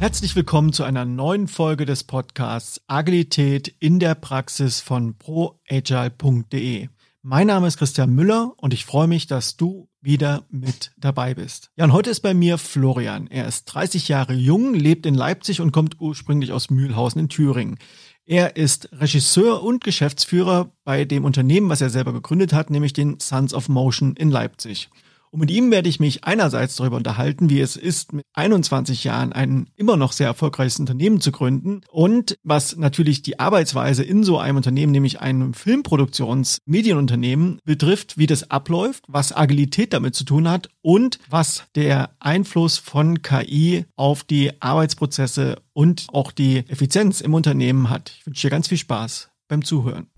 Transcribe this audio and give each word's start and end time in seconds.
Herzlich 0.00 0.34
willkommen 0.34 0.72
zu 0.72 0.82
einer 0.82 1.04
neuen 1.04 1.46
Folge 1.46 1.84
des 1.84 2.04
Podcasts 2.04 2.80
Agilität 2.86 3.68
in 3.80 3.98
der 3.98 4.14
Praxis 4.14 4.80
von 4.80 5.18
proagile.de. 5.18 6.88
Mein 7.20 7.46
Name 7.46 7.66
ist 7.66 7.76
Christian 7.76 8.14
Müller 8.14 8.54
und 8.56 8.72
ich 8.72 8.86
freue 8.86 9.08
mich, 9.08 9.26
dass 9.26 9.58
du 9.58 9.90
wieder 10.00 10.46
mit 10.48 10.92
dabei 10.96 11.34
bist. 11.34 11.70
Ja, 11.76 11.84
und 11.84 11.92
heute 11.92 12.08
ist 12.08 12.20
bei 12.20 12.32
mir 12.32 12.56
Florian. 12.56 13.26
Er 13.26 13.46
ist 13.46 13.66
30 13.66 14.08
Jahre 14.08 14.32
jung, 14.32 14.72
lebt 14.72 15.04
in 15.04 15.14
Leipzig 15.14 15.60
und 15.60 15.70
kommt 15.70 16.00
ursprünglich 16.00 16.52
aus 16.52 16.70
Mühlhausen 16.70 17.20
in 17.20 17.28
Thüringen. 17.28 17.78
Er 18.24 18.56
ist 18.56 18.88
Regisseur 18.92 19.62
und 19.62 19.84
Geschäftsführer 19.84 20.72
bei 20.82 21.04
dem 21.04 21.26
Unternehmen, 21.26 21.68
was 21.68 21.82
er 21.82 21.90
selber 21.90 22.14
gegründet 22.14 22.54
hat, 22.54 22.70
nämlich 22.70 22.94
den 22.94 23.20
Sons 23.20 23.52
of 23.52 23.68
Motion 23.68 24.16
in 24.16 24.30
Leipzig. 24.30 24.88
Und 25.32 25.40
mit 25.40 25.50
ihm 25.50 25.70
werde 25.70 25.88
ich 25.88 26.00
mich 26.00 26.24
einerseits 26.24 26.76
darüber 26.76 26.96
unterhalten, 26.96 27.50
wie 27.50 27.60
es 27.60 27.76
ist, 27.76 28.12
mit 28.12 28.24
21 28.34 29.04
Jahren 29.04 29.32
ein 29.32 29.70
immer 29.76 29.96
noch 29.96 30.10
sehr 30.12 30.26
erfolgreiches 30.26 30.80
Unternehmen 30.80 31.20
zu 31.20 31.30
gründen 31.30 31.82
und 31.88 32.36
was 32.42 32.76
natürlich 32.76 33.22
die 33.22 33.38
Arbeitsweise 33.38 34.02
in 34.02 34.24
so 34.24 34.38
einem 34.38 34.56
Unternehmen, 34.56 34.90
nämlich 34.90 35.20
einem 35.20 35.54
Filmproduktionsmedienunternehmen 35.54 37.60
betrifft, 37.64 38.18
wie 38.18 38.26
das 38.26 38.50
abläuft, 38.50 39.04
was 39.06 39.36
Agilität 39.36 39.92
damit 39.92 40.16
zu 40.16 40.24
tun 40.24 40.48
hat 40.48 40.68
und 40.82 41.20
was 41.28 41.64
der 41.76 42.10
Einfluss 42.18 42.78
von 42.78 43.22
KI 43.22 43.84
auf 43.94 44.24
die 44.24 44.60
Arbeitsprozesse 44.60 45.62
und 45.72 46.08
auch 46.12 46.32
die 46.32 46.64
Effizienz 46.68 47.20
im 47.20 47.34
Unternehmen 47.34 47.88
hat. 47.88 48.12
Ich 48.18 48.26
wünsche 48.26 48.48
dir 48.48 48.50
ganz 48.50 48.66
viel 48.66 48.78
Spaß 48.78 49.30
beim 49.46 49.64
Zuhören. 49.64 50.08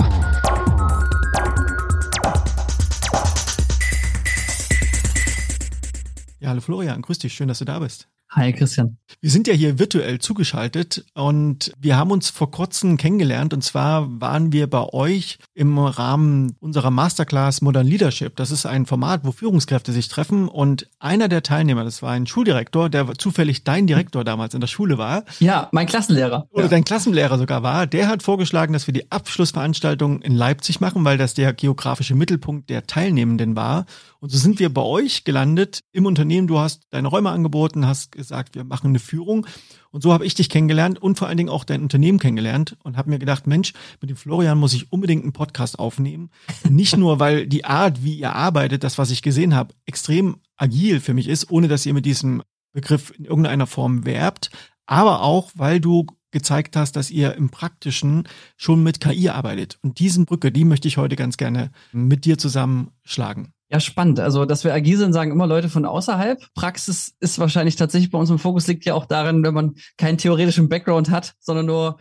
Hallo 6.52 6.60
Florian, 6.60 7.00
grüß 7.00 7.18
dich, 7.18 7.32
schön, 7.32 7.48
dass 7.48 7.60
du 7.60 7.64
da 7.64 7.78
bist. 7.78 8.10
Hi 8.34 8.50
Christian. 8.54 8.96
Wir 9.20 9.30
sind 9.30 9.46
ja 9.46 9.52
hier 9.52 9.78
virtuell 9.78 10.18
zugeschaltet 10.18 11.04
und 11.12 11.70
wir 11.78 11.98
haben 11.98 12.10
uns 12.10 12.30
vor 12.30 12.50
kurzem 12.50 12.96
kennengelernt 12.96 13.52
und 13.52 13.62
zwar 13.62 14.08
waren 14.22 14.52
wir 14.52 14.70
bei 14.70 14.82
euch 14.90 15.38
im 15.52 15.78
Rahmen 15.78 16.56
unserer 16.58 16.90
Masterclass 16.90 17.60
Modern 17.60 17.86
Leadership. 17.86 18.34
Das 18.36 18.50
ist 18.50 18.64
ein 18.64 18.86
Format, 18.86 19.20
wo 19.24 19.32
Führungskräfte 19.32 19.92
sich 19.92 20.08
treffen 20.08 20.48
und 20.48 20.88
einer 20.98 21.28
der 21.28 21.42
Teilnehmer, 21.42 21.84
das 21.84 22.00
war 22.00 22.12
ein 22.12 22.26
Schuldirektor, 22.26 22.88
der 22.88 23.12
zufällig 23.18 23.64
dein 23.64 23.86
Direktor 23.86 24.24
damals 24.24 24.54
in 24.54 24.62
der 24.62 24.68
Schule 24.68 24.96
war. 24.96 25.24
Ja, 25.38 25.68
mein 25.72 25.86
Klassenlehrer. 25.86 26.46
Oder 26.50 26.64
ja. 26.64 26.70
dein 26.70 26.84
Klassenlehrer 26.84 27.36
sogar 27.36 27.62
war. 27.62 27.86
Der 27.86 28.08
hat 28.08 28.22
vorgeschlagen, 28.22 28.72
dass 28.72 28.86
wir 28.86 28.94
die 28.94 29.12
Abschlussveranstaltung 29.12 30.22
in 30.22 30.34
Leipzig 30.34 30.80
machen, 30.80 31.04
weil 31.04 31.18
das 31.18 31.34
der 31.34 31.52
geografische 31.52 32.14
Mittelpunkt 32.14 32.70
der 32.70 32.86
Teilnehmenden 32.86 33.56
war. 33.56 33.84
Und 34.20 34.30
so 34.30 34.38
sind 34.38 34.58
wir 34.58 34.72
bei 34.72 34.82
euch 34.82 35.24
gelandet 35.24 35.80
im 35.92 36.06
Unternehmen. 36.06 36.46
Du 36.46 36.58
hast 36.60 36.84
deine 36.90 37.08
Räume 37.08 37.30
angeboten, 37.30 37.86
hast 37.86 38.16
gesagt, 38.22 38.54
wir 38.54 38.64
machen 38.64 38.88
eine 38.88 38.98
Führung. 38.98 39.46
Und 39.90 40.02
so 40.02 40.12
habe 40.12 40.24
ich 40.24 40.34
dich 40.34 40.48
kennengelernt 40.48 41.00
und 41.00 41.18
vor 41.18 41.28
allen 41.28 41.36
Dingen 41.36 41.50
auch 41.50 41.64
dein 41.64 41.82
Unternehmen 41.82 42.18
kennengelernt 42.18 42.76
und 42.82 42.96
habe 42.96 43.10
mir 43.10 43.18
gedacht, 43.18 43.46
Mensch, 43.46 43.72
mit 44.00 44.10
dem 44.10 44.16
Florian 44.16 44.58
muss 44.58 44.74
ich 44.74 44.92
unbedingt 44.92 45.22
einen 45.22 45.32
Podcast 45.32 45.78
aufnehmen. 45.78 46.30
Nicht 46.68 46.96
nur, 46.96 47.18
weil 47.18 47.46
die 47.46 47.64
Art, 47.64 48.02
wie 48.02 48.14
ihr 48.14 48.34
arbeitet, 48.34 48.84
das, 48.84 48.96
was 48.96 49.10
ich 49.10 49.22
gesehen 49.22 49.54
habe, 49.54 49.74
extrem 49.84 50.36
agil 50.56 51.00
für 51.00 51.14
mich 51.14 51.28
ist, 51.28 51.50
ohne 51.50 51.68
dass 51.68 51.84
ihr 51.84 51.94
mit 51.94 52.06
diesem 52.06 52.42
Begriff 52.72 53.12
in 53.18 53.24
irgendeiner 53.24 53.66
Form 53.66 54.04
werbt, 54.06 54.50
aber 54.86 55.22
auch, 55.22 55.50
weil 55.54 55.80
du 55.80 56.06
gezeigt 56.30 56.76
hast, 56.76 56.96
dass 56.96 57.10
ihr 57.10 57.34
im 57.34 57.50
Praktischen 57.50 58.26
schon 58.56 58.82
mit 58.82 59.00
KI 59.00 59.28
arbeitet. 59.28 59.78
Und 59.82 59.98
diesen 59.98 60.24
Brücke, 60.24 60.50
die 60.50 60.64
möchte 60.64 60.88
ich 60.88 60.96
heute 60.96 61.16
ganz 61.16 61.36
gerne 61.36 61.70
mit 61.92 62.24
dir 62.24 62.38
zusammen 62.38 62.92
schlagen. 63.04 63.52
Ja, 63.72 63.80
spannend. 63.80 64.20
Also, 64.20 64.44
dass 64.44 64.64
wir 64.64 64.74
agil 64.74 64.98
sind, 64.98 65.14
sagen 65.14 65.32
immer 65.32 65.46
Leute 65.46 65.70
von 65.70 65.86
außerhalb. 65.86 66.46
Praxis 66.54 67.14
ist 67.20 67.38
wahrscheinlich 67.38 67.76
tatsächlich 67.76 68.10
bei 68.10 68.18
uns 68.18 68.28
im 68.28 68.38
Fokus, 68.38 68.66
liegt 68.66 68.84
ja 68.84 68.92
auch 68.92 69.06
darin, 69.06 69.42
wenn 69.42 69.54
man 69.54 69.76
keinen 69.96 70.18
theoretischen 70.18 70.68
Background 70.68 71.08
hat, 71.08 71.34
sondern 71.40 71.64
nur 71.64 71.96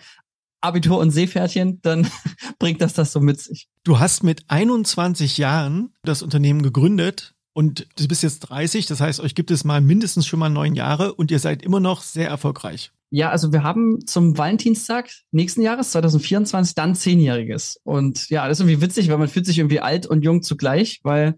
Abitur 0.60 1.00
und 1.00 1.12
Seepferdchen, 1.12 1.82
dann 1.82 2.12
bringt 2.60 2.82
das 2.82 2.92
das 2.92 3.14
so 3.14 3.22
mit 3.22 3.40
sich. 3.40 3.70
Du 3.86 4.00
hast 4.00 4.22
mit 4.22 4.44
21 4.50 5.38
Jahren 5.38 5.94
das 6.04 6.22
Unternehmen 6.22 6.62
gegründet 6.62 7.36
und 7.54 7.88
du 7.98 8.06
bist 8.06 8.22
jetzt 8.22 8.42
30, 8.42 8.86
das 8.88 9.00
heißt, 9.00 9.22
euch 9.22 9.34
gibt 9.34 9.50
es 9.50 9.64
mal 9.64 9.80
mindestens 9.80 10.28
schon 10.28 10.40
mal 10.40 10.50
neun 10.50 10.76
Jahre 10.76 11.14
und 11.14 11.32
ihr 11.32 11.40
seid 11.40 11.64
immer 11.64 11.80
noch 11.80 12.02
sehr 12.02 12.28
erfolgreich. 12.28 12.92
Ja, 13.14 13.30
also 13.30 13.52
wir 13.52 13.64
haben 13.64 14.08
zum 14.08 14.38
Valentinstag 14.38 15.10
nächsten 15.32 15.62
Jahres, 15.62 15.92
2024, 15.92 16.76
dann 16.76 16.96
Zehnjähriges. 16.96 17.78
Und 17.84 18.30
ja, 18.30 18.48
das 18.48 18.58
ist 18.58 18.62
irgendwie 18.62 18.82
witzig, 18.82 19.10
weil 19.10 19.18
man 19.18 19.28
fühlt 19.28 19.46
sich 19.46 19.60
irgendwie 19.60 19.82
alt 19.82 20.08
und 20.08 20.24
jung 20.24 20.44
zugleich, 20.44 21.02
weil 21.04 21.36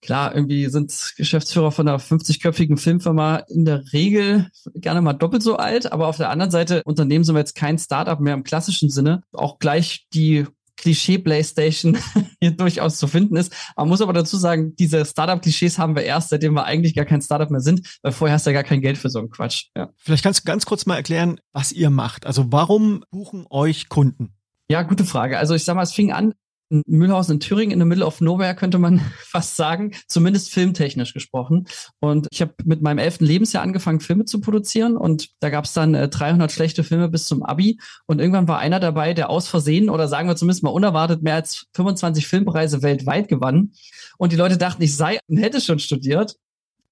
klar, 0.00 0.34
irgendwie 0.34 0.66
sind 0.66 1.12
Geschäftsführer 1.18 1.72
von 1.72 1.86
einer 1.86 1.98
50-köpfigen 1.98 2.78
Filmfirma 2.78 3.36
in 3.48 3.66
der 3.66 3.84
Regel 3.92 4.48
gerne 4.74 5.02
mal 5.02 5.12
doppelt 5.12 5.42
so 5.42 5.56
alt, 5.56 5.92
aber 5.92 6.08
auf 6.08 6.16
der 6.16 6.30
anderen 6.30 6.50
Seite, 6.50 6.82
Unternehmen 6.84 7.24
sind 7.24 7.34
wir 7.34 7.40
jetzt 7.40 7.54
kein 7.54 7.78
Startup 7.78 8.18
mehr 8.18 8.34
im 8.34 8.42
klassischen 8.42 8.88
Sinne. 8.88 9.24
Auch 9.32 9.58
gleich 9.58 10.06
die 10.14 10.46
Klischee-Playstation 10.76 11.98
hier 12.40 12.50
durchaus 12.50 12.98
zu 12.98 13.06
finden 13.06 13.36
ist. 13.36 13.52
Man 13.76 13.88
muss 13.88 14.00
aber 14.00 14.12
dazu 14.12 14.36
sagen, 14.36 14.74
diese 14.76 15.04
Startup-Klischees 15.04 15.78
haben 15.78 15.96
wir 15.96 16.02
erst, 16.02 16.30
seitdem 16.30 16.54
wir 16.54 16.64
eigentlich 16.64 16.94
gar 16.94 17.04
kein 17.04 17.22
Startup 17.22 17.50
mehr 17.50 17.60
sind, 17.60 17.98
weil 18.02 18.12
vorher 18.12 18.34
hast 18.34 18.46
du 18.46 18.50
ja 18.50 18.54
gar 18.54 18.64
kein 18.64 18.80
Geld 18.80 18.98
für 18.98 19.10
so 19.10 19.18
einen 19.18 19.30
Quatsch. 19.30 19.66
Ja. 19.76 19.90
Vielleicht 19.96 20.22
kannst 20.22 20.40
du 20.40 20.44
ganz 20.44 20.66
kurz 20.66 20.86
mal 20.86 20.96
erklären, 20.96 21.40
was 21.52 21.72
ihr 21.72 21.90
macht. 21.90 22.26
Also 22.26 22.50
warum 22.50 23.04
buchen 23.10 23.46
euch 23.50 23.88
Kunden? 23.88 24.34
Ja, 24.68 24.82
gute 24.82 25.04
Frage. 25.04 25.38
Also 25.38 25.54
ich 25.54 25.64
sag 25.64 25.74
mal, 25.76 25.82
es 25.82 25.92
fing 25.92 26.12
an 26.12 26.34
Mühlhausen 26.68 27.34
in 27.34 27.40
Thüringen 27.40 27.72
in 27.72 27.80
the 27.80 27.86
middle 27.86 28.06
of 28.06 28.20
nowhere, 28.20 28.54
könnte 28.54 28.78
man 28.78 29.00
fast 29.18 29.56
sagen, 29.56 29.92
zumindest 30.08 30.50
filmtechnisch 30.50 31.12
gesprochen. 31.12 31.66
Und 32.00 32.26
ich 32.30 32.40
habe 32.40 32.54
mit 32.64 32.82
meinem 32.82 32.98
elften 32.98 33.24
Lebensjahr 33.24 33.62
angefangen, 33.62 34.00
Filme 34.00 34.24
zu 34.24 34.40
produzieren 34.40 34.96
und 34.96 35.28
da 35.40 35.50
gab 35.50 35.64
es 35.64 35.72
dann 35.72 35.94
äh, 35.94 36.08
300 36.08 36.50
schlechte 36.50 36.84
Filme 36.84 37.08
bis 37.08 37.26
zum 37.26 37.42
Abi 37.42 37.78
und 38.06 38.20
irgendwann 38.20 38.48
war 38.48 38.58
einer 38.58 38.80
dabei, 38.80 39.14
der 39.14 39.30
aus 39.30 39.48
Versehen 39.48 39.90
oder 39.90 40.08
sagen 40.08 40.28
wir 40.28 40.36
zumindest 40.36 40.62
mal 40.62 40.70
unerwartet 40.70 41.22
mehr 41.22 41.34
als 41.34 41.66
25 41.74 42.26
Filmpreise 42.26 42.82
weltweit 42.82 43.28
gewann. 43.28 43.72
Und 44.18 44.32
die 44.32 44.36
Leute 44.36 44.58
dachten, 44.58 44.82
ich 44.82 44.96
sei 44.96 45.18
und 45.28 45.36
hätte 45.42 45.60
schon 45.60 45.78
studiert. 45.78 46.36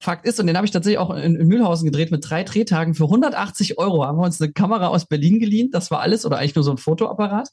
Fakt 0.03 0.27
ist, 0.27 0.41
und 0.41 0.49
den 0.49 0.57
habe 0.57 0.67
ich 0.67 0.73
tatsächlich 0.73 0.99
auch 0.99 1.11
in, 1.11 1.37
in, 1.37 1.47
Mühlhausen 1.47 1.85
gedreht 1.85 2.11
mit 2.11 2.29
drei 2.29 2.43
Drehtagen 2.43 2.95
für 2.95 3.05
180 3.05 3.79
Euro. 3.79 4.05
Haben 4.05 4.19
wir 4.19 4.25
uns 4.25 4.41
eine 4.41 4.51
Kamera 4.51 4.89
aus 4.89 5.07
Berlin 5.07 5.39
geliehen. 5.39 5.71
Das 5.71 5.93
war 5.93 6.01
alles 6.01 6.27
oder 6.27 6.39
eigentlich 6.39 6.57
nur 6.57 6.65
so 6.65 6.73
ein 6.73 6.77
Fotoapparat. 6.77 7.51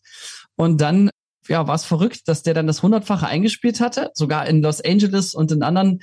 Und 0.56 0.82
dann 0.82 1.12
ja, 1.50 1.68
war 1.68 1.76
es 1.76 1.86
verrückt, 1.86 2.28
dass 2.28 2.44
der 2.44 2.54
dann 2.54 2.68
das 2.68 2.84
hundertfache 2.84 3.28
eingespielt 3.28 3.80
hatte, 3.80 4.12
sogar 4.14 4.48
in 4.48 4.62
Los 4.62 4.82
Angeles 4.82 5.34
und 5.34 5.52
in 5.52 5.64
anderen 5.64 6.00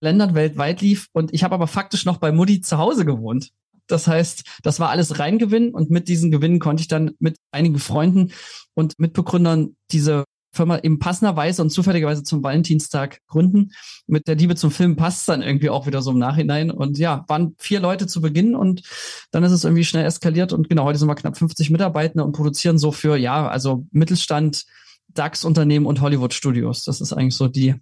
Ländern 0.00 0.34
weltweit 0.34 0.80
lief. 0.80 1.08
Und 1.12 1.32
ich 1.34 1.44
habe 1.44 1.54
aber 1.54 1.66
faktisch 1.66 2.04
noch 2.04 2.18
bei 2.18 2.32
Mutti 2.32 2.60
zu 2.60 2.78
Hause 2.78 3.04
gewohnt. 3.04 3.50
Das 3.86 4.06
heißt, 4.06 4.44
das 4.62 4.80
war 4.80 4.90
alles 4.90 5.18
Reingewinn 5.18 5.74
und 5.74 5.90
mit 5.90 6.08
diesen 6.08 6.30
Gewinnen 6.30 6.58
konnte 6.58 6.82
ich 6.82 6.88
dann 6.88 7.12
mit 7.18 7.36
einigen 7.50 7.78
Freunden 7.78 8.32
und 8.74 8.98
Mitbegründern 8.98 9.76
diese 9.90 10.24
Firma 10.50 10.78
eben 10.78 10.98
passenderweise 10.98 11.62
und 11.62 11.70
zufälligerweise 11.70 12.22
zum 12.22 12.42
Valentinstag 12.42 13.20
gründen. 13.26 13.70
Mit 14.06 14.26
der 14.26 14.36
Liebe 14.36 14.56
zum 14.56 14.70
Film 14.70 14.96
passt 14.96 15.28
dann 15.28 15.42
irgendwie 15.42 15.70
auch 15.70 15.86
wieder 15.86 16.02
so 16.02 16.10
im 16.10 16.18
Nachhinein. 16.18 16.70
Und 16.70 16.98
ja, 16.98 17.24
waren 17.28 17.54
vier 17.58 17.80
Leute 17.80 18.06
zu 18.06 18.20
Beginn 18.20 18.54
und 18.54 18.82
dann 19.30 19.44
ist 19.44 19.52
es 19.52 19.64
irgendwie 19.64 19.84
schnell 19.84 20.06
eskaliert. 20.06 20.52
Und 20.52 20.68
genau, 20.68 20.84
heute 20.84 20.98
sind 20.98 21.08
wir 21.08 21.14
knapp 21.14 21.36
50 21.36 21.70
Mitarbeiter 21.70 22.24
und 22.24 22.32
produzieren 22.32 22.78
so 22.78 22.92
für, 22.92 23.16
ja, 23.16 23.48
also 23.48 23.86
Mittelstand, 23.92 24.64
DAX-Unternehmen 25.08 25.86
und 25.86 26.00
Hollywood-Studios. 26.00 26.84
Das 26.84 27.00
ist 27.00 27.12
eigentlich 27.12 27.36
so 27.36 27.48
die 27.48 27.74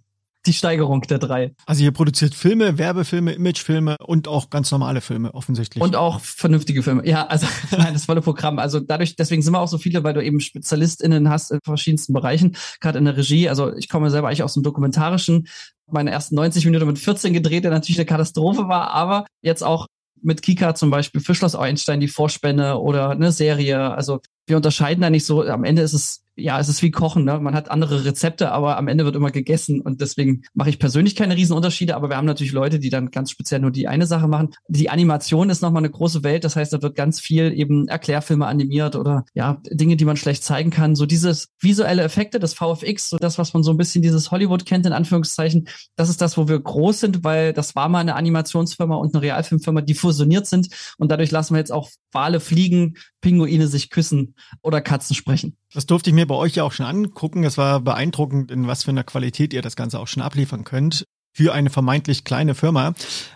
die 0.47 0.53
Steigerung 0.53 1.01
der 1.01 1.19
drei. 1.19 1.53
Also 1.65 1.83
ihr 1.83 1.91
produziert 1.91 2.33
Filme, 2.33 2.77
Werbefilme, 2.77 3.33
Imagefilme 3.33 3.97
und 4.05 4.27
auch 4.27 4.49
ganz 4.49 4.71
normale 4.71 5.01
Filme 5.01 5.33
offensichtlich. 5.33 5.83
Und 5.83 5.95
auch 5.95 6.21
vernünftige 6.21 6.81
Filme. 6.81 7.07
Ja, 7.07 7.27
also 7.27 7.47
nein, 7.77 7.93
das 7.93 8.05
volle 8.05 8.21
Programm. 8.21 8.59
Also 8.59 8.79
dadurch, 8.79 9.15
deswegen 9.15 9.41
sind 9.41 9.53
wir 9.53 9.59
auch 9.59 9.67
so 9.67 9.77
viele, 9.77 10.03
weil 10.03 10.13
du 10.13 10.23
eben 10.23 10.39
SpezialistInnen 10.39 11.29
hast 11.29 11.51
in 11.51 11.59
verschiedensten 11.63 12.13
Bereichen, 12.13 12.55
gerade 12.79 12.97
in 12.97 13.05
der 13.05 13.17
Regie. 13.17 13.49
Also 13.49 13.75
ich 13.75 13.89
komme 13.89 14.09
selber 14.09 14.27
eigentlich 14.27 14.43
aus 14.43 14.53
dem 14.53 14.63
Dokumentarischen. 14.63 15.47
Meine 15.89 16.11
ersten 16.11 16.35
90 16.35 16.65
Minuten 16.65 16.87
mit 16.87 16.99
14 16.99 17.33
gedreht, 17.33 17.63
der 17.63 17.71
natürlich 17.71 17.97
eine 17.97 18.05
Katastrophe 18.05 18.67
war, 18.67 18.91
aber 18.91 19.25
jetzt 19.41 19.63
auch 19.63 19.87
mit 20.21 20.41
Kika 20.41 20.75
zum 20.75 20.89
Beispiel 20.89 21.21
für 21.21 21.35
Schloss 21.35 21.55
Einstein 21.55 21.99
die 21.99 22.07
Vorspänne 22.07 22.79
oder 22.79 23.11
eine 23.11 23.31
Serie. 23.31 23.91
Also 23.91 24.19
wir 24.47 24.57
unterscheiden 24.57 25.01
da 25.01 25.09
nicht 25.09 25.25
so. 25.25 25.43
Am 25.43 25.63
Ende 25.63 25.81
ist 25.81 25.93
es 25.93 26.23
ja, 26.37 26.59
es 26.59 26.69
ist 26.69 26.83
wie 26.83 26.91
Kochen, 26.91 27.23
ne? 27.25 27.39
Man 27.39 27.55
hat 27.55 27.71
andere 27.71 28.05
Rezepte, 28.05 28.51
aber 28.51 28.77
am 28.77 28.87
Ende 28.87 29.05
wird 29.05 29.15
immer 29.15 29.31
gegessen 29.31 29.81
und 29.81 30.01
deswegen 30.01 30.43
mache 30.53 30.69
ich 30.69 30.77
persönlich 30.77 31.15
keine 31.15 31.35
Riesenunterschiede, 31.35 31.95
aber 31.95 32.09
wir 32.09 32.17
haben 32.17 32.25
natürlich 32.25 32.53
Leute, 32.53 32.77
die 32.77 32.91
dann 32.91 33.09
ganz 33.09 33.31
speziell 33.31 33.59
nur 33.59 33.71
die 33.71 33.87
eine 33.87 34.05
Sache 34.05 34.27
machen. 34.27 34.51
Die 34.67 34.89
Animation 34.91 35.49
ist 35.49 35.61
nochmal 35.61 35.81
eine 35.81 35.89
große 35.89 36.23
Welt, 36.23 36.43
das 36.43 36.55
heißt, 36.55 36.71
da 36.71 36.81
wird 36.81 36.95
ganz 36.95 37.19
viel 37.19 37.51
eben 37.53 37.87
Erklärfilme 37.87 38.45
animiert 38.45 38.95
oder 38.95 39.25
ja, 39.33 39.61
Dinge, 39.71 39.97
die 39.97 40.05
man 40.05 40.15
schlecht 40.15 40.43
zeigen 40.43 40.69
kann. 40.69 40.95
So 40.95 41.07
dieses 41.07 41.49
visuelle 41.59 42.03
Effekte, 42.03 42.39
das 42.39 42.53
VFX, 42.53 43.09
so 43.09 43.17
das, 43.17 43.39
was 43.39 43.53
man 43.55 43.63
so 43.63 43.71
ein 43.71 43.77
bisschen 43.77 44.03
dieses 44.03 44.29
Hollywood 44.29 44.67
kennt, 44.67 44.85
in 44.85 44.93
Anführungszeichen, 44.93 45.67
das 45.95 46.09
ist 46.09 46.21
das, 46.21 46.37
wo 46.37 46.47
wir 46.47 46.59
groß 46.59 46.99
sind, 46.99 47.23
weil 47.23 47.51
das 47.51 47.75
war 47.75 47.89
mal 47.89 47.99
eine 47.99 48.15
Animationsfirma 48.15 48.95
und 48.95 49.15
eine 49.15 49.23
Realfilmfirma, 49.23 49.81
die 49.81 49.95
fusioniert 49.95 50.45
sind 50.45 50.69
und 50.99 51.11
dadurch 51.11 51.31
lassen 51.31 51.55
wir 51.55 51.59
jetzt 51.59 51.71
auch 51.71 51.89
Wale 52.11 52.39
fliegen, 52.39 52.95
Pinguine 53.21 53.67
sich 53.67 53.89
küssen 53.89 54.35
oder 54.61 54.81
Katzen 54.81 55.15
sprechen. 55.15 55.57
Das 55.73 55.85
durfte 55.85 56.09
ich 56.09 56.13
mir 56.13 56.27
bei 56.27 56.35
euch 56.35 56.55
ja 56.55 56.63
auch 56.63 56.71
schon 56.71 56.85
angucken. 56.85 57.43
Es 57.43 57.57
war 57.57 57.79
beeindruckend, 57.81 58.51
in 58.51 58.67
was 58.67 58.83
für 58.83 58.91
einer 58.91 59.03
Qualität 59.03 59.53
ihr 59.53 59.61
das 59.61 59.75
Ganze 59.75 59.99
auch 59.99 60.07
schon 60.07 60.23
abliefern 60.23 60.63
könnt. 60.63 61.05
für 61.37 61.53
eine 61.53 61.69
vermeintlich 61.69 62.23
kleine 62.23 62.55
Firma. 62.55 62.95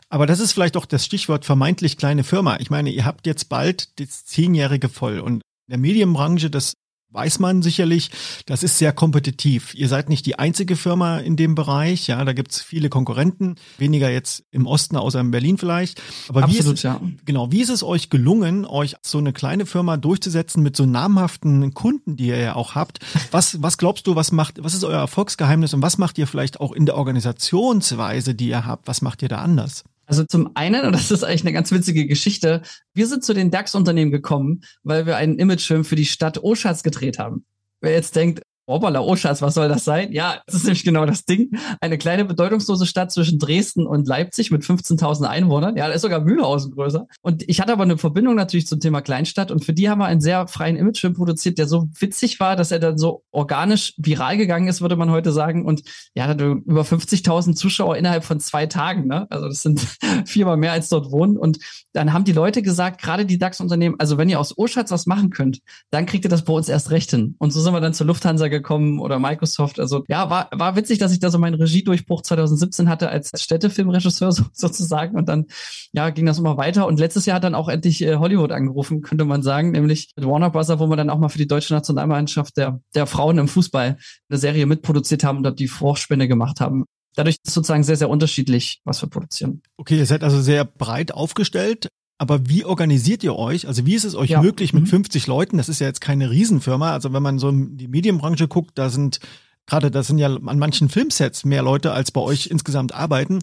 Aber 0.10 0.26
das 0.26 0.40
ist 0.40 0.54
vielleicht 0.54 0.76
auch 0.76 0.88
das 0.88 1.06
Stichwort 1.06 1.46
vermeintlich 1.46 1.98
kleine 1.98 2.24
Firma. 2.24 2.58
Ich 2.60 2.72
meine, 2.72 2.90
ihr 2.90 3.06
habt 3.06 3.28
jetzt 3.28 3.48
bald 3.48 4.00
das 4.00 4.26
Zehnjährige 4.26 4.90
voll 4.90 5.20
und 5.20 5.36
in 5.36 5.70
der 5.70 5.78
Medienbranche, 5.78 6.50
das 6.50 6.74
weiß 7.12 7.40
man 7.40 7.62
sicherlich, 7.62 8.10
das 8.46 8.64
ist 8.64 8.78
sehr 8.78 8.94
kompetitiv. 8.94 9.74
Ihr 9.76 9.88
seid 9.88 10.10
nicht 10.10 10.26
die 10.26 10.40
einzige 10.40 10.76
Firma 10.76 11.18
in 11.18 11.36
dem 11.36 11.56
Bereich, 11.56 12.08
ja, 12.08 12.24
da 12.24 12.34
gibt's 12.34 12.62
viele 12.62 12.90
Konkurrenten, 12.90 13.56
weniger 13.78 14.10
jetzt 14.10 14.44
im 14.52 14.66
Osten, 14.66 14.96
außer 14.96 15.20
in 15.20 15.32
Berlin 15.32 15.58
vielleicht. 15.58 16.02
Aber 16.30 16.44
Absolut, 16.44 16.66
wie 16.66 16.74
ist, 16.74 16.84
ja. 16.84 17.02
Genau, 17.26 17.52
wie 17.52 17.62
ist 17.62 17.70
es 17.70 17.84
euch 17.84 18.10
gelungen, 18.10 18.66
euch 18.66 18.96
so 19.02 19.18
eine 19.18 19.34
kleine 19.34 19.66
Firma 19.66 19.98
durchzusetzen 19.98 20.64
mit 20.64 20.76
so 20.76 20.86
namhaften 20.86 21.74
Kunden, 21.74 22.16
die 22.16 22.28
ihr 22.28 22.38
ja 22.38 22.56
auch 22.56 22.76
habt? 22.76 23.00
Was, 23.32 23.62
was 23.62 23.78
glaubst 23.78 24.08
du, 24.08 24.16
was 24.16 24.32
macht, 24.32 24.64
was 24.64 24.74
ist 24.74 24.84
euer 24.84 25.00
Erfolgsgeheimnis 25.00 25.74
und 25.74 25.82
was 25.82 25.98
macht 25.98 26.18
ihr 26.18 26.28
vielleicht 26.28 26.60
auch 26.60 26.72
in 26.72 26.86
der 26.86 26.96
Organisationsweise, 26.96 28.36
die 28.36 28.50
ihr 28.50 28.66
habt? 28.66 28.88
Was 28.88 29.02
macht 29.02 29.22
ihr 29.22 29.30
da 29.30 29.40
anders? 29.40 29.84
Also 30.12 30.26
zum 30.26 30.52
einen, 30.56 30.86
und 30.86 30.92
das 30.92 31.10
ist 31.10 31.24
eigentlich 31.24 31.44
eine 31.44 31.54
ganz 31.54 31.72
witzige 31.72 32.06
Geschichte, 32.06 32.64
wir 32.94 33.08
sind 33.08 33.24
zu 33.24 33.34
den 33.34 33.50
DAX-Unternehmen 33.50 34.12
gekommen, 34.12 34.60
weil 34.84 35.06
wir 35.06 35.16
einen 35.16 35.40
Imagefilm 35.40 35.86
für 35.86 35.96
die 35.96 36.04
Stadt 36.04 36.44
Oschatz 36.44 36.84
gedreht 36.84 37.18
haben. 37.18 37.46
Wer 37.80 37.94
jetzt 37.94 38.18
denkt, 38.18 38.42
Hoppala, 38.72 39.02
oh 39.02 39.16
Schatz, 39.16 39.42
was 39.42 39.54
soll 39.54 39.68
das 39.68 39.84
sein? 39.84 40.12
Ja, 40.12 40.42
das 40.46 40.56
ist 40.56 40.64
nämlich 40.64 40.84
genau 40.84 41.06
das 41.06 41.26
Ding. 41.26 41.52
Eine 41.82 41.98
kleine 41.98 42.26
bedeutungslose 42.26 42.86
Stadt 42.86 43.12
zwischen 43.12 43.38
Dresden 43.38 43.86
und 43.86 44.08
Leipzig 44.08 44.50
mit 44.50 44.64
15.000 44.64 45.26
Einwohnern. 45.26 45.76
Ja, 45.76 45.88
da 45.88 45.94
ist 45.94 46.02
sogar 46.02 46.22
Mühlhausen 46.22 46.72
größer. 46.72 47.06
Und 47.22 47.48
ich 47.48 47.60
hatte 47.60 47.74
aber 47.74 47.84
eine 47.84 47.98
Verbindung 47.98 48.36
natürlich 48.36 48.68
zum 48.68 48.80
Thema 48.80 49.02
Kleinstadt 49.02 49.52
und 49.52 49.66
für 49.66 49.74
die 49.74 49.90
haben 49.90 50.00
wir 50.00 50.06
einen 50.06 50.22
sehr 50.22 50.48
freien 50.48 50.78
Imagefilm 50.78 51.14
produziert, 51.14 51.58
der 51.58 51.68
so 51.68 51.90
witzig 52.00 52.40
war, 52.40 52.56
dass 52.56 52.72
er 52.72 52.80
dann 52.80 52.98
so 52.98 53.24
organisch 53.32 53.94
viral 53.98 54.38
gegangen 54.38 54.68
ist, 54.68 54.82
würde 54.82 54.96
man 54.96 55.12
heute 55.12 55.32
sagen. 55.32 55.66
Und 55.66 55.84
ja, 56.16 56.28
hatte 56.28 56.46
über 56.66 56.84
50.000 56.84 57.56
Zuschauer 57.56 57.98
innerhalb 57.98 58.24
von 58.24 58.40
zwei 58.40 58.68
Tagen. 58.68 59.08
Ne? 59.08 59.28
Also 59.30 59.48
das 59.48 59.62
sind 59.62 59.86
viermal 60.26 60.58
mehr 60.58 60.72
als 60.72 60.90
dort 60.90 61.12
wohnen. 61.12 61.38
Und 61.38 61.60
dann 61.94 62.14
haben 62.14 62.24
die 62.24 62.34
Leute 62.34 62.62
gesagt, 62.62 63.02
gerade 63.02 63.26
die 63.26 63.38
DAX-Unternehmen, 63.38 63.96
also 64.00 64.18
wenn 64.18 64.30
ihr 64.30 64.40
aus 64.40 64.58
Oschatz 64.58 64.92
was 64.92 65.06
machen 65.06 65.30
könnt, 65.30 65.60
dann 65.90 66.06
kriegt 66.06 66.26
ihr 66.26 66.30
das 66.30 66.46
bei 66.46 66.54
uns 66.54 66.70
erst 66.70 66.92
recht 66.92 67.12
hin. 67.12 67.36
Und 67.38 67.52
so 67.52 67.60
sind 67.60 67.74
wir 67.74 67.82
dann 67.82 67.94
zur 67.94 68.08
Lufthansa 68.08 68.48
gekommen 68.48 68.61
gekommen 68.62 69.00
oder 69.00 69.20
Microsoft. 69.20 69.80
Also 69.80 70.04
ja, 70.08 70.30
war, 70.30 70.50
war 70.52 70.76
witzig, 70.76 71.00
dass 71.00 71.12
ich 71.12 71.20
da 71.20 71.30
so 71.30 71.40
meinen 71.40 71.56
Regiedurchbruch 71.56 72.22
2017 72.22 72.90
hatte 72.90 73.10
als 73.10 73.32
Städtefilmregisseur 73.36 74.32
so, 74.32 74.44
sozusagen. 74.54 75.18
Und 75.18 75.28
dann 75.30 75.46
ja, 75.94 76.10
ging 76.10 76.26
das 76.26 76.40
immer 76.40 76.58
weiter. 76.58 76.88
Und 76.88 77.00
letztes 77.00 77.26
Jahr 77.26 77.36
hat 77.36 77.44
dann 77.44 77.56
auch 77.56 77.70
endlich 77.70 78.02
äh, 78.02 78.16
Hollywood 78.16 78.52
angerufen, 78.52 79.02
könnte 79.02 79.26
man 79.26 79.44
sagen, 79.44 79.72
nämlich 79.72 80.12
mit 80.16 80.26
Warner 80.26 80.50
Bros., 80.50 80.70
wo 80.70 80.88
wir 80.88 80.96
dann 80.96 81.10
auch 81.10 81.20
mal 81.20 81.30
für 81.30 81.38
die 81.38 81.48
deutsche 81.48 81.74
Nationalmannschaft 81.74 82.58
der, 82.58 82.80
der 82.96 83.06
Frauen 83.08 83.38
im 83.38 83.48
Fußball 83.48 83.98
eine 84.30 84.40
Serie 84.40 84.66
mitproduziert 84.66 85.24
haben 85.24 85.38
und 85.38 85.44
dort 85.44 85.60
die 85.60 85.68
Vorspende 85.68 86.28
gemacht 86.28 86.62
haben. 86.62 86.86
Dadurch 87.16 87.38
ist 87.44 87.54
sozusagen 87.54 87.84
sehr, 87.84 87.98
sehr 87.98 88.10
unterschiedlich, 88.10 88.80
was 88.86 89.02
wir 89.02 89.10
produzieren. 89.10 89.62
Okay, 89.78 89.98
ihr 89.98 90.06
seid 90.06 90.24
also 90.24 90.40
sehr 90.40 90.64
breit 90.64 91.14
aufgestellt. 91.14 91.90
Aber 92.22 92.48
wie 92.48 92.66
organisiert 92.66 93.24
ihr 93.24 93.36
euch? 93.36 93.68
Also 93.68 93.88
wie 93.88 93.96
ist 93.96 94.04
es 94.04 94.14
euch 94.14 94.30
ja. 94.30 94.44
möglich 94.44 94.74
mit 94.74 94.84
mhm. 94.84 94.90
50 94.90 95.26
Leuten? 95.26 95.58
Das 95.58 95.70
ist 95.70 95.80
ja 95.80 95.88
jetzt 95.88 96.02
keine 96.02 96.30
Riesenfirma. 96.30 96.94
Also 96.94 97.14
wenn 97.14 97.24
man 97.24 97.40
so 97.40 97.50
in 97.50 97.78
die 97.78 97.88
Medienbranche 97.88 98.48
guckt, 98.48 98.74
da 98.76 98.92
sind 98.92 99.20
gerade, 99.66 99.90
das 99.90 100.06
sind 100.06 100.20
ja 100.20 100.28
an 100.28 100.60
manchen 100.60 100.88
Filmsets 100.88 101.46
mehr 101.46 101.64
Leute 101.64 101.94
als 101.94 102.12
bei 102.12 102.22
euch 102.22 102.46
insgesamt 102.46 102.94
arbeiten. 102.94 103.40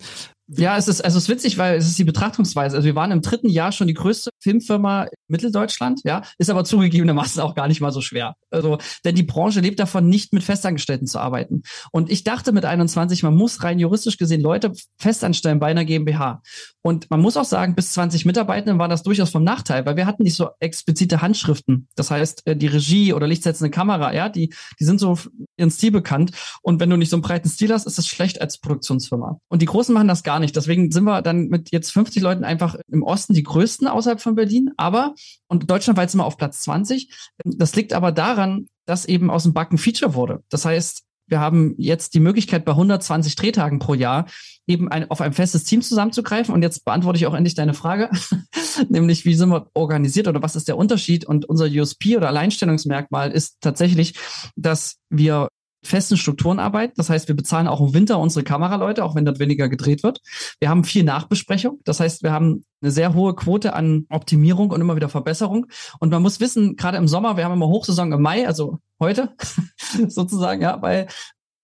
Ja, 0.50 0.79
es 0.79 0.89
ist, 0.89 1.05
also 1.05 1.19
es 1.19 1.25
ist 1.25 1.29
witzig, 1.29 1.59
weil 1.59 1.77
es 1.77 1.87
ist 1.87 1.99
die 1.99 2.05
Betrachtungsweise. 2.05 2.75
Also 2.75 2.87
wir 2.87 2.95
waren 2.95 3.11
im 3.11 3.21
dritten 3.21 3.50
Jahr 3.50 3.71
schon 3.71 3.87
die 3.87 3.95
größte 3.95 4.31
Filmfirma 4.41 5.06
Mitteldeutschland, 5.29 6.00
ja, 6.05 6.23
ist 6.39 6.49
aber 6.49 6.65
zugegebenermaßen 6.65 7.43
auch 7.43 7.55
gar 7.55 7.69
nicht 7.69 7.83
mal 7.83 7.93
so 7.93 8.00
schwer. 8.00 8.35
Also, 8.50 8.79
denn 9.05 9.15
die 9.15 9.25
Branche 9.25 9.61
lebt 9.61 9.79
davon, 9.79 10.09
nicht 10.09 10.33
mit 10.33 10.43
Festangestellten 10.43 11.06
zu 11.06 11.19
arbeiten. 11.19 11.62
Und 11.93 12.11
ich 12.11 12.25
dachte 12.25 12.53
mit 12.53 12.65
21, 12.65 13.23
man 13.23 13.37
muss 13.37 13.62
rein 13.62 13.79
juristisch 13.79 14.17
gesehen 14.17 14.41
Leute 14.41 14.73
festanstellen 14.99 15.59
bei 15.59 15.67
einer 15.67 15.85
GmbH. 15.85 16.41
Und 16.81 17.11
man 17.11 17.21
muss 17.21 17.37
auch 17.37 17.45
sagen, 17.45 17.75
bis 17.75 17.93
20 17.93 18.25
Mitarbeitenden 18.25 18.79
war 18.79 18.89
das 18.89 19.03
durchaus 19.03 19.29
vom 19.29 19.45
Nachteil, 19.45 19.85
weil 19.85 19.97
wir 19.97 20.06
hatten 20.06 20.23
nicht 20.23 20.37
so 20.37 20.49
explizite 20.61 21.21
Handschriften. 21.21 21.89
Das 21.95 22.11
heißt, 22.11 22.47
äh, 22.47 22.56
die 22.56 22.69
Regie 22.69 23.12
oder 23.12 23.27
lichtsetzende 23.27 23.71
Kamera, 23.71 24.15
ja, 24.15 24.31
die, 24.31 24.55
die 24.81 24.85
sind 24.85 24.99
so 24.99 25.19
ihren 25.59 25.71
Stil 25.71 25.91
bekannt. 25.91 26.31
Und 26.62 26.81
wenn 26.81 26.89
du 26.89 26.97
nicht 26.97 27.11
so 27.11 27.17
einen 27.17 27.23
breiten 27.23 27.50
Stil 27.50 27.71
hast, 27.73 27.87
ist 27.87 27.99
das 27.99 28.06
schlecht 28.06 28.41
als 28.41 28.56
Produktionsfirma. 28.59 29.39
Und 29.49 29.61
die 29.61 29.67
Großen 29.67 29.93
machen 29.93 30.09
das 30.09 30.23
gar 30.23 30.38
gar 30.38 30.40
nicht. 30.40 30.55
Deswegen 30.55 30.93
sind 30.93 31.05
wir 31.05 31.20
dann 31.20 31.49
mit 31.49 31.73
jetzt 31.73 31.90
50 31.93 32.23
Leuten 32.23 32.44
einfach 32.44 32.76
im 32.90 33.02
Osten 33.02 33.35
die 33.35 33.43
größten 33.43 33.88
außerhalb 33.88 34.20
von 34.20 34.37
Berlin. 34.37 34.70
Aber, 34.76 35.14
und 35.49 35.69
Deutschland 35.69 35.96
war 35.96 36.05
jetzt 36.05 36.14
immer 36.14 36.26
auf 36.26 36.37
Platz 36.37 36.61
20. 36.61 37.11
Das 37.44 37.75
liegt 37.75 37.93
aber 37.93 38.12
daran, 38.12 38.69
dass 38.87 39.05
eben 39.05 39.31
aus 39.31 39.43
dem 39.43 39.52
Backen 39.52 39.79
Feature 39.79 40.14
wurde. 40.14 40.44
Das 40.49 40.64
heißt, 40.64 41.02
wir 41.26 41.40
haben 41.40 41.75
jetzt 41.76 42.14
die 42.14 42.20
Möglichkeit, 42.20 42.64
bei 42.64 42.73
120 42.73 43.35
Drehtagen 43.35 43.81
pro 43.81 43.94
Jahr 43.94 44.26
eben 44.67 44.88
ein, 44.90 45.11
auf 45.11 45.20
ein 45.20 45.32
festes 45.32 45.64
Team 45.64 45.82
zusammenzugreifen. 45.82 46.55
Und 46.55 46.62
jetzt 46.62 46.85
beantworte 46.85 47.19
ich 47.19 47.26
auch 47.26 47.35
endlich 47.35 47.55
deine 47.55 47.75
Frage, 47.75 48.08
nämlich 48.88 49.25
wie 49.25 49.35
sind 49.35 49.50
wir 49.50 49.67
organisiert 49.75 50.29
oder 50.29 50.40
was 50.40 50.56
ist 50.56 50.69
der 50.69 50.79
Unterschied? 50.79 51.25
Und 51.25 51.46
unser 51.46 51.67
USP 51.67 52.17
oder 52.17 52.29
Alleinstellungsmerkmal 52.29 53.32
ist 53.32 53.56
tatsächlich, 53.61 54.14
dass 54.56 54.99
wir 55.11 55.49
festen 55.82 56.16
Strukturen 56.16 56.58
arbeiten. 56.58 56.94
Das 56.96 57.10
heißt, 57.10 57.28
wir 57.28 57.36
bezahlen 57.36 57.69
auch 57.69 57.80
im 57.80 57.94
Winter 57.94 58.19
unsere 58.19 58.44
Kameraleute, 58.44 59.04
auch 59.04 59.14
wenn 59.14 59.25
dort 59.25 59.38
weniger 59.38 59.69
gedreht 59.69 60.02
wird. 60.02 60.20
Wir 60.60 60.69
haben 60.69 60.84
viel 60.84 61.04
Nachbesprechung. 61.04 61.80
Das 61.84 62.00
heißt, 62.00 62.22
wir 62.22 62.32
haben 62.32 62.64
eine 62.80 62.90
sehr 62.90 63.14
hohe 63.14 63.34
Quote 63.34 63.75
an 63.75 64.06
Optimierung 64.08 64.70
und 64.70 64.80
immer 64.80 64.96
wieder 64.96 65.08
Verbesserung. 65.08 65.66
Und 66.00 66.10
man 66.10 66.22
muss 66.22 66.40
wissen, 66.40 66.76
gerade 66.76 66.98
im 66.98 67.08
Sommer, 67.08 67.36
wir 67.36 67.44
haben 67.44 67.52
immer 67.52 67.69
Hochsaison 67.69 68.12
im 68.12 68.22
Mai, 68.22 68.46
also 68.46 68.78
heute 69.00 69.34
sozusagen, 70.08 70.62
ja, 70.62 70.80
weil 70.82 71.06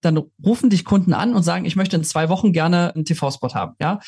dann 0.00 0.22
rufen 0.44 0.70
dich 0.70 0.84
Kunden 0.84 1.14
an 1.14 1.34
und 1.34 1.42
sagen, 1.42 1.64
ich 1.64 1.76
möchte 1.76 1.96
in 1.96 2.04
zwei 2.04 2.28
Wochen 2.28 2.52
gerne 2.52 2.94
einen 2.94 3.04
TV-Spot 3.04 3.54
haben, 3.54 3.74
ja. 3.80 4.00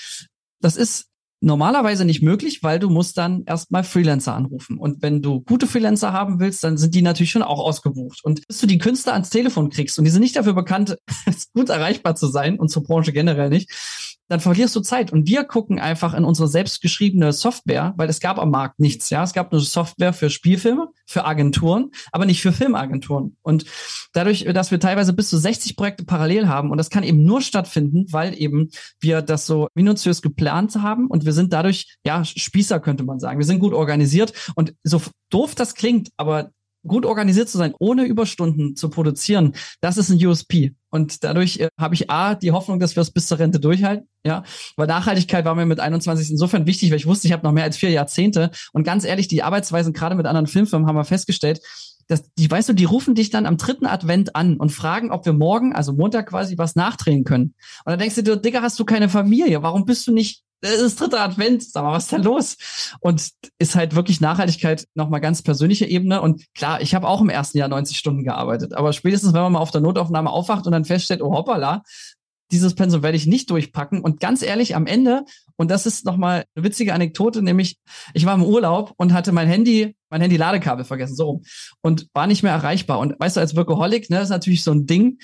Das 0.60 0.76
ist 0.76 1.10
normalerweise 1.46 2.04
nicht 2.04 2.22
möglich, 2.22 2.62
weil 2.62 2.78
du 2.78 2.90
musst 2.90 3.16
dann 3.16 3.44
erstmal 3.44 3.84
Freelancer 3.84 4.34
anrufen. 4.34 4.78
Und 4.78 5.00
wenn 5.00 5.22
du 5.22 5.40
gute 5.40 5.66
Freelancer 5.66 6.12
haben 6.12 6.40
willst, 6.40 6.64
dann 6.64 6.76
sind 6.76 6.94
die 6.94 7.02
natürlich 7.02 7.30
schon 7.30 7.42
auch 7.42 7.60
ausgebucht. 7.60 8.22
Und 8.24 8.46
bis 8.48 8.58
du 8.58 8.66
die 8.66 8.78
Künstler 8.78 9.12
ans 9.12 9.30
Telefon 9.30 9.70
kriegst 9.70 9.98
und 9.98 10.04
die 10.04 10.10
sind 10.10 10.22
nicht 10.22 10.36
dafür 10.36 10.54
bekannt, 10.54 10.98
gut 11.54 11.68
erreichbar 11.68 12.16
zu 12.16 12.26
sein 12.26 12.58
und 12.58 12.68
zur 12.68 12.82
Branche 12.82 13.12
generell 13.12 13.48
nicht, 13.48 13.70
dann 14.28 14.40
verlierst 14.40 14.74
du 14.74 14.80
Zeit. 14.80 15.12
Und 15.12 15.28
wir 15.28 15.44
gucken 15.44 15.78
einfach 15.78 16.14
in 16.14 16.24
unsere 16.24 16.48
selbstgeschriebene 16.48 17.32
Software, 17.32 17.94
weil 17.96 18.08
es 18.08 18.20
gab 18.20 18.38
am 18.38 18.50
Markt 18.50 18.80
nichts. 18.80 19.10
Ja, 19.10 19.22
es 19.22 19.32
gab 19.32 19.52
nur 19.52 19.60
Software 19.60 20.12
für 20.12 20.30
Spielfilme, 20.30 20.88
für 21.06 21.24
Agenturen, 21.24 21.90
aber 22.12 22.26
nicht 22.26 22.42
für 22.42 22.52
Filmagenturen. 22.52 23.36
Und 23.42 23.66
dadurch, 24.12 24.44
dass 24.52 24.70
wir 24.70 24.80
teilweise 24.80 25.12
bis 25.12 25.30
zu 25.30 25.38
60 25.38 25.76
Projekte 25.76 26.04
parallel 26.04 26.48
haben, 26.48 26.70
und 26.70 26.78
das 26.78 26.90
kann 26.90 27.04
eben 27.04 27.24
nur 27.24 27.40
stattfinden, 27.40 28.06
weil 28.10 28.34
eben 28.40 28.70
wir 29.00 29.22
das 29.22 29.46
so 29.46 29.68
minutiös 29.74 30.22
geplant 30.22 30.76
haben 30.76 31.06
und 31.06 31.24
wir 31.24 31.32
sind 31.36 31.52
dadurch, 31.52 31.96
ja, 32.04 32.24
Spießer 32.24 32.80
könnte 32.80 33.04
man 33.04 33.20
sagen. 33.20 33.38
Wir 33.38 33.46
sind 33.46 33.60
gut 33.60 33.72
organisiert 33.72 34.32
und 34.56 34.74
so 34.82 35.00
doof 35.30 35.54
das 35.54 35.74
klingt, 35.74 36.08
aber 36.16 36.50
gut 36.86 37.04
organisiert 37.04 37.48
zu 37.48 37.58
sein, 37.58 37.74
ohne 37.78 38.04
Überstunden 38.04 38.76
zu 38.76 38.88
produzieren, 38.88 39.54
das 39.80 39.96
ist 39.96 40.10
ein 40.10 40.24
USP. 40.24 40.74
Und 40.90 41.24
dadurch 41.24 41.58
äh, 41.58 41.68
habe 41.78 41.94
ich 41.94 42.10
A, 42.10 42.34
die 42.34 42.52
Hoffnung, 42.52 42.80
dass 42.80 42.96
wir 42.96 43.00
es 43.02 43.10
bis 43.10 43.26
zur 43.26 43.38
Rente 43.38 43.60
durchhalten. 43.60 44.08
Ja, 44.24 44.44
weil 44.76 44.86
Nachhaltigkeit 44.86 45.44
war 45.44 45.54
mir 45.54 45.66
mit 45.66 45.78
21 45.80 46.30
insofern 46.30 46.66
wichtig, 46.66 46.90
weil 46.90 46.96
ich 46.96 47.06
wusste, 47.06 47.28
ich 47.28 47.32
habe 47.32 47.44
noch 47.44 47.52
mehr 47.52 47.64
als 47.64 47.76
vier 47.76 47.90
Jahrzehnte. 47.90 48.50
Und 48.72 48.84
ganz 48.84 49.04
ehrlich, 49.04 49.28
die 49.28 49.42
Arbeitsweisen 49.42 49.92
gerade 49.92 50.14
mit 50.14 50.26
anderen 50.26 50.46
Filmfirmen 50.46 50.88
haben 50.88 50.96
wir 50.96 51.04
festgestellt, 51.04 51.60
dass 52.08 52.32
die, 52.34 52.50
weißt 52.50 52.68
du, 52.68 52.72
die 52.72 52.84
rufen 52.84 53.14
dich 53.14 53.30
dann 53.30 53.46
am 53.46 53.56
dritten 53.56 53.86
Advent 53.86 54.36
an 54.36 54.56
und 54.58 54.70
fragen, 54.70 55.10
ob 55.10 55.26
wir 55.26 55.32
morgen, 55.32 55.74
also 55.74 55.92
Montag 55.92 56.28
quasi, 56.28 56.56
was 56.56 56.76
nachdrehen 56.76 57.24
können. 57.24 57.54
Und 57.84 57.90
dann 57.90 57.98
denkst 57.98 58.14
du 58.14 58.22
dir, 58.22 58.36
Digga, 58.36 58.62
hast 58.62 58.78
du 58.78 58.84
keine 58.84 59.08
Familie? 59.08 59.62
Warum 59.62 59.84
bist 59.84 60.06
du 60.06 60.12
nicht 60.12 60.42
es 60.66 60.80
ist 60.80 61.00
dritter 61.00 61.20
Advent, 61.20 61.62
sag 61.62 61.84
mal, 61.84 61.92
was 61.92 62.04
ist 62.04 62.12
denn 62.12 62.22
los? 62.22 62.56
Und 63.00 63.30
ist 63.58 63.74
halt 63.74 63.94
wirklich 63.94 64.20
Nachhaltigkeit 64.20 64.86
nochmal 64.94 65.20
ganz 65.20 65.42
persönliche 65.42 65.86
Ebene. 65.86 66.20
Und 66.20 66.44
klar, 66.54 66.80
ich 66.80 66.94
habe 66.94 67.08
auch 67.08 67.20
im 67.20 67.28
ersten 67.28 67.58
Jahr 67.58 67.68
90 67.68 67.96
Stunden 67.96 68.24
gearbeitet, 68.24 68.74
aber 68.74 68.92
spätestens, 68.92 69.32
wenn 69.32 69.42
man 69.42 69.52
mal 69.52 69.60
auf 69.60 69.70
der 69.70 69.80
Notaufnahme 69.80 70.30
aufwacht 70.30 70.66
und 70.66 70.72
dann 70.72 70.84
feststellt, 70.84 71.22
oh 71.22 71.32
hoppala, 71.32 71.82
dieses 72.52 72.74
Pensum 72.74 73.02
werde 73.02 73.16
ich 73.16 73.26
nicht 73.26 73.50
durchpacken. 73.50 74.00
Und 74.00 74.20
ganz 74.20 74.42
ehrlich, 74.42 74.76
am 74.76 74.86
Ende, 74.86 75.24
und 75.56 75.70
das 75.70 75.86
ist 75.86 76.04
nochmal 76.04 76.44
eine 76.54 76.64
witzige 76.64 76.94
Anekdote, 76.94 77.42
nämlich 77.42 77.78
ich 78.14 78.24
war 78.24 78.34
im 78.34 78.44
Urlaub 78.44 78.92
und 78.96 79.12
hatte 79.12 79.32
mein 79.32 79.48
Handy, 79.48 79.96
mein 80.10 80.20
Handy-Ladekabel 80.20 80.84
vergessen, 80.84 81.16
so 81.16 81.24
rum, 81.24 81.44
und 81.82 82.08
war 82.12 82.26
nicht 82.26 82.42
mehr 82.42 82.52
erreichbar. 82.52 82.98
Und 83.00 83.18
weißt 83.18 83.36
du, 83.36 83.40
als 83.40 83.56
Workaholic, 83.56 84.10
ne, 84.10 84.20
ist 84.20 84.28
natürlich 84.28 84.62
so 84.62 84.72
ein 84.72 84.86
Ding. 84.86 85.18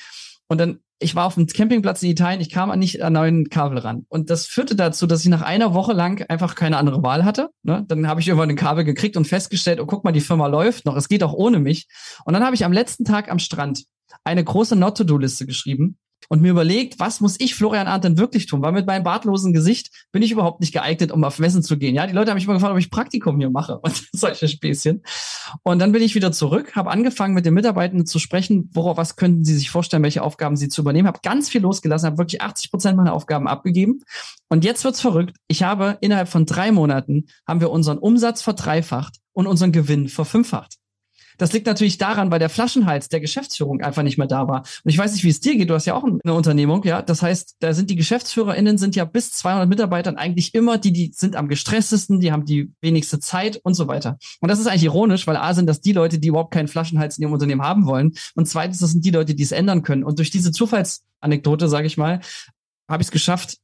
Und 0.48 0.58
dann 0.58 0.80
ich 1.02 1.14
war 1.14 1.26
auf 1.26 1.34
dem 1.34 1.46
Campingplatz 1.46 2.02
in 2.02 2.10
Italien, 2.10 2.40
ich 2.40 2.50
kam 2.50 2.70
an 2.70 2.78
nicht 2.78 3.02
an 3.02 3.12
neuen 3.12 3.50
Kabel 3.50 3.78
ran. 3.78 4.06
Und 4.08 4.30
das 4.30 4.46
führte 4.46 4.76
dazu, 4.76 5.06
dass 5.06 5.22
ich 5.22 5.28
nach 5.28 5.42
einer 5.42 5.74
Woche 5.74 5.92
lang 5.92 6.24
einfach 6.28 6.54
keine 6.54 6.78
andere 6.78 7.02
Wahl 7.02 7.24
hatte. 7.24 7.50
Ne? 7.62 7.84
Dann 7.88 8.06
habe 8.06 8.20
ich 8.20 8.28
irgendwann 8.28 8.50
ein 8.50 8.56
Kabel 8.56 8.84
gekriegt 8.84 9.16
und 9.16 9.26
festgestellt, 9.26 9.80
oh, 9.80 9.86
guck 9.86 10.04
mal, 10.04 10.12
die 10.12 10.20
Firma 10.20 10.46
läuft 10.46 10.86
noch, 10.86 10.96
es 10.96 11.08
geht 11.08 11.22
auch 11.22 11.32
ohne 11.32 11.58
mich. 11.58 11.88
Und 12.24 12.34
dann 12.34 12.44
habe 12.44 12.54
ich 12.54 12.64
am 12.64 12.72
letzten 12.72 13.04
Tag 13.04 13.30
am 13.30 13.38
Strand 13.38 13.84
eine 14.24 14.44
große 14.44 14.76
Not-to-Do-Liste 14.76 15.46
geschrieben 15.46 15.98
und 16.28 16.42
mir 16.42 16.50
überlegt, 16.50 16.98
was 16.98 17.20
muss 17.20 17.38
ich, 17.38 17.54
Florian 17.54 17.86
Arndt, 17.86 18.04
denn 18.04 18.18
wirklich 18.18 18.46
tun? 18.46 18.62
Weil 18.62 18.72
mit 18.72 18.86
meinem 18.86 19.02
bartlosen 19.02 19.52
Gesicht 19.52 19.90
bin 20.12 20.22
ich 20.22 20.32
überhaupt 20.32 20.60
nicht 20.60 20.72
geeignet, 20.72 21.12
um 21.12 21.24
auf 21.24 21.38
Messen 21.38 21.62
zu 21.62 21.76
gehen. 21.76 21.94
Ja, 21.94 22.06
die 22.06 22.12
Leute 22.12 22.30
haben 22.30 22.36
mich 22.36 22.44
immer 22.44 22.54
gefragt, 22.54 22.72
ob 22.72 22.78
ich 22.78 22.90
Praktikum 22.90 23.38
hier 23.38 23.50
mache 23.50 23.78
und 23.78 24.08
solche 24.12 24.48
Späßchen. 24.48 25.02
Und 25.62 25.78
dann 25.78 25.92
bin 25.92 26.02
ich 26.02 26.14
wieder 26.14 26.32
zurück, 26.32 26.74
habe 26.76 26.90
angefangen 26.90 27.34
mit 27.34 27.46
den 27.46 27.54
Mitarbeitenden 27.54 28.06
zu 28.06 28.18
sprechen, 28.18 28.70
worauf 28.72 28.96
was 28.96 29.16
könnten 29.16 29.44
sie 29.44 29.54
sich 29.54 29.70
vorstellen, 29.70 30.02
welche 30.02 30.22
Aufgaben 30.22 30.56
sie 30.56 30.68
zu 30.68 30.80
übernehmen, 30.80 31.08
habe 31.08 31.20
ganz 31.22 31.48
viel 31.48 31.62
losgelassen, 31.62 32.06
habe 32.06 32.18
wirklich 32.18 32.42
80 32.42 32.70
Prozent 32.70 32.96
meiner 32.96 33.12
Aufgaben 33.12 33.48
abgegeben. 33.48 34.00
Und 34.48 34.64
jetzt 34.64 34.84
wird's 34.84 35.00
verrückt. 35.00 35.36
Ich 35.48 35.62
habe 35.62 35.98
innerhalb 36.00 36.28
von 36.28 36.46
drei 36.46 36.72
Monaten 36.72 37.26
haben 37.46 37.60
wir 37.60 37.70
unseren 37.70 37.98
Umsatz 37.98 38.42
verdreifacht 38.42 39.18
und 39.32 39.46
unseren 39.46 39.72
Gewinn 39.72 40.08
verfünffacht. 40.08 40.76
Das 41.38 41.52
liegt 41.52 41.66
natürlich 41.66 41.98
daran, 41.98 42.30
weil 42.30 42.38
der 42.38 42.48
Flaschenhals 42.48 43.08
der 43.08 43.20
Geschäftsführung 43.20 43.80
einfach 43.80 44.02
nicht 44.02 44.18
mehr 44.18 44.26
da 44.26 44.48
war. 44.48 44.60
Und 44.60 44.90
ich 44.90 44.98
weiß 44.98 45.12
nicht, 45.12 45.24
wie 45.24 45.28
es 45.28 45.40
dir 45.40 45.56
geht. 45.56 45.70
Du 45.70 45.74
hast 45.74 45.86
ja 45.86 45.94
auch 45.94 46.04
eine 46.04 46.34
Unternehmung, 46.34 46.84
ja. 46.84 47.02
Das 47.02 47.22
heißt, 47.22 47.56
da 47.60 47.72
sind 47.72 47.90
die 47.90 47.96
GeschäftsführerInnen 47.96 48.78
sind 48.78 48.96
ja 48.96 49.04
bis 49.04 49.32
200 49.32 49.68
Mitarbeitern 49.68 50.16
eigentlich 50.16 50.54
immer 50.54 50.78
die, 50.78 50.92
die 50.92 51.12
sind 51.14 51.36
am 51.36 51.48
gestresstesten, 51.48 52.20
die 52.20 52.32
haben 52.32 52.44
die 52.44 52.72
wenigste 52.80 53.20
Zeit 53.20 53.60
und 53.62 53.74
so 53.74 53.88
weiter. 53.88 54.18
Und 54.40 54.50
das 54.50 54.58
ist 54.58 54.66
eigentlich 54.66 54.84
ironisch, 54.84 55.26
weil 55.26 55.36
A 55.36 55.54
sind 55.54 55.66
das 55.66 55.80
die 55.80 55.92
Leute, 55.92 56.18
die 56.18 56.28
überhaupt 56.28 56.52
keinen 56.52 56.68
Flaschenhals 56.68 57.18
in 57.18 57.22
ihrem 57.22 57.32
Unternehmen 57.32 57.62
haben 57.62 57.86
wollen. 57.86 58.12
Und 58.34 58.48
zweitens, 58.48 58.78
das 58.78 58.92
sind 58.92 59.04
die 59.04 59.10
Leute, 59.10 59.34
die 59.34 59.42
es 59.42 59.52
ändern 59.52 59.82
können. 59.82 60.04
Und 60.04 60.18
durch 60.18 60.30
diese 60.30 60.52
Zufallsanekdote, 60.52 61.68
sage 61.68 61.86
ich 61.86 61.96
mal, 61.96 62.20
habe 62.88 63.02
ich 63.02 63.08
es 63.08 63.12
geschafft, 63.12 63.58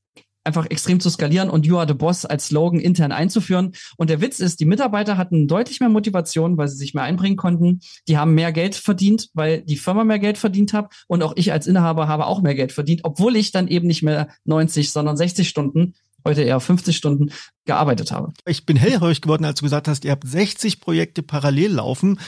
einfach 0.48 0.66
extrem 0.70 0.98
zu 0.98 1.10
skalieren 1.10 1.50
und 1.50 1.66
You 1.66 1.76
are 1.76 1.86
the 1.86 1.94
Boss 1.94 2.24
als 2.24 2.48
Slogan 2.48 2.80
intern 2.80 3.12
einzuführen. 3.12 3.72
Und 3.96 4.10
der 4.10 4.20
Witz 4.20 4.40
ist, 4.40 4.58
die 4.58 4.64
Mitarbeiter 4.64 5.16
hatten 5.16 5.46
deutlich 5.46 5.78
mehr 5.78 5.90
Motivation, 5.90 6.56
weil 6.56 6.68
sie 6.68 6.76
sich 6.76 6.94
mehr 6.94 7.04
einbringen 7.04 7.36
konnten. 7.36 7.80
Die 8.08 8.18
haben 8.18 8.34
mehr 8.34 8.50
Geld 8.50 8.74
verdient, 8.74 9.28
weil 9.34 9.62
die 9.62 9.76
Firma 9.76 10.02
mehr 10.02 10.18
Geld 10.18 10.38
verdient 10.38 10.72
hat. 10.72 10.92
Und 11.06 11.22
auch 11.22 11.34
ich 11.36 11.52
als 11.52 11.66
Inhaber 11.66 12.08
habe 12.08 12.26
auch 12.26 12.42
mehr 12.42 12.54
Geld 12.54 12.72
verdient, 12.72 13.02
obwohl 13.04 13.36
ich 13.36 13.52
dann 13.52 13.68
eben 13.68 13.86
nicht 13.86 14.02
mehr 14.02 14.28
90, 14.44 14.90
sondern 14.90 15.16
60 15.16 15.48
Stunden 15.48 15.94
heute 16.24 16.42
eher 16.42 16.60
50 16.60 16.96
Stunden 16.96 17.30
gearbeitet 17.64 18.10
habe. 18.12 18.32
Ich 18.44 18.66
bin 18.66 18.76
hellhörig 18.76 19.20
geworden, 19.20 19.44
als 19.44 19.60
du 19.60 19.64
gesagt 19.64 19.88
hast, 19.88 20.04
ihr 20.04 20.10
habt 20.10 20.26
60 20.26 20.80
Projekte 20.80 21.22
parallel 21.22 21.72
laufen. 21.74 22.18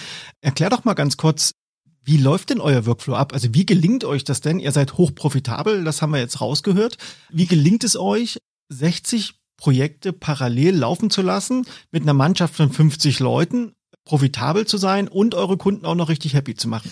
Erklär 0.40 0.70
doch 0.70 0.84
mal 0.84 0.94
ganz 0.94 1.16
kurz, 1.16 1.54
wie 2.02 2.16
läuft 2.16 2.50
denn 2.50 2.60
euer 2.60 2.86
Workflow 2.86 3.14
ab? 3.14 3.32
Also 3.32 3.48
wie 3.52 3.66
gelingt 3.66 4.04
euch 4.04 4.24
das 4.24 4.40
denn? 4.40 4.58
Ihr 4.58 4.72
seid 4.72 4.96
hochprofitabel, 4.96 5.84
das 5.84 6.02
haben 6.02 6.12
wir 6.12 6.20
jetzt 6.20 6.40
rausgehört. 6.40 6.96
Wie 7.30 7.46
gelingt 7.46 7.84
es 7.84 7.96
euch, 7.96 8.38
60 8.70 9.34
Projekte 9.56 10.12
parallel 10.12 10.76
laufen 10.76 11.10
zu 11.10 11.22
lassen, 11.22 11.66
mit 11.90 12.02
einer 12.02 12.14
Mannschaft 12.14 12.54
von 12.54 12.72
50 12.72 13.20
Leuten, 13.20 13.74
profitabel 14.04 14.66
zu 14.66 14.78
sein 14.78 15.08
und 15.08 15.34
eure 15.34 15.58
Kunden 15.58 15.84
auch 15.84 15.94
noch 15.94 16.08
richtig 16.08 16.34
happy 16.34 16.54
zu 16.54 16.68
machen? 16.68 16.90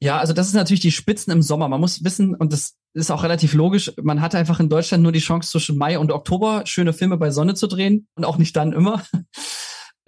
Ja, 0.00 0.18
also 0.18 0.34
das 0.34 0.48
ist 0.48 0.54
natürlich 0.54 0.80
die 0.80 0.92
Spitzen 0.92 1.32
im 1.32 1.40
Sommer. 1.40 1.68
Man 1.68 1.80
muss 1.80 2.04
wissen, 2.04 2.34
und 2.34 2.52
das 2.52 2.74
ist 2.92 3.10
auch 3.10 3.22
relativ 3.22 3.54
logisch, 3.54 3.92
man 4.02 4.20
hat 4.20 4.34
einfach 4.34 4.60
in 4.60 4.68
Deutschland 4.68 5.02
nur 5.02 5.12
die 5.12 5.20
Chance 5.20 5.50
zwischen 5.50 5.78
Mai 5.78 5.98
und 5.98 6.12
Oktober 6.12 6.66
schöne 6.66 6.92
Filme 6.92 7.16
bei 7.16 7.30
Sonne 7.30 7.54
zu 7.54 7.66
drehen 7.66 8.06
und 8.14 8.24
auch 8.24 8.38
nicht 8.38 8.54
dann 8.56 8.72
immer. 8.72 9.02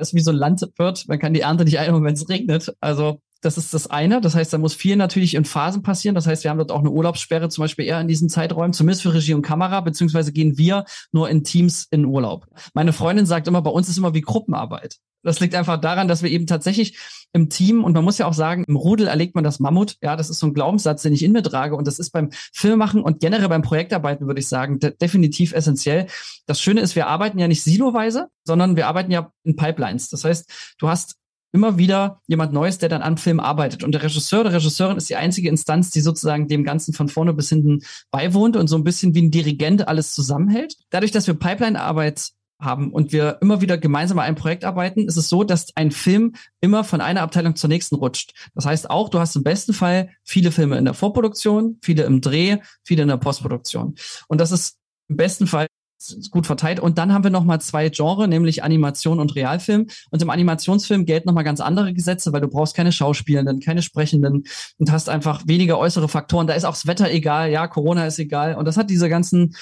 Das 0.01 0.11
ist 0.11 0.15
wie 0.15 0.21
so 0.21 0.31
ein 0.31 0.37
Landwirt, 0.37 1.09
man 1.09 1.19
kann 1.19 1.35
die 1.35 1.41
Ernte 1.41 1.65
nicht 1.65 1.81
einholen, 1.81 2.05
wenn 2.05 2.15
es 2.15 2.29
regnet. 2.29 2.73
Also 2.79 3.21
das 3.41 3.57
ist 3.57 3.73
das 3.73 3.89
eine. 3.89 4.21
Das 4.21 4.35
heißt, 4.35 4.53
da 4.53 4.59
muss 4.59 4.75
viel 4.75 4.97
natürlich 4.97 5.35
in 5.35 5.45
Phasen 5.45 5.83
passieren. 5.83 6.15
Das 6.15 6.27
heißt, 6.27 6.45
wir 6.45 6.51
haben 6.51 6.59
dort 6.59 6.73
auch 6.73 6.81
eine 6.81 6.91
Urlaubssperre, 6.91 7.49
zum 7.49 7.63
Beispiel 7.63 7.85
eher 7.85 8.01
in 8.01 8.09
diesen 8.09 8.29
Zeiträumen, 8.29 8.73
zumindest 8.73 9.03
für 9.03 9.15
Regie 9.15 9.35
und 9.35 9.43
Kamera, 9.43 9.81
beziehungsweise 9.81 10.33
gehen 10.33 10.59
wir 10.59 10.85
nur 11.13 11.29
in 11.29 11.45
Teams 11.45 11.87
in 11.91 12.05
Urlaub. 12.05 12.47
Meine 12.75 12.93
Freundin 12.93 13.27
sagt 13.27 13.47
immer, 13.47 13.63
bei 13.63 13.71
uns 13.71 13.89
ist 13.89 13.99
immer 13.99 14.15
wie 14.15 14.23
Gruppenarbeit. 14.23 14.97
Das 15.23 15.41
liegt 15.41 15.55
einfach 15.55 15.81
daran, 15.81 16.09
dass 16.09 16.23
wir 16.23 16.31
eben 16.31 16.47
tatsächlich 16.47 16.97
im 17.33 17.51
Team, 17.51 17.85
und 17.85 17.93
man 17.93 18.05
muss 18.05 18.19
ja 18.19 18.27
auch 18.27 18.33
sagen, 18.33 18.65
im 18.67 18.77
Rudel 18.77 19.09
erlegt 19.09 19.35
man 19.35 19.45
das 19.45 19.59
Mammut. 19.59 19.97
Ja, 20.01 20.17
das 20.17 20.31
ist 20.31 20.39
so 20.39 20.47
ein 20.47 20.55
Glaubenssatz, 20.55 21.03
den 21.03 21.13
ich 21.13 21.23
in 21.23 21.33
mir 21.33 21.43
trage. 21.43 21.75
Und 21.77 21.87
das 21.87 21.99
ist 21.99 22.11
beim 22.11 22.31
Filmmachen 22.33 23.03
und 23.03 23.21
generell 23.21 23.49
beim 23.49 23.63
Projektarbeiten, 23.63 24.27
würde 24.27 24.41
ich 24.41 24.49
sagen, 24.49 24.79
de 24.79 24.97
definitiv 24.97 25.53
essentiell. 25.53 26.07
Das 26.47 26.61
Schöne 26.61 26.81
ist, 26.81 26.95
wir 26.97 27.09
arbeiten 27.09 27.39
ja 27.39 27.49
nicht 27.49 27.63
siloweise, 27.63 28.29
sondern 28.45 28.77
wir 28.77 28.87
arbeiten 28.87 29.11
ja 29.11 29.33
in 29.43 29.57
Pipelines. 29.57 30.09
Das 30.09 30.25
heißt, 30.25 30.77
du 30.79 30.89
hast 30.89 31.17
immer 31.53 31.79
wieder 31.79 32.21
jemand 32.27 32.53
Neues, 32.53 32.79
der 32.79 32.89
dann 32.89 33.03
am 33.03 33.17
Film 33.17 33.41
arbeitet. 33.41 33.85
Und 33.85 33.93
der 33.93 34.03
Regisseur, 34.03 34.45
der 34.45 34.53
Regisseurin 34.53 34.97
ist 34.97 35.09
die 35.09 35.17
einzige 35.17 35.49
Instanz, 35.49 35.91
die 35.91 36.01
sozusagen 36.01 36.49
dem 36.49 36.65
Ganzen 36.65 36.93
von 36.93 37.09
vorne 37.09 37.33
bis 37.33 37.49
hinten 37.49 37.81
beiwohnt 38.11 38.57
und 38.57 38.69
so 38.69 38.77
ein 38.77 38.85
bisschen 38.85 39.15
wie 39.15 39.23
ein 39.23 39.31
Dirigent 39.31 39.89
alles 39.89 40.13
zusammenhält. 40.13 40.77
Dadurch, 40.91 41.13
dass 41.13 41.27
wir 41.27 41.35
Pipeline-Arbeit 41.35 42.33
haben 42.61 42.93
und 42.93 43.13
wir 43.13 43.39
immer 43.41 43.61
wieder 43.61 43.79
gemeinsam 43.79 44.19
an 44.19 44.25
einem 44.25 44.37
Projekt 44.37 44.65
arbeiten, 44.65 45.07
ist 45.07 45.17
es 45.17 45.29
so, 45.29 45.45
dass 45.45 45.69
ein 45.77 45.91
Film 45.93 46.35
immer 46.61 46.83
von 46.83 47.01
einer 47.01 47.23
Abteilung 47.23 47.55
zur 47.55 47.69
nächsten 47.69 47.95
rutscht. 47.95 48.33
Das 48.55 48.67
heißt 48.67 48.91
auch, 48.91 49.09
du 49.09 49.21
hast 49.21 49.37
im 49.37 49.45
besten 49.45 49.73
Fall 49.73 50.11
viele 50.25 50.51
Filme 50.51 50.77
in 50.77 50.85
der 50.85 50.95
Vorproduktion, 50.95 51.79
viele 51.83 52.03
im 52.03 52.21
Dreh, 52.21 52.59
viele 52.83 53.03
in 53.03 53.09
der 53.09 53.17
Postproduktion. 53.17 53.95
Und 54.27 54.41
das 54.41 54.51
ist 54.51 54.77
im 55.09 55.17
besten 55.17 55.47
Fall 55.47 55.69
gut 56.31 56.47
verteilt. 56.47 56.81
Und 56.81 56.99
dann 56.99 57.13
haben 57.13 57.25
wir 57.25 57.31
nochmal 57.31 57.61
zwei 57.61 57.89
Genre, 57.89 58.29
nämlich 58.29 58.63
Animation 58.63 59.21
und 59.21 59.35
Realfilm. 59.35 59.87
Und 60.11 60.23
im 60.23 60.31
Animationsfilm 60.31 61.07
gelten 61.07 61.29
nochmal 61.29 61.45
ganz 61.45 61.61
andere 61.61 61.93
Gesetze, 61.93 62.33
weil 62.33 62.41
du 62.41 62.49
brauchst 62.49 62.75
keine 62.75 62.93
Schauspielenden, 62.93 63.61
keine 63.61 63.83
Sprechenden 63.83 64.45
und 64.79 64.93
hast 64.93 65.09
einfach 65.09 65.43
weniger 65.47 65.79
äußere 65.79 66.09
Faktoren. 66.09 66.47
Da 66.47 66.55
ist 66.55 66.65
auch 66.65 66.75
das 66.75 66.87
Wetter 66.87 67.11
egal, 67.11 67.51
ja, 67.51 67.67
Corona 67.67 68.07
ist 68.07 68.19
egal. 68.19 68.55
Und 68.55 68.67
das 68.67 68.77
hat 68.77 68.91
diese 68.91 69.09
ganzen 69.09 69.55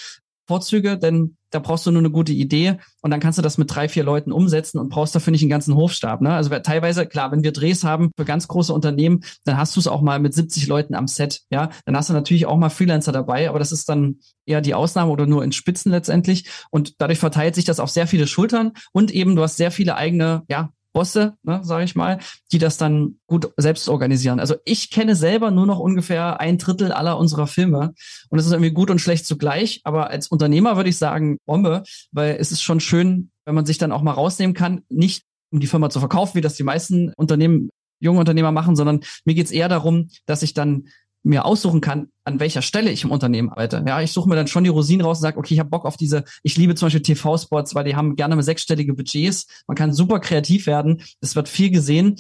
Vorzüge, 0.46 0.98
denn 0.98 1.36
da 1.50 1.58
brauchst 1.58 1.86
du 1.86 1.90
nur 1.90 2.00
eine 2.00 2.10
gute 2.10 2.32
Idee 2.32 2.78
und 3.02 3.10
dann 3.10 3.20
kannst 3.20 3.38
du 3.38 3.42
das 3.42 3.56
mit 3.56 3.74
drei, 3.74 3.88
vier 3.88 4.04
Leuten 4.04 4.32
umsetzen 4.32 4.78
und 4.78 4.88
brauchst 4.88 5.14
dafür 5.14 5.30
nicht 5.30 5.42
einen 5.42 5.50
ganzen 5.50 5.74
Hofstab. 5.74 6.20
Ne? 6.20 6.32
Also 6.32 6.50
teilweise, 6.58 7.06
klar, 7.06 7.32
wenn 7.32 7.44
wir 7.44 7.52
Drehs 7.52 7.84
haben 7.84 8.10
für 8.16 8.24
ganz 8.24 8.48
große 8.48 8.72
Unternehmen, 8.72 9.24
dann 9.44 9.56
hast 9.56 9.76
du 9.76 9.80
es 9.80 9.86
auch 9.86 10.02
mal 10.02 10.18
mit 10.18 10.34
70 10.34 10.66
Leuten 10.66 10.94
am 10.94 11.06
Set. 11.06 11.42
Ja, 11.50 11.70
dann 11.84 11.96
hast 11.96 12.10
du 12.10 12.14
natürlich 12.14 12.46
auch 12.46 12.56
mal 12.56 12.68
Freelancer 12.68 13.12
dabei, 13.12 13.48
aber 13.48 13.58
das 13.58 13.72
ist 13.72 13.88
dann 13.88 14.16
eher 14.44 14.60
die 14.60 14.74
Ausnahme 14.74 15.10
oder 15.10 15.26
nur 15.26 15.44
in 15.44 15.52
Spitzen 15.52 15.92
letztendlich. 15.92 16.48
Und 16.70 17.00
dadurch 17.00 17.18
verteilt 17.18 17.54
sich 17.54 17.64
das 17.64 17.80
auf 17.80 17.90
sehr 17.90 18.06
viele 18.06 18.26
Schultern 18.26 18.72
und 18.92 19.10
eben 19.10 19.36
du 19.36 19.42
hast 19.42 19.56
sehr 19.56 19.70
viele 19.70 19.96
eigene, 19.96 20.42
ja, 20.48 20.70
Bosse, 20.96 21.34
ne, 21.42 21.60
sage 21.62 21.84
ich 21.84 21.94
mal, 21.94 22.20
die 22.52 22.58
das 22.58 22.78
dann 22.78 23.18
gut 23.26 23.52
selbst 23.58 23.86
organisieren. 23.90 24.40
Also 24.40 24.54
ich 24.64 24.90
kenne 24.90 25.14
selber 25.14 25.50
nur 25.50 25.66
noch 25.66 25.78
ungefähr 25.78 26.40
ein 26.40 26.56
Drittel 26.56 26.90
aller 26.90 27.18
unserer 27.18 27.46
Filme 27.46 27.92
und 28.30 28.38
es 28.38 28.46
ist 28.46 28.52
irgendwie 28.52 28.72
gut 28.72 28.90
und 28.90 28.98
schlecht 28.98 29.26
zugleich. 29.26 29.82
Aber 29.84 30.08
als 30.08 30.28
Unternehmer 30.28 30.76
würde 30.76 30.88
ich 30.88 30.96
sagen 30.96 31.36
Bombe, 31.44 31.82
weil 32.12 32.38
es 32.40 32.50
ist 32.50 32.62
schon 32.62 32.80
schön, 32.80 33.30
wenn 33.44 33.54
man 33.54 33.66
sich 33.66 33.76
dann 33.76 33.92
auch 33.92 34.00
mal 34.00 34.12
rausnehmen 34.12 34.54
kann, 34.54 34.84
nicht 34.88 35.24
um 35.52 35.60
die 35.60 35.66
Firma 35.66 35.90
zu 35.90 36.00
verkaufen, 36.00 36.34
wie 36.34 36.40
das 36.40 36.54
die 36.54 36.62
meisten 36.62 37.12
Unternehmen 37.18 37.68
junge 38.00 38.20
Unternehmer 38.20 38.50
machen, 38.50 38.74
sondern 38.74 39.00
mir 39.26 39.34
geht's 39.34 39.50
eher 39.50 39.68
darum, 39.68 40.08
dass 40.24 40.42
ich 40.42 40.54
dann 40.54 40.88
mir 41.26 41.45
aussuchen 41.45 41.80
kann, 41.80 42.09
an 42.25 42.38
welcher 42.38 42.62
Stelle 42.62 42.90
ich 42.90 43.02
im 43.04 43.11
Unternehmen 43.11 43.50
arbeite. 43.50 43.85
Ja, 43.87 44.00
ich 44.00 44.12
suche 44.12 44.28
mir 44.28 44.37
dann 44.37 44.47
schon 44.47 44.64
die 44.64 44.71
Rosinen 44.71 45.04
raus 45.04 45.18
und 45.18 45.23
sage, 45.23 45.38
okay, 45.38 45.54
ich 45.54 45.61
habe 45.61 45.71
Bock 45.71 45.85
auf 45.85 45.97
diese, 45.97 46.25
ich 46.42 46.56
liebe 46.56 46.75
zum 46.76 46.87
Beispiel 46.87 47.02
TV-Spots, 47.02 47.75
weil 47.75 47.85
die 47.85 47.97
haben 47.97 48.14
gerne 48.14 48.37
mal 48.37 48.42
sechsstellige 48.42 48.95
Budgets. 48.95 49.47
Man 49.66 49.76
kann 49.76 49.92
super 49.92 50.21
kreativ 50.21 50.66
werden. 50.66 51.02
Es 51.21 51.35
wird 51.35 51.49
viel 51.49 51.71
gesehen. 51.71 52.16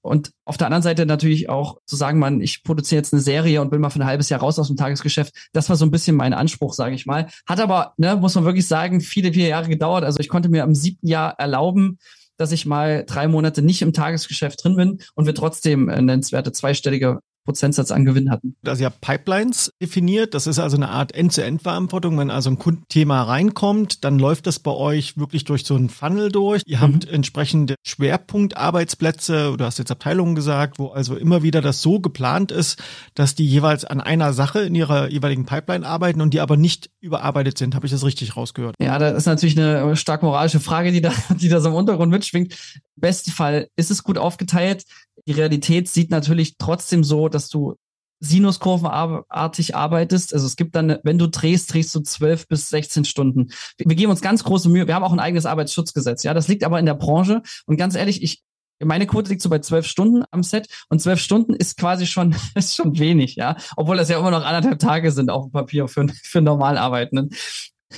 Und 0.00 0.32
auf 0.44 0.56
der 0.56 0.66
anderen 0.66 0.82
Seite 0.82 1.06
natürlich 1.06 1.48
auch 1.48 1.78
zu 1.86 1.94
sagen, 1.94 2.18
man, 2.18 2.40
ich 2.40 2.64
produziere 2.64 2.98
jetzt 2.98 3.12
eine 3.12 3.22
Serie 3.22 3.60
und 3.60 3.70
will 3.70 3.78
mal 3.78 3.90
für 3.90 4.00
ein 4.00 4.06
halbes 4.06 4.30
Jahr 4.30 4.40
raus 4.40 4.58
aus 4.58 4.66
dem 4.66 4.76
Tagesgeschäft. 4.76 5.34
Das 5.52 5.68
war 5.68 5.76
so 5.76 5.84
ein 5.84 5.92
bisschen 5.92 6.16
mein 6.16 6.32
Anspruch, 6.32 6.72
sage 6.72 6.94
ich 6.94 7.06
mal. 7.06 7.28
Hat 7.46 7.60
aber, 7.60 7.92
ne, 7.98 8.16
muss 8.16 8.34
man 8.34 8.44
wirklich 8.44 8.66
sagen, 8.66 9.00
viele, 9.00 9.32
viele 9.32 9.48
Jahre 9.48 9.68
gedauert. 9.68 10.04
Also 10.04 10.18
ich 10.18 10.28
konnte 10.28 10.48
mir 10.48 10.64
im 10.64 10.74
siebten 10.74 11.06
Jahr 11.06 11.38
erlauben, 11.38 11.98
dass 12.38 12.50
ich 12.50 12.66
mal 12.66 13.04
drei 13.06 13.28
Monate 13.28 13.62
nicht 13.62 13.82
im 13.82 13.92
Tagesgeschäft 13.92 14.64
drin 14.64 14.76
bin 14.76 14.98
und 15.14 15.26
wir 15.26 15.34
trotzdem 15.34 15.84
nennenswerte 15.84 16.50
zweistellige 16.50 17.20
Prozentsatz 17.44 17.90
an 17.90 18.04
Gewinn 18.04 18.30
hatten. 18.30 18.56
Also 18.64 18.82
ihr 18.82 18.86
habt 18.86 19.00
Pipelines 19.00 19.72
definiert. 19.80 20.34
Das 20.34 20.46
ist 20.46 20.58
also 20.58 20.76
eine 20.76 20.90
Art 20.90 21.12
End-zu-End-Verantwortung. 21.14 22.18
Wenn 22.18 22.30
also 22.30 22.50
ein 22.50 22.58
Kundenthema 22.58 23.22
reinkommt, 23.22 24.04
dann 24.04 24.18
läuft 24.18 24.46
das 24.46 24.60
bei 24.60 24.70
euch 24.70 25.16
wirklich 25.18 25.44
durch 25.44 25.64
so 25.64 25.74
einen 25.74 25.88
Funnel 25.88 26.30
durch. 26.30 26.62
Ihr 26.66 26.80
habt 26.80 27.06
mhm. 27.06 27.14
entsprechende 27.14 27.74
Schwerpunktarbeitsplätze. 27.84 29.56
Du 29.56 29.64
hast 29.64 29.78
jetzt 29.78 29.90
Abteilungen 29.90 30.34
gesagt, 30.34 30.78
wo 30.78 30.88
also 30.88 31.16
immer 31.16 31.42
wieder 31.42 31.60
das 31.60 31.82
so 31.82 31.98
geplant 32.00 32.52
ist, 32.52 32.82
dass 33.14 33.34
die 33.34 33.46
jeweils 33.46 33.84
an 33.84 34.00
einer 34.00 34.32
Sache 34.32 34.60
in 34.60 34.74
ihrer 34.74 35.08
jeweiligen 35.08 35.44
Pipeline 35.44 35.86
arbeiten 35.86 36.20
und 36.20 36.34
die 36.34 36.40
aber 36.40 36.56
nicht 36.56 36.90
überarbeitet 37.00 37.58
sind. 37.58 37.74
Habe 37.74 37.86
ich 37.86 37.92
das 37.92 38.04
richtig 38.04 38.36
rausgehört? 38.36 38.76
Ja, 38.80 38.98
das 38.98 39.16
ist 39.16 39.26
natürlich 39.26 39.58
eine 39.58 39.96
stark 39.96 40.22
moralische 40.22 40.60
Frage, 40.60 40.92
die 40.92 41.00
da, 41.00 41.12
die 41.40 41.48
da 41.48 41.60
so 41.60 41.70
im 41.70 41.74
Untergrund 41.74 42.12
mitschwingt. 42.12 42.52
Im 42.96 43.00
besten 43.00 43.32
Fall 43.32 43.68
ist 43.76 43.90
es 43.90 44.04
gut 44.04 44.18
aufgeteilt 44.18 44.84
die 45.26 45.32
Realität 45.32 45.88
sieht 45.88 46.10
natürlich 46.10 46.56
trotzdem 46.58 47.04
so, 47.04 47.28
dass 47.28 47.48
du 47.48 47.76
Sinuskurvenartig 48.24 49.74
arbeitest. 49.74 50.32
Also 50.32 50.46
es 50.46 50.54
gibt 50.54 50.76
dann, 50.76 50.98
wenn 51.02 51.18
du 51.18 51.26
drehst, 51.26 51.72
drehst 51.74 51.92
du 51.92 52.00
zwölf 52.00 52.46
bis 52.46 52.70
16 52.70 53.04
Stunden. 53.04 53.50
Wir 53.76 53.96
geben 53.96 54.12
uns 54.12 54.20
ganz 54.20 54.44
große 54.44 54.68
Mühe. 54.68 54.86
Wir 54.86 54.94
haben 54.94 55.02
auch 55.02 55.12
ein 55.12 55.18
eigenes 55.18 55.44
Arbeitsschutzgesetz. 55.44 56.22
Ja, 56.22 56.32
das 56.32 56.46
liegt 56.46 56.62
aber 56.62 56.78
in 56.78 56.86
der 56.86 56.94
Branche. 56.94 57.42
Und 57.66 57.78
ganz 57.78 57.96
ehrlich, 57.96 58.22
ich, 58.22 58.42
meine 58.78 59.08
Quote 59.08 59.28
liegt 59.28 59.42
so 59.42 59.50
bei 59.50 59.58
zwölf 59.58 59.86
Stunden 59.86 60.22
am 60.30 60.44
Set 60.44 60.68
und 60.88 61.02
zwölf 61.02 61.18
Stunden 61.18 61.52
ist 61.52 61.76
quasi 61.76 62.06
schon, 62.06 62.36
ist 62.54 62.76
schon 62.76 62.96
wenig, 62.96 63.34
ja. 63.34 63.56
Obwohl 63.76 63.96
das 63.96 64.08
ja 64.08 64.20
immer 64.20 64.30
noch 64.30 64.44
anderthalb 64.44 64.78
Tage 64.78 65.10
sind 65.10 65.28
auf 65.28 65.46
dem 65.46 65.52
Papier 65.52 65.88
für, 65.88 66.06
für 66.22 66.40
normal. 66.40 67.08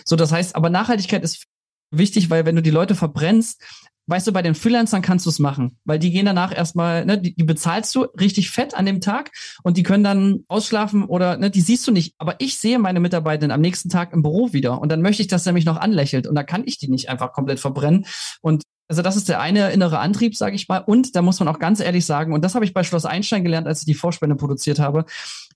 So, 0.06 0.16
das 0.16 0.32
heißt, 0.32 0.56
aber 0.56 0.70
Nachhaltigkeit 0.70 1.22
ist 1.22 1.44
wichtig, 1.90 2.30
weil 2.30 2.46
wenn 2.46 2.56
du 2.56 2.62
die 2.62 2.70
Leute 2.70 2.94
verbrennst, 2.94 3.62
weißt 4.06 4.26
du, 4.26 4.32
bei 4.32 4.42
den 4.42 4.54
Freelancern 4.54 5.02
kannst 5.02 5.26
du 5.26 5.30
es 5.30 5.38
machen, 5.38 5.78
weil 5.84 5.98
die 5.98 6.10
gehen 6.10 6.26
danach 6.26 6.54
erstmal, 6.54 7.04
ne, 7.04 7.18
die, 7.18 7.34
die 7.34 7.44
bezahlst 7.44 7.94
du 7.94 8.02
richtig 8.20 8.50
fett 8.50 8.74
an 8.74 8.86
dem 8.86 9.00
Tag 9.00 9.30
und 9.62 9.76
die 9.76 9.82
können 9.82 10.04
dann 10.04 10.40
ausschlafen 10.48 11.04
oder 11.04 11.36
ne, 11.36 11.50
die 11.50 11.60
siehst 11.60 11.86
du 11.86 11.92
nicht. 11.92 12.14
Aber 12.18 12.36
ich 12.38 12.58
sehe 12.58 12.78
meine 12.78 13.00
Mitarbeitenden 13.00 13.50
am 13.50 13.60
nächsten 13.60 13.88
Tag 13.88 14.12
im 14.12 14.22
Büro 14.22 14.52
wieder 14.52 14.80
und 14.80 14.90
dann 14.90 15.02
möchte 15.02 15.22
ich, 15.22 15.28
dass 15.28 15.46
er 15.46 15.52
mich 15.52 15.64
noch 15.64 15.76
anlächelt 15.76 16.26
und 16.26 16.34
da 16.34 16.42
kann 16.42 16.64
ich 16.66 16.78
die 16.78 16.88
nicht 16.88 17.08
einfach 17.08 17.32
komplett 17.32 17.60
verbrennen. 17.60 18.06
Und 18.40 18.62
also 18.88 19.00
das 19.00 19.16
ist 19.16 19.30
der 19.30 19.40
eine 19.40 19.72
innere 19.72 19.98
Antrieb, 19.98 20.36
sage 20.36 20.56
ich 20.56 20.68
mal. 20.68 20.78
Und 20.78 21.16
da 21.16 21.22
muss 21.22 21.40
man 21.40 21.48
auch 21.48 21.58
ganz 21.58 21.80
ehrlich 21.80 22.04
sagen, 22.04 22.34
und 22.34 22.44
das 22.44 22.54
habe 22.54 22.66
ich 22.66 22.74
bei 22.74 22.82
Schloss 22.82 23.06
Einstein 23.06 23.42
gelernt, 23.42 23.66
als 23.66 23.80
ich 23.80 23.86
die 23.86 23.94
Vorspende 23.94 24.36
produziert 24.36 24.78
habe. 24.78 25.06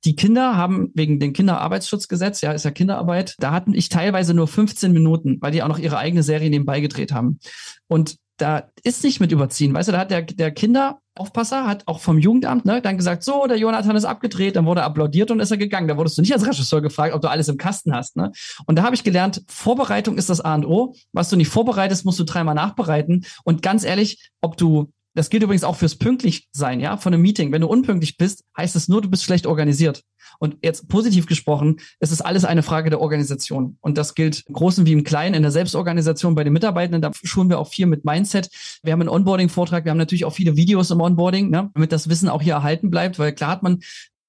Die 0.05 0.17
Kinder 0.17 0.57
haben 0.57 0.91
wegen 0.95 1.21
dem 1.21 1.35
Kinderarbeitsschutzgesetz, 1.35 2.41
ja, 2.41 2.53
ist 2.53 2.65
ja 2.65 2.71
Kinderarbeit, 2.71 3.35
da 3.39 3.51
hatten 3.51 3.75
ich 3.75 3.91
teilweise 3.91 4.33
nur 4.33 4.49
15 4.49 4.93
Minuten, 4.93 5.39
weil 5.41 5.53
die 5.53 5.63
auch 5.63 5.69
noch 5.69 5.79
ihre 5.79 5.99
eigene 5.99 6.23
Serie 6.23 6.49
nebenbei 6.49 6.81
gedreht 6.81 7.13
haben. 7.13 7.39
Und 7.87 8.17
da 8.39 8.71
ist 8.83 9.05
nicht 9.05 9.21
mit 9.21 9.33
überziehen. 9.33 9.75
Weißt 9.75 9.89
du, 9.89 9.93
da 9.93 9.99
hat 9.99 10.11
der, 10.11 10.23
der 10.23 10.51
Kinderaufpasser, 10.53 11.67
hat 11.67 11.83
auch 11.87 12.01
vom 12.01 12.19
Jugendamt 12.19 12.65
ne, 12.65 12.81
dann 12.81 12.97
gesagt, 12.97 13.25
so, 13.25 13.47
der 13.47 13.59
Jonathan 13.59 13.97
ist 13.97 14.05
abgedreht, 14.05 14.57
dann 14.57 14.65
wurde 14.65 14.81
er 14.81 14.87
applaudiert 14.87 15.31
und 15.31 15.41
ist 15.41 15.51
er 15.51 15.57
gegangen. 15.57 15.89
Da 15.89 15.97
wurdest 15.97 16.17
du 16.17 16.23
nicht 16.23 16.33
als 16.33 16.47
Regisseur 16.47 16.81
gefragt, 16.81 17.15
ob 17.15 17.21
du 17.21 17.29
alles 17.29 17.49
im 17.49 17.59
Kasten 17.59 17.95
hast. 17.95 18.17
Ne? 18.17 18.33
Und 18.67 18.79
da 18.79 18.85
habe 18.85 18.95
ich 18.95 19.05
gelernt, 19.05 19.43
Vorbereitung 19.49 20.17
ist 20.17 20.31
das 20.31 20.41
A 20.41 20.55
und 20.55 20.65
O. 20.65 20.95
Was 21.13 21.29
du 21.29 21.37
nicht 21.37 21.49
vorbereitest, 21.49 22.05
musst 22.05 22.21
du 22.21 22.25
dreimal 22.25 22.55
nachbereiten. 22.55 23.27
Und 23.45 23.63
ganz 23.63 23.85
ehrlich, 23.85 24.31
ob 24.41 24.57
du 24.57 24.93
das 25.19 25.31
gilt 25.31 25.43
übrigens 25.43 25.65
auch 25.65 25.75
fürs 25.75 25.97
pünktlich 25.97 26.49
sein, 26.53 26.79
ja, 26.79 26.97
von 26.97 27.13
einem 27.13 27.23
Meeting. 27.23 27.51
Wenn 27.51 27.63
du 27.63 27.67
unpünktlich 27.67 28.17
bist, 28.17 28.45
heißt 28.57 28.77
es 28.77 28.87
nur, 28.89 29.03
du 29.03 29.11
bist 29.11 29.25
schlecht 29.25 29.49
organisiert. 29.49 30.05
Und 30.39 30.59
jetzt 30.63 30.89
positiv 30.89 31.27
gesprochen, 31.27 31.81
es 31.99 32.13
ist 32.13 32.21
alles 32.21 32.45
eine 32.45 32.63
Frage 32.63 32.89
der 32.89 33.01
Organisation. 33.01 33.79
Und 33.81 33.99
das 33.99 34.15
gilt 34.15 34.45
im 34.47 34.55
Großen 34.55 34.87
wie 34.87 34.93
im 34.93 35.03
Kleinen 35.03 35.35
in 35.35 35.43
der 35.43 35.51
Selbstorganisation 35.51 36.37
bei 36.37 36.45
den 36.45 36.53
Mitarbeitenden. 36.53 37.03
Da 37.03 37.11
schulen 37.25 37.49
wir 37.49 37.59
auch 37.59 37.67
viel 37.67 37.87
mit 37.87 38.05
Mindset. 38.05 38.49
Wir 38.85 38.93
haben 38.93 39.01
einen 39.01 39.09
Onboarding-Vortrag. 39.09 39.85
Wir 39.85 39.91
haben 39.91 39.99
natürlich 39.99 40.25
auch 40.25 40.35
viele 40.35 40.57
Videos 40.57 40.93
im 40.93 41.01
Onboarding, 41.01 41.51
ne, 41.51 41.71
damit 41.75 41.91
das 41.91 42.09
Wissen 42.09 42.29
auch 42.29 42.41
hier 42.41 42.55
erhalten 42.55 42.89
bleibt, 42.89 43.19
weil 43.19 43.33
klar 43.33 43.51
hat 43.51 43.65
man 43.65 43.81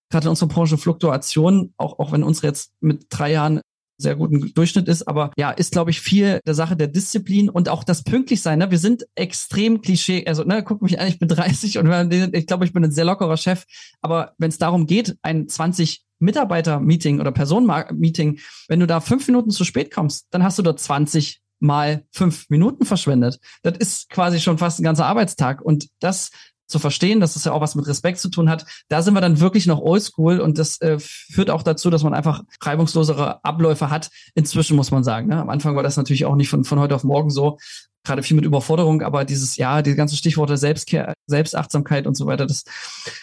gerade 0.09 0.25
in 0.25 0.29
unserer 0.31 0.49
Branche 0.49 0.79
Fluktuation, 0.79 1.71
auch, 1.77 1.99
auch 1.99 2.11
wenn 2.11 2.23
unsere 2.23 2.47
jetzt 2.47 2.71
mit 2.81 3.05
drei 3.09 3.31
Jahren 3.31 3.61
sehr 3.99 4.15
guten 4.15 4.53
Durchschnitt 4.53 4.87
ist, 4.87 5.07
aber 5.07 5.31
ja, 5.37 5.51
ist, 5.51 5.71
glaube 5.71 5.91
ich, 5.91 6.01
viel 6.01 6.39
der 6.47 6.55
Sache 6.55 6.75
der 6.75 6.87
Disziplin 6.87 7.49
und 7.49 7.69
auch 7.69 7.83
das 7.83 8.03
Pünktlichsein. 8.03 8.59
Ne? 8.59 8.71
Wir 8.71 8.79
sind 8.79 9.05
extrem 9.15 9.81
Klischee, 9.81 10.25
also 10.25 10.43
ne, 10.43 10.63
guck 10.63 10.81
mich 10.81 10.99
an, 10.99 11.07
ich 11.07 11.19
bin 11.19 11.27
30 11.29 11.77
und 11.77 12.13
ich 12.33 12.47
glaube, 12.47 12.65
ich 12.65 12.73
bin 12.73 12.83
ein 12.83 12.91
sehr 12.91 13.05
lockerer 13.05 13.37
Chef, 13.37 13.65
aber 14.01 14.33
wenn 14.37 14.49
es 14.49 14.57
darum 14.57 14.87
geht, 14.87 15.17
ein 15.21 15.47
20 15.47 16.03
Mitarbeiter-Meeting 16.19 17.19
oder 17.19 17.31
Personen-Meeting, 17.31 18.39
wenn 18.67 18.79
du 18.79 18.87
da 18.87 18.99
fünf 18.99 19.27
Minuten 19.27 19.51
zu 19.51 19.63
spät 19.63 19.91
kommst, 19.91 20.27
dann 20.31 20.43
hast 20.43 20.57
du 20.57 20.63
dort 20.63 20.79
20 20.79 21.41
mal 21.59 22.05
fünf 22.11 22.49
Minuten 22.49 22.85
verschwendet. 22.85 23.39
Das 23.63 23.77
ist 23.77 24.09
quasi 24.09 24.39
schon 24.39 24.57
fast 24.57 24.79
ein 24.79 24.83
ganzer 24.83 25.05
Arbeitstag. 25.05 25.61
Und 25.61 25.89
das 25.99 26.31
zu 26.69 26.79
verstehen, 26.79 27.19
dass 27.19 27.35
es 27.35 27.43
ja 27.43 27.51
auch 27.51 27.61
was 27.61 27.75
mit 27.75 27.87
Respekt 27.87 28.19
zu 28.19 28.29
tun 28.29 28.49
hat. 28.49 28.65
Da 28.87 29.01
sind 29.01 29.13
wir 29.15 29.21
dann 29.21 29.39
wirklich 29.39 29.65
noch 29.65 29.81
oldschool 29.81 30.39
und 30.39 30.57
das 30.57 30.79
äh, 30.81 30.99
führt 30.99 31.49
auch 31.49 31.63
dazu, 31.63 31.89
dass 31.89 32.03
man 32.03 32.13
einfach 32.13 32.43
reibungslosere 32.61 33.43
Abläufe 33.43 33.89
hat. 33.89 34.09
Inzwischen 34.35 34.77
muss 34.77 34.91
man 34.91 35.03
sagen. 35.03 35.27
Ne? 35.27 35.41
Am 35.41 35.49
Anfang 35.49 35.75
war 35.75 35.83
das 35.83 35.97
natürlich 35.97 36.25
auch 36.25 36.35
nicht 36.35 36.49
von, 36.49 36.63
von 36.63 36.79
heute 36.79 36.95
auf 36.95 37.03
morgen 37.03 37.31
so. 37.31 37.57
Gerade 38.05 38.23
viel 38.23 38.35
mit 38.35 38.45
Überforderung, 38.45 39.01
aber 39.01 39.25
dieses 39.25 39.57
Jahr, 39.57 39.83
die 39.83 39.95
ganzen 39.95 40.15
Stichworte 40.15 40.55
Selbstkehr, 40.55 41.13
Selbstachtsamkeit 41.25 42.07
und 42.07 42.15
so 42.15 42.27
weiter, 42.27 42.45
das, 42.45 42.63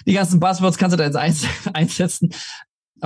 die 0.06 0.12
ganzen 0.12 0.38
Buzzwords 0.38 0.76
kannst 0.76 0.92
du 0.92 0.98
da 0.98 1.04
jetzt 1.04 1.46
einsetzen. 1.72 2.30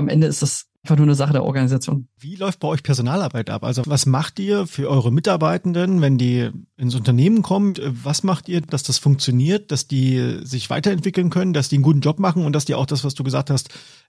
Am 0.00 0.09
Ende 0.09 0.26
ist 0.26 0.42
das 0.42 0.66
einfach 0.83 0.97
nur 0.97 1.07
eine 1.07 1.14
Sache 1.14 1.33
der 1.33 1.45
Organisation. 1.45 2.09
Wie 2.19 2.37
läuft 2.37 2.61
bei 2.61 2.69
euch 2.69 2.83
Personalarbeit 2.83 3.50
ab? 3.50 3.64
Also 3.64 3.83
was 3.87 4.07
macht 4.07 4.38
ihr 4.38 4.66
für 4.66 4.88
eure 4.88 5.12
Mitarbeitenden, 5.12 6.00
wenn 6.00 6.16
die 6.16 6.50
ins 6.76 6.95
Unternehmen 6.95 7.42
kommen? 7.42 7.75
Was 8.02 8.23
macht 8.23 8.49
ihr, 8.49 8.62
dass 8.62 8.83
das 8.83 8.99
funktioniert, 8.99 9.71
dass 9.71 9.87
die 9.87 10.40
sich 10.42 10.71
weiterentwickeln 10.71 11.30
können, 11.30 11.52
dass 11.52 11.69
die 11.69 11.76
einen 11.76 11.85
guten 11.85 12.00
Job 12.00 12.19
machen 12.19 12.45
und 12.45 12.54
dass 12.54 12.64
die 12.64 12.75
auch 12.75 12.87
das, 12.87 13.04
was 13.04 13.14
du 13.14 13.23
gesagt 13.23 13.50
hast, 13.50 13.69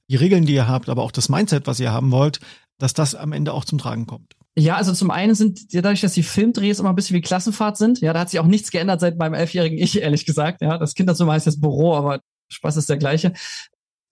die 0.09 0.15
Regeln, 0.15 0.45
die 0.45 0.53
ihr 0.53 0.67
habt, 0.67 0.89
aber 0.89 1.03
auch 1.03 1.11
das 1.11 1.29
Mindset, 1.29 1.67
was 1.67 1.79
ihr 1.79 1.91
haben 1.91 2.11
wollt, 2.11 2.39
dass 2.77 2.93
das 2.93 3.15
am 3.15 3.33
Ende 3.33 3.53
auch 3.53 3.65
zum 3.65 3.77
Tragen 3.77 4.07
kommt? 4.07 4.33
Ja, 4.57 4.75
also 4.75 4.93
zum 4.93 5.11
einen 5.11 5.35
sind 5.35 5.73
dadurch, 5.73 6.01
dass 6.01 6.13
die 6.13 6.23
Filmdrehs 6.23 6.79
immer 6.79 6.89
ein 6.89 6.95
bisschen 6.95 7.15
wie 7.15 7.21
Klassenfahrt 7.21 7.77
sind, 7.77 8.01
ja, 8.01 8.11
da 8.11 8.21
hat 8.21 8.29
sich 8.29 8.39
auch 8.39 8.45
nichts 8.45 8.71
geändert 8.71 8.99
seit 8.99 9.17
meinem 9.17 9.33
elfjährigen 9.33 9.77
Ich, 9.77 10.01
ehrlich 10.01 10.25
gesagt. 10.25 10.61
Ja, 10.61 10.77
das 10.77 10.93
Kinderzimmer 10.93 11.33
heißt 11.33 11.45
jetzt 11.45 11.61
Büro, 11.61 11.95
aber 11.95 12.21
Spaß 12.49 12.77
ist 12.77 12.89
der 12.89 12.97
gleiche. 12.97 13.33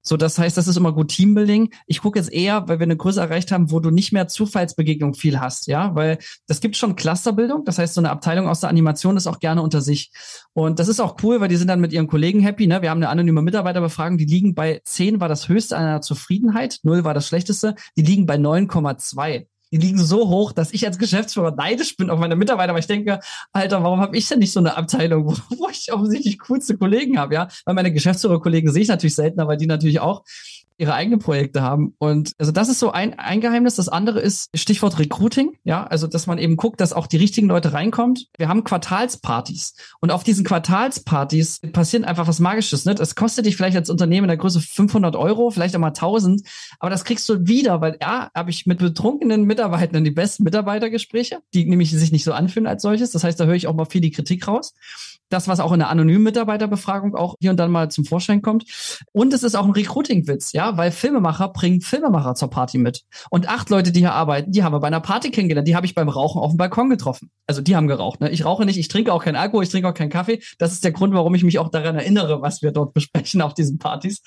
So, 0.02 0.18
das 0.18 0.38
heißt, 0.38 0.56
das 0.58 0.68
ist 0.68 0.78
immer 0.78 0.94
gut 0.94 1.10
Teambuilding. 1.10 1.74
Ich 1.86 2.02
gucke 2.02 2.18
jetzt 2.18 2.32
eher, 2.32 2.68
weil 2.68 2.80
wir 2.80 2.86
eine 2.86 2.98
Größe 2.98 3.20
erreicht 3.20 3.52
haben, 3.52 3.72
wo 3.72 3.80
du 3.80 3.92
nicht 3.92 4.12
mehr 4.12 4.28
Zufallsbegegnung 4.28 5.14
viel 5.14 5.40
hast, 5.40 5.68
ja, 5.68 5.94
weil 5.96 6.18
das 6.48 6.62
gibt 6.62 6.78
schon 6.78 6.96
Clusterbildung. 6.96 7.66
Das 7.66 7.78
heißt, 7.78 7.94
so 7.94 8.02
eine 8.02 8.10
Abteilung 8.10 8.48
aus 8.48 8.62
der 8.62 8.70
Animation 8.70 9.18
ist 9.18 9.28
auch 9.28 9.40
gerne 9.40 9.62
unter 9.62 9.82
sich. 9.82 10.12
Und 10.54 10.80
das 10.80 10.88
ist 10.88 11.00
auch 11.00 11.18
cool, 11.24 11.42
weil 11.42 11.50
die 11.50 11.58
sind 11.58 11.68
dann 11.68 11.82
mit 11.82 11.94
ihren 11.94 12.08
Kollegen 12.08 12.40
happy, 12.40 12.68
ne? 12.68 12.82
Wir 12.82 12.90
haben 12.90 13.00
eine 13.00 13.10
anonyme 13.10 13.42
Mitarbeiterbefragung, 13.42 14.18
die 14.18 14.26
liegen 14.26 14.56
bei 14.56 14.82
10 14.84 15.20
war 15.20 15.28
das 15.28 15.50
höchste 15.50 15.78
einer 15.78 16.02
Zufriedenheit, 16.02 16.80
0 16.84 17.04
war 17.04 17.14
das 17.14 17.28
schlechteste, 17.28 17.76
die 17.98 18.04
liegen 18.04 18.26
bei 18.26 18.36
9,2 18.36 19.48
die 19.72 19.78
liegen 19.78 20.00
so 20.00 20.30
hoch, 20.30 20.52
dass 20.52 20.74
ich 20.74 20.86
als 20.86 20.98
Geschäftsführer 20.98 21.52
neidisch 21.52 21.96
bin 21.96 22.10
auf 22.10 22.20
meine 22.20 22.36
Mitarbeiter, 22.36 22.74
weil 22.74 22.80
ich 22.80 22.88
denke, 22.88 23.20
Alter, 23.52 23.84
warum 23.84 24.00
habe 24.00 24.18
ich 24.18 24.28
denn 24.28 24.40
nicht 24.40 24.52
so 24.52 24.60
eine 24.60 24.76
Abteilung, 24.76 25.26
wo, 25.50 25.58
wo 25.58 25.70
ich 25.70 25.92
offensichtlich 25.94 26.40
coolste 26.40 26.78
Kollegen 26.78 27.20
habe, 27.20 27.36
ja? 27.36 27.48
Weil 27.66 27.76
meine 27.76 27.94
Geschäftsführerkollegen 27.94 28.72
sehe 28.72 28.84
ich 28.84 28.88
natürlich 28.88 29.16
seltener, 29.16 29.48
weil 29.48 29.58
die 29.58 29.68
natürlich 29.68 30.00
auch 30.00 30.24
ihre 30.80 30.94
eigenen 30.94 31.20
Projekte 31.20 31.62
haben. 31.62 31.94
Und 32.00 32.32
also 32.38 32.52
das 32.52 32.70
ist 32.70 32.80
so 32.80 32.92
ein, 32.92 33.20
ein 33.20 33.42
Geheimnis. 33.42 33.76
Das 33.76 33.90
andere 33.90 34.20
ist 34.22 34.50
Stichwort 34.56 34.98
Recruiting. 34.98 35.58
Ja, 35.64 35.84
also 35.86 36.08
dass 36.08 36.26
man 36.26 36.38
eben 36.38 36.56
guckt, 36.56 36.80
dass 36.80 36.94
auch 36.94 37.06
die 37.06 37.18
richtigen 37.18 37.48
Leute 37.48 37.74
reinkommt. 37.74 38.28
Wir 38.38 38.48
haben 38.48 38.64
Quartalspartys 38.64 39.76
und 40.00 40.12
auf 40.12 40.24
diesen 40.24 40.46
Quartalspartys 40.46 41.60
passiert 41.74 42.06
einfach 42.06 42.28
was 42.28 42.40
Magisches. 42.40 42.86
Ne? 42.86 42.96
Das 42.96 43.16
kostet 43.16 43.46
dich 43.46 43.58
vielleicht 43.58 43.76
als 43.76 43.90
Unternehmen 43.90 44.26
in 44.26 44.30
der 44.30 44.38
Größe 44.38 44.62
500 44.62 45.16
Euro, 45.18 45.50
vielleicht 45.52 45.76
auch 45.76 45.80
mal 45.80 45.88
1000, 45.88 46.42
aber 46.80 46.90
das 46.90 47.04
kriegst 47.04 47.28
du 47.28 47.46
wieder, 47.46 47.82
weil 47.82 47.98
ja, 48.02 48.30
habe 48.34 48.50
ich 48.50 48.66
mit 48.66 48.80
betrunkenen 48.80 49.44
Mitarbeitern 49.44 50.04
die 50.06 50.12
besten 50.12 50.44
Mitarbeitergespräche, 50.44 51.40
die 51.54 51.66
nämlich 51.66 51.92
sich 51.92 52.12
nicht 52.12 52.24
so 52.24 52.32
anfühlen 52.32 52.68
als 52.68 52.82
solches. 52.82 53.12
Das 53.12 53.24
heißt, 53.26 53.40
da 53.40 53.46
höre 53.46 53.56
ich 53.56 53.68
auch 53.68 53.76
mal 53.76 53.86
viel 53.86 54.02
die 54.02 54.12
Kritik 54.12 54.48
raus 54.48 54.74
das, 55.30 55.48
was 55.48 55.60
auch 55.60 55.72
in 55.72 55.80
der 55.80 55.90
anonymen 55.90 56.24
Mitarbeiterbefragung 56.24 57.16
auch 57.16 57.36
hier 57.40 57.52
und 57.52 57.58
dann 57.58 57.72
mal 57.72 57.90
zum 57.90 58.06
Vorschein 58.06 58.42
kommt. 58.42 58.66
Und 59.12 59.34
es 59.34 59.44
ist 59.44 59.56
auch 59.56 59.66
ein 59.66 59.72
Recruiting-Witz, 59.72 60.54
ja, 60.54 60.78
weil 60.78 60.92
Filmemacher 60.92 61.50
bringen 61.50 61.82
Filmemacher 61.82 62.36
zur 62.36 62.50
Party 62.50 62.78
mit. 62.78 63.04
Und 63.30 63.48
acht 63.48 63.70
Leute, 63.70 63.92
die 63.92 64.02
hier 64.02 64.14
arbeiten, 64.14 64.52
die 64.52 64.64
haben 64.64 64.74
wir 64.74 64.80
bei 64.80 64.88
einer 64.88 65.00
Party 65.00 65.32
kennengelernt, 65.32 65.68
die 65.68 65.76
habe 65.76 65.86
ich 65.86 65.96
beim 65.96 66.10
Rauchen 66.10 66.42
auf 66.42 66.52
dem 66.52 66.58
Balkon 66.58 66.90
getroffen. 66.90 67.30
Also 67.48 67.62
die 67.62 67.76
haben 67.76 67.88
geraucht. 67.88 68.22
Ne? 68.22 68.30
Ich 68.30 68.46
rauche 68.46 68.66
nicht, 68.66 68.78
ich 68.78 68.88
trinke 68.88 69.14
auch 69.14 69.24
keinen 69.24 69.36
Alkohol, 69.36 69.64
ich 69.64 69.70
trinke 69.70 69.88
auch 69.88 69.94
keinen 69.94 70.10
Kaffee. 70.10 70.42
Das 70.58 70.72
ist 70.72 70.84
der 70.84 70.92
Grund, 70.92 71.14
warum 71.14 71.34
ich 71.36 71.44
mich 71.44 71.60
auch 71.60 71.70
daran 71.70 71.96
erinnere, 71.96 72.42
was 72.42 72.62
wir 72.62 72.72
dort 72.72 72.94
besprechen 72.94 73.42
auf 73.42 73.54
diesen 73.54 73.78
Partys. 73.78 74.22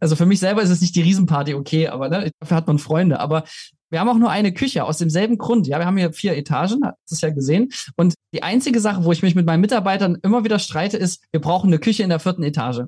Also 0.00 0.16
für 0.16 0.26
mich 0.26 0.40
selber 0.40 0.62
ist 0.62 0.70
es 0.70 0.80
nicht 0.80 0.94
die 0.96 1.02
Riesenparty, 1.02 1.54
okay, 1.54 1.88
aber 1.88 2.08
ne, 2.08 2.30
dafür 2.40 2.56
hat 2.56 2.66
man 2.66 2.78
Freunde. 2.78 3.20
Aber 3.20 3.44
wir 3.94 4.00
haben 4.00 4.08
auch 4.08 4.18
nur 4.18 4.30
eine 4.30 4.52
Küche 4.52 4.82
aus 4.84 4.98
demselben 4.98 5.38
Grund. 5.38 5.68
Ja, 5.68 5.78
wir 5.78 5.86
haben 5.86 5.96
hier 5.96 6.12
vier 6.12 6.36
Etagen, 6.36 6.80
hast 6.84 7.12
es 7.12 7.20
ja 7.20 7.30
gesehen. 7.30 7.70
Und 7.94 8.14
die 8.34 8.42
einzige 8.42 8.80
Sache, 8.80 9.04
wo 9.04 9.12
ich 9.12 9.22
mich 9.22 9.36
mit 9.36 9.46
meinen 9.46 9.60
Mitarbeitern 9.60 10.18
immer 10.22 10.42
wieder 10.42 10.58
streite, 10.58 10.96
ist, 10.96 11.22
wir 11.30 11.40
brauchen 11.40 11.68
eine 11.68 11.78
Küche 11.78 12.02
in 12.02 12.08
der 12.08 12.18
vierten 12.18 12.42
Etage. 12.42 12.80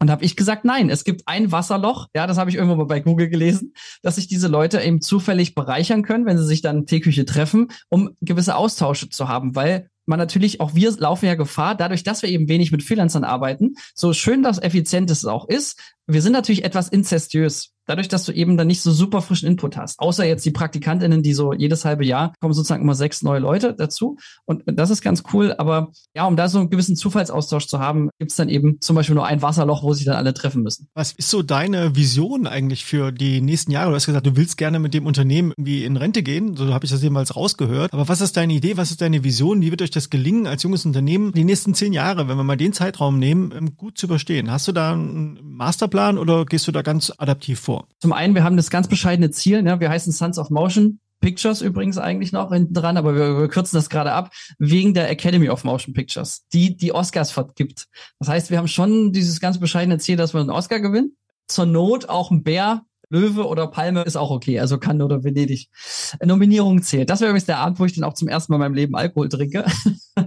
Und 0.00 0.10
habe 0.10 0.24
ich 0.24 0.34
gesagt, 0.34 0.64
nein, 0.64 0.90
es 0.90 1.04
gibt 1.04 1.22
ein 1.26 1.52
Wasserloch, 1.52 2.08
ja, 2.16 2.26
das 2.26 2.36
habe 2.36 2.50
ich 2.50 2.56
irgendwo 2.56 2.74
mal 2.74 2.86
bei 2.86 2.98
Google 2.98 3.28
gelesen, 3.28 3.74
dass 4.02 4.16
sich 4.16 4.26
diese 4.26 4.48
Leute 4.48 4.80
eben 4.80 5.00
zufällig 5.00 5.54
bereichern 5.54 6.02
können, 6.02 6.26
wenn 6.26 6.38
sie 6.38 6.46
sich 6.46 6.62
dann 6.62 6.86
Teeküche 6.86 7.26
treffen, 7.26 7.68
um 7.88 8.16
gewisse 8.20 8.56
Austausche 8.56 9.08
zu 9.08 9.28
haben, 9.28 9.54
weil 9.54 9.88
man 10.06 10.18
natürlich, 10.18 10.60
auch 10.60 10.74
wir 10.74 10.90
laufen 10.98 11.26
ja 11.26 11.36
Gefahr, 11.36 11.74
dadurch, 11.74 12.02
dass 12.02 12.22
wir 12.22 12.30
eben 12.30 12.48
wenig 12.48 12.72
mit 12.72 12.82
Freelancern 12.82 13.24
arbeiten, 13.24 13.74
so 13.94 14.12
schön 14.12 14.42
das 14.42 14.60
effizient 14.60 15.10
es 15.10 15.24
auch 15.24 15.48
ist, 15.48 15.78
wir 16.12 16.22
sind 16.22 16.32
natürlich 16.32 16.64
etwas 16.64 16.88
inzestiös 16.88 17.72
dadurch, 17.90 18.08
dass 18.08 18.24
du 18.24 18.32
eben 18.32 18.56
dann 18.56 18.68
nicht 18.68 18.82
so 18.82 18.92
super 18.92 19.20
frischen 19.20 19.48
Input 19.48 19.76
hast. 19.76 19.98
Außer 19.98 20.24
jetzt 20.24 20.46
die 20.46 20.52
PraktikantInnen, 20.52 21.22
die 21.22 21.34
so 21.34 21.52
jedes 21.52 21.84
halbe 21.84 22.06
Jahr 22.06 22.32
kommen 22.40 22.54
sozusagen 22.54 22.82
immer 22.82 22.94
sechs 22.94 23.22
neue 23.22 23.40
Leute 23.40 23.74
dazu. 23.74 24.16
Und 24.44 24.62
das 24.66 24.90
ist 24.90 25.02
ganz 25.02 25.24
cool. 25.32 25.54
Aber 25.58 25.90
ja, 26.14 26.26
um 26.26 26.36
da 26.36 26.48
so 26.48 26.58
einen 26.60 26.70
gewissen 26.70 26.94
Zufallsaustausch 26.94 27.66
zu 27.66 27.80
haben, 27.80 28.10
gibt 28.18 28.30
es 28.30 28.36
dann 28.36 28.48
eben 28.48 28.80
zum 28.80 28.96
Beispiel 28.96 29.16
nur 29.16 29.26
ein 29.26 29.42
Wasserloch, 29.42 29.82
wo 29.82 29.92
sich 29.92 30.04
dann 30.04 30.14
alle 30.14 30.32
treffen 30.34 30.62
müssen. 30.62 30.88
Was 30.94 31.12
ist 31.12 31.30
so 31.30 31.42
deine 31.42 31.96
Vision 31.96 32.46
eigentlich 32.46 32.84
für 32.84 33.10
die 33.10 33.40
nächsten 33.40 33.72
Jahre? 33.72 33.90
Du 33.90 33.96
hast 33.96 34.06
gesagt, 34.06 34.26
du 34.26 34.36
willst 34.36 34.56
gerne 34.56 34.78
mit 34.78 34.94
dem 34.94 35.06
Unternehmen 35.06 35.52
irgendwie 35.56 35.84
in 35.84 35.96
Rente 35.96 36.22
gehen. 36.22 36.56
So 36.56 36.72
habe 36.72 36.84
ich 36.84 36.92
das 36.92 37.02
jemals 37.02 37.34
rausgehört. 37.34 37.92
Aber 37.92 38.08
was 38.08 38.20
ist 38.20 38.36
deine 38.36 38.52
Idee? 38.52 38.76
Was 38.76 38.92
ist 38.92 39.00
deine 39.00 39.24
Vision? 39.24 39.62
Wie 39.62 39.70
wird 39.72 39.82
euch 39.82 39.90
das 39.90 40.10
gelingen, 40.10 40.46
als 40.46 40.62
junges 40.62 40.86
Unternehmen 40.86 41.32
die 41.32 41.44
nächsten 41.44 41.74
zehn 41.74 41.92
Jahre, 41.92 42.28
wenn 42.28 42.36
wir 42.36 42.44
mal 42.44 42.56
den 42.56 42.72
Zeitraum 42.72 43.18
nehmen, 43.18 43.74
gut 43.76 43.98
zu 43.98 44.06
überstehen? 44.06 44.50
Hast 44.50 44.68
du 44.68 44.72
da 44.72 44.92
einen 44.92 45.40
Masterplan 45.42 45.99
oder 46.08 46.44
gehst 46.44 46.66
du 46.66 46.72
da 46.72 46.82
ganz 46.82 47.12
adaptiv 47.18 47.60
vor? 47.60 47.86
Zum 47.98 48.12
einen, 48.12 48.34
wir 48.34 48.44
haben 48.44 48.56
das 48.56 48.70
ganz 48.70 48.88
bescheidene 48.88 49.30
Ziel, 49.30 49.62
ne? 49.62 49.80
wir 49.80 49.90
heißen 49.90 50.12
Sons 50.12 50.38
of 50.38 50.50
Motion. 50.50 51.00
Pictures 51.20 51.60
übrigens 51.60 51.98
eigentlich 51.98 52.32
noch 52.32 52.50
hinten 52.50 52.72
dran, 52.72 52.96
aber 52.96 53.14
wir, 53.14 53.38
wir 53.38 53.48
kürzen 53.48 53.76
das 53.76 53.90
gerade 53.90 54.12
ab, 54.12 54.32
wegen 54.58 54.94
der 54.94 55.10
Academy 55.10 55.50
of 55.50 55.64
Motion 55.64 55.92
Pictures, 55.92 56.46
die 56.52 56.76
die 56.76 56.92
Oscars 56.94 57.30
vergibt. 57.30 57.88
Das 58.18 58.28
heißt, 58.28 58.50
wir 58.50 58.56
haben 58.56 58.68
schon 58.68 59.12
dieses 59.12 59.38
ganz 59.38 59.60
bescheidene 59.60 59.98
Ziel, 59.98 60.16
dass 60.16 60.32
wir 60.32 60.40
einen 60.40 60.50
Oscar 60.50 60.80
gewinnen. 60.80 61.16
Zur 61.46 61.66
Not 61.66 62.08
auch 62.08 62.30
ein 62.30 62.42
Bär 62.42 62.84
Löwe 63.10 63.46
oder 63.46 63.66
Palme 63.66 64.02
ist 64.02 64.16
auch 64.16 64.30
okay, 64.30 64.60
also 64.60 64.78
Cannes 64.78 65.04
oder 65.04 65.24
Venedig. 65.24 65.68
Nominierung 66.24 66.82
zählt. 66.82 67.10
Das 67.10 67.20
wäre 67.20 67.30
übrigens 67.30 67.46
der 67.46 67.58
Abend, 67.58 67.78
wo 67.78 67.84
ich 67.84 67.94
dann 67.94 68.04
auch 68.04 68.14
zum 68.14 68.28
ersten 68.28 68.52
Mal 68.52 68.56
in 68.56 68.60
meinem 68.60 68.74
Leben 68.74 68.96
Alkohol 68.96 69.28
trinke. 69.28 69.64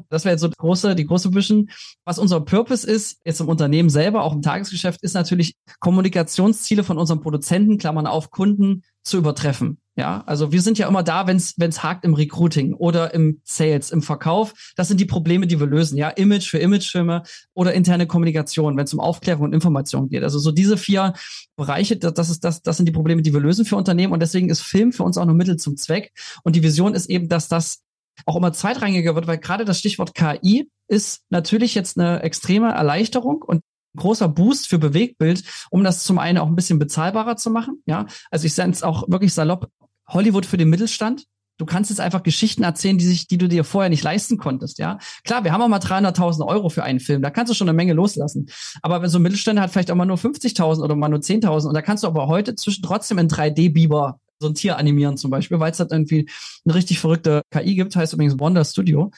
Das 0.09 0.25
wäre 0.25 0.33
jetzt 0.33 0.41
so 0.41 0.47
die 0.47 0.55
große, 0.57 0.95
die 0.95 1.05
große 1.05 1.33
Vision. 1.33 1.69
Was 2.05 2.17
unser 2.17 2.41
Purpose 2.41 2.89
ist, 2.89 3.19
jetzt 3.25 3.41
im 3.41 3.49
Unternehmen 3.49 3.89
selber, 3.89 4.23
auch 4.23 4.33
im 4.33 4.41
Tagesgeschäft, 4.41 5.03
ist 5.03 5.13
natürlich 5.13 5.55
Kommunikationsziele 5.79 6.83
von 6.83 6.97
unseren 6.97 7.19
Produzenten, 7.19 7.77
Klammern 7.77 8.07
auf 8.07 8.31
Kunden, 8.31 8.83
zu 9.03 9.17
übertreffen. 9.17 9.79
Ja, 9.95 10.23
also 10.25 10.51
wir 10.51 10.63
sind 10.63 10.79
ja 10.79 10.87
immer 10.87 11.03
da, 11.03 11.27
wenn 11.27 11.37
es 11.37 11.83
hakt 11.83 12.03
im 12.03 12.15
Recruiting 12.15 12.73
oder 12.73 13.13
im 13.13 13.41
Sales, 13.43 13.91
im 13.91 14.01
Verkauf. 14.01 14.73
Das 14.75 14.87
sind 14.87 14.99
die 14.99 15.05
Probleme, 15.05 15.45
die 15.45 15.59
wir 15.59 15.67
lösen. 15.67 15.97
Ja, 15.97 16.09
Image 16.09 16.49
für 16.49 16.57
Imagefilme 16.57 17.21
oder 17.53 17.73
interne 17.73 18.07
Kommunikation, 18.07 18.75
wenn 18.75 18.85
es 18.85 18.93
um 18.93 18.99
Aufklärung 18.99 19.43
und 19.43 19.53
Information 19.53 20.09
geht. 20.09 20.23
Also 20.23 20.39
so 20.39 20.51
diese 20.51 20.77
vier 20.77 21.13
Bereiche, 21.55 21.95
das 21.97 22.31
ist 22.31 22.43
das, 22.43 22.63
das 22.63 22.77
sind 22.77 22.87
die 22.87 22.91
Probleme, 22.91 23.21
die 23.21 23.33
wir 23.33 23.39
lösen 23.39 23.65
für 23.65 23.75
Unternehmen. 23.75 24.13
Und 24.13 24.21
deswegen 24.21 24.49
ist 24.49 24.61
Film 24.61 24.93
für 24.93 25.03
uns 25.03 25.19
auch 25.19 25.25
nur 25.25 25.35
Mittel 25.35 25.57
zum 25.57 25.77
Zweck. 25.77 26.11
Und 26.43 26.55
die 26.55 26.63
Vision 26.63 26.95
ist 26.95 27.07
eben, 27.07 27.29
dass 27.29 27.47
das 27.47 27.83
auch 28.25 28.35
immer 28.35 28.51
zweitrangiger 28.51 29.13
wird, 29.13 29.27
weil 29.27 29.37
gerade 29.37 29.63
das 29.63 29.77
Stichwort 29.77 30.15
KI 30.15 30.69
ist 30.87 31.21
natürlich 31.29 31.75
jetzt 31.75 31.99
eine 31.99 32.23
extreme 32.23 32.71
Erleichterung 32.71 33.43
und 33.43 33.61
großer 33.95 34.27
Boost 34.27 34.69
für 34.69 34.79
Bewegtbild, 34.79 35.43
um 35.69 35.83
das 35.83 36.03
zum 36.03 36.17
einen 36.17 36.39
auch 36.39 36.47
ein 36.47 36.55
bisschen 36.55 36.79
bezahlbarer 36.79 37.37
zu 37.37 37.51
machen. 37.51 37.83
Ja, 37.85 38.07
also 38.31 38.47
ich 38.47 38.55
sage 38.55 38.71
es 38.71 38.81
auch 38.81 39.07
wirklich 39.07 39.35
salopp. 39.35 39.69
Hollywood 40.07 40.45
für 40.45 40.57
den 40.57 40.69
Mittelstand. 40.69 41.25
Du 41.57 41.65
kannst 41.65 41.91
jetzt 41.91 41.99
einfach 41.99 42.23
Geschichten 42.23 42.63
erzählen, 42.63 42.97
die 42.97 43.05
sich, 43.05 43.27
die 43.27 43.37
du 43.37 43.47
dir 43.47 43.63
vorher 43.63 43.89
nicht 43.89 44.03
leisten 44.03 44.37
konntest, 44.37 44.79
ja. 44.79 44.97
Klar, 45.23 45.43
wir 45.43 45.53
haben 45.53 45.61
auch 45.61 45.67
mal 45.67 45.79
300.000 45.79 46.45
Euro 46.47 46.69
für 46.69 46.83
einen 46.83 46.99
Film. 46.99 47.21
Da 47.21 47.29
kannst 47.29 47.51
du 47.51 47.53
schon 47.53 47.69
eine 47.69 47.75
Menge 47.75 47.93
loslassen. 47.93 48.49
Aber 48.81 49.01
wenn 49.01 49.09
so 49.09 49.19
ein 49.19 49.21
Mittelständler 49.21 49.61
hat 49.61 49.71
vielleicht 49.71 49.91
auch 49.91 49.95
mal 49.95 50.05
nur 50.05 50.17
50.000 50.17 50.83
oder 50.83 50.95
mal 50.95 51.09
nur 51.09 51.19
10.000 51.19 51.67
und 51.67 51.73
da 51.75 51.81
kannst 51.81 52.03
du 52.03 52.07
aber 52.07 52.27
heute 52.27 52.55
zwischen 52.55 52.81
trotzdem 52.81 53.19
in 53.19 53.27
3D-Biber 53.27 54.19
so 54.39 54.47
ein 54.47 54.55
Tier 54.55 54.77
animieren 54.77 55.15
zum 55.15 55.31
Beispiel, 55.31 55.59
weil 55.59 55.71
es 55.71 55.77
da 55.77 55.87
irgendwie 55.89 56.27
eine 56.65 56.75
richtig 56.75 56.99
verrückte 56.99 57.43
KI 57.51 57.75
gibt, 57.75 57.95
heißt 57.95 58.13
übrigens 58.13 58.39
Wonder 58.39 58.65
Studio, 58.65 59.11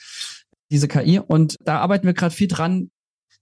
diese 0.69 0.87
KI. 0.87 1.19
Und 1.19 1.55
da 1.61 1.79
arbeiten 1.79 2.05
wir 2.05 2.13
gerade 2.13 2.35
viel 2.35 2.47
dran, 2.47 2.91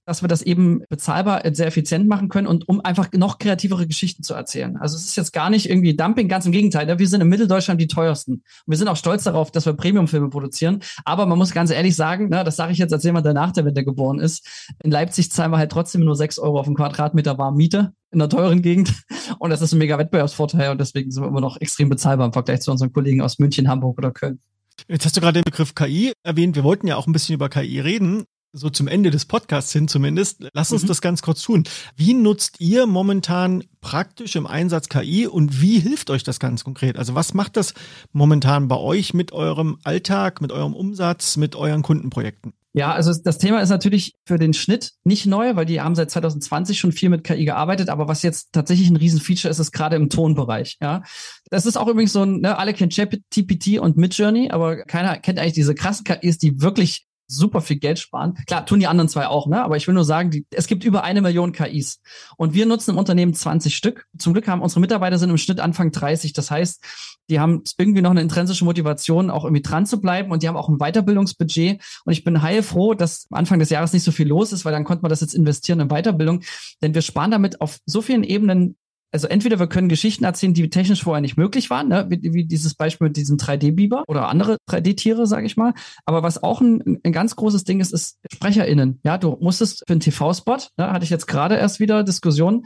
dass 0.06 0.22
wir 0.22 0.28
das 0.28 0.42
eben 0.42 0.84
bezahlbar 0.90 1.46
äh, 1.46 1.54
sehr 1.54 1.68
effizient 1.68 2.08
machen 2.08 2.30
können 2.30 2.48
und 2.48 2.68
um 2.68 2.82
einfach 2.82 3.10
noch 3.14 3.38
kreativere 3.38 3.88
Geschichten 3.88 4.24
zu 4.24 4.34
erzählen. 4.34 4.78
Also 4.78 4.98
es 4.98 5.06
ist 5.06 5.16
jetzt 5.16 5.32
gar 5.32 5.50
nicht 5.50 5.70
irgendwie 5.70 5.96
Dumping, 5.96 6.28
ganz 6.28 6.46
im 6.46 6.52
Gegenteil. 6.52 6.86
Ne? 6.86 7.00
Wir 7.00 7.08
sind 7.08 7.22
in 7.22 7.30
Mitteldeutschland 7.30 7.80
die 7.80 7.88
teuersten. 7.88 8.34
Und 8.34 8.44
wir 8.68 8.78
sind 8.78 8.88
auch 8.88 8.98
stolz 8.98 9.24
darauf, 9.24 9.52
dass 9.52 9.66
wir 9.66 9.74
Premiumfilme 9.74 10.30
produzieren. 10.30 10.82
Aber 11.06 11.26
man 11.26 11.38
muss 11.38 11.52
ganz 11.52 11.72
ehrlich 11.72 11.96
sagen, 11.96 12.30
ne, 12.30 12.44
das 12.44 12.56
sage 12.56 12.72
ich 12.72 12.78
jetzt 12.78 12.94
als 12.94 13.04
jemand, 13.04 13.26
der 13.26 13.34
nach 13.34 13.52
der 13.52 13.66
Wende 13.66 13.84
geboren 13.84 14.20
ist. 14.20 14.68
In 14.84 14.92
Leipzig 14.92 15.32
zahlen 15.32 15.52
wir 15.52 15.58
halt 15.58 15.72
trotzdem 15.72 16.04
nur 16.04 16.16
sechs 16.16 16.40
Euro 16.40 16.60
auf 16.60 16.68
einen 16.68 16.76
Quadratmeter 16.76 17.38
warme 17.38 17.58
Miete 17.58 17.94
in 18.12 18.22
einer 18.22 18.30
teuren 18.30 18.62
Gegend. 18.62 18.94
Und 19.40 19.50
das 19.50 19.62
ist 19.62 19.74
ein 19.74 19.80
mega 19.80 19.98
Wettbewerbsvorteil 19.98 20.72
und 20.72 20.80
deswegen 20.80 21.10
sind 21.12 21.24
wir 21.24 21.28
immer 21.28 21.42
noch 21.42 21.60
extrem 21.60 21.90
bezahlbar 21.90 22.28
im 22.28 22.34
Vergleich 22.34 22.62
zu 22.62 22.72
unseren 22.72 22.92
Kollegen 22.94 23.22
aus 23.22 23.40
München, 23.40 23.68
Hamburg 23.68 23.98
oder 23.98 24.12
Köln. 24.12 24.40
Jetzt 24.88 25.06
hast 25.06 25.16
du 25.16 25.22
gerade 25.22 25.40
den 25.40 25.44
Begriff 25.44 25.76
KI 25.76 26.14
erwähnt. 26.24 26.56
Wir 26.56 26.64
wollten 26.64 26.88
ja 26.88 26.98
auch 26.98 27.08
ein 27.08 27.14
bisschen 27.14 27.36
über 27.36 27.50
KI 27.50 27.80
reden 27.80 28.26
so 28.54 28.70
zum 28.70 28.88
Ende 28.88 29.10
des 29.10 29.26
Podcasts 29.26 29.74
hin 29.74 29.88
zumindest. 29.88 30.46
Lass 30.54 30.72
uns 30.72 30.84
mhm. 30.84 30.88
das 30.88 31.02
ganz 31.02 31.24
kurz 31.24 31.42
tun. 31.42 31.64
Wie 31.98 32.14
nutzt 32.14 32.62
ihr 32.62 32.86
momentan 32.86 33.64
praktisch 33.82 34.36
im 34.36 34.46
Einsatz 34.46 34.90
KI 34.90 35.28
und 35.28 35.60
wie 35.60 35.80
hilft 35.80 36.12
euch 36.12 36.24
das 36.24 36.40
ganz 36.40 36.64
konkret? 36.64 36.98
Also 36.98 37.16
was 37.16 37.34
macht 37.34 37.58
das 37.58 37.74
momentan 38.12 38.68
bei 38.68 38.78
euch 38.78 39.14
mit 39.14 39.32
eurem 39.32 39.80
Alltag, 39.84 40.40
mit 40.40 40.52
eurem 40.52 40.76
Umsatz, 40.76 41.36
mit 41.36 41.56
euren 41.56 41.82
Kundenprojekten? 41.82 42.54
Ja, 42.76 42.92
also 42.92 43.14
das 43.24 43.38
Thema 43.38 43.60
ist 43.60 43.70
natürlich 43.70 44.16
für 44.26 44.40
den 44.40 44.54
Schnitt 44.54 44.94
nicht 45.04 45.28
neu, 45.28 45.56
weil 45.56 45.66
die 45.66 45.80
haben 45.80 45.94
seit 45.94 46.10
2020 46.10 46.80
schon 46.80 46.92
viel 46.92 47.10
mit 47.10 47.24
KI 47.24 47.46
gearbeitet, 47.46 47.90
aber 47.90 48.08
was 48.08 48.24
jetzt 48.24 48.52
tatsächlich 48.52 48.90
ein 48.90 48.96
Riesenfeature 48.96 49.52
ist, 49.52 49.60
ist 49.60 49.74
gerade 49.74 49.96
im 49.96 50.10
Tonbereich. 50.10 50.78
Ja, 50.82 51.04
das 51.52 51.68
ist 51.68 51.78
auch 51.78 51.88
übrigens 51.88 52.14
so 52.14 52.24
ein, 52.24 52.40
ne, 52.40 52.58
alle 52.58 52.74
kennen 52.74 52.90
ChatGPT 52.90 53.78
und 53.80 53.98
Midjourney, 53.98 54.50
aber 54.50 54.86
keiner 54.86 55.20
kennt 55.20 55.38
eigentlich 55.38 55.54
diese 55.54 55.76
krassen 55.76 56.04
KIs, 56.04 56.40
die 56.40 56.62
wirklich 56.62 57.06
super 57.28 57.62
viel 57.62 57.78
Geld 57.78 58.00
sparen. 58.00 58.36
Klar, 58.48 58.66
tun 58.66 58.80
die 58.80 58.88
anderen 58.88 59.10
zwei 59.10 59.28
auch, 59.28 59.48
ne? 59.48 59.64
Aber 59.64 59.78
ich 59.78 59.88
will 59.88 59.94
nur 59.94 60.06
sagen, 60.06 60.30
die, 60.30 60.46
es 60.52 60.68
gibt 60.68 60.84
über 60.84 61.04
eine 61.04 61.22
Million 61.22 61.52
KIs. 61.52 62.02
Und 62.38 62.54
wir 62.54 62.66
nutzen 62.66 62.92
im 62.92 62.98
Unternehmen 62.98 63.34
20 63.34 63.76
Stück. 63.76 64.06
Zum 64.18 64.34
Glück 64.34 64.48
haben 64.48 64.62
unsere 64.62 64.82
Mitarbeiter 64.82 65.18
sind 65.18 65.30
im 65.30 65.38
Schnitt 65.38 65.60
Anfang 65.60 65.92
30. 65.92 66.34
Das 66.34 66.52
heißt, 66.52 66.84
die 67.30 67.40
haben 67.40 67.64
irgendwie 67.78 68.02
noch 68.02 68.12
eine 68.12 68.22
intrinsische 68.22 68.66
Motivation, 68.66 69.30
auch 69.30 69.46
irgendwie 69.46 69.62
dran 69.62 69.86
zu 69.86 70.02
bleiben 70.02 70.32
und 70.32 70.44
die 70.44 70.48
haben 70.48 70.58
auch 70.58 70.70
ein 70.70 70.78
Weiterbildungsbudget. 70.78 71.82
Und 72.06 72.14
ich 72.14 72.24
bin 72.24 72.42
heilfroh, 72.42 72.94
dass 72.94 73.28
Anfang 73.32 73.60
des 73.60 73.70
Jahres 73.70 73.94
nicht 73.94 74.04
so 74.04 74.12
viel 74.12 74.28
los 74.28 74.52
ist, 74.52 74.66
weil 74.66 74.74
dann 74.74 74.84
konnte 74.84 75.04
man 75.04 75.10
das 75.10 75.22
jetzt 75.22 75.34
investieren 75.34 75.80
in 75.80 75.88
Weiterbildung. 75.90 76.42
Denn 76.82 76.94
wir 76.94 77.02
sparen 77.02 77.32
damit 77.32 77.62
auf 77.62 77.80
so 77.86 78.02
vielen 78.02 78.24
Ebenen 78.24 78.76
also 79.14 79.28
entweder 79.28 79.60
wir 79.60 79.68
können 79.68 79.90
Geschichten 79.90 80.24
erzählen, 80.24 80.56
die 80.56 80.70
technisch 80.72 81.04
vorher 81.04 81.22
nicht 81.22 81.38
möglich 81.38 81.70
waren, 81.70 81.88
ne? 81.88 82.08
wie, 82.10 82.34
wie 82.34 82.46
dieses 82.46 82.74
Beispiel 82.74 83.08
mit 83.08 83.16
diesem 83.16 83.38
3D-Biber 83.38 84.04
oder 84.08 84.28
andere 84.28 84.58
3D-Tiere, 84.68 85.28
sage 85.28 85.46
ich 85.46 85.56
mal. 85.56 85.74
Aber 86.06 86.24
was 86.24 86.42
auch 86.42 86.62
ein, 86.62 87.00
ein 87.04 87.14
ganz 87.14 87.36
großes 87.36 87.64
Ding 87.64 87.80
ist, 87.80 87.94
ist 87.94 88.18
SprecherInnen. 88.34 89.00
Ja, 89.04 89.20
du 89.20 89.38
musstest 89.40 89.84
für 89.86 89.94
einen 89.94 90.00
TV-Spot, 90.00 90.58
ne, 90.78 90.92
hatte 90.92 91.04
ich 91.04 91.12
jetzt 91.12 91.28
gerade 91.28 91.56
erst 91.56 91.80
wieder 91.80 92.04
Diskussionen, 92.04 92.64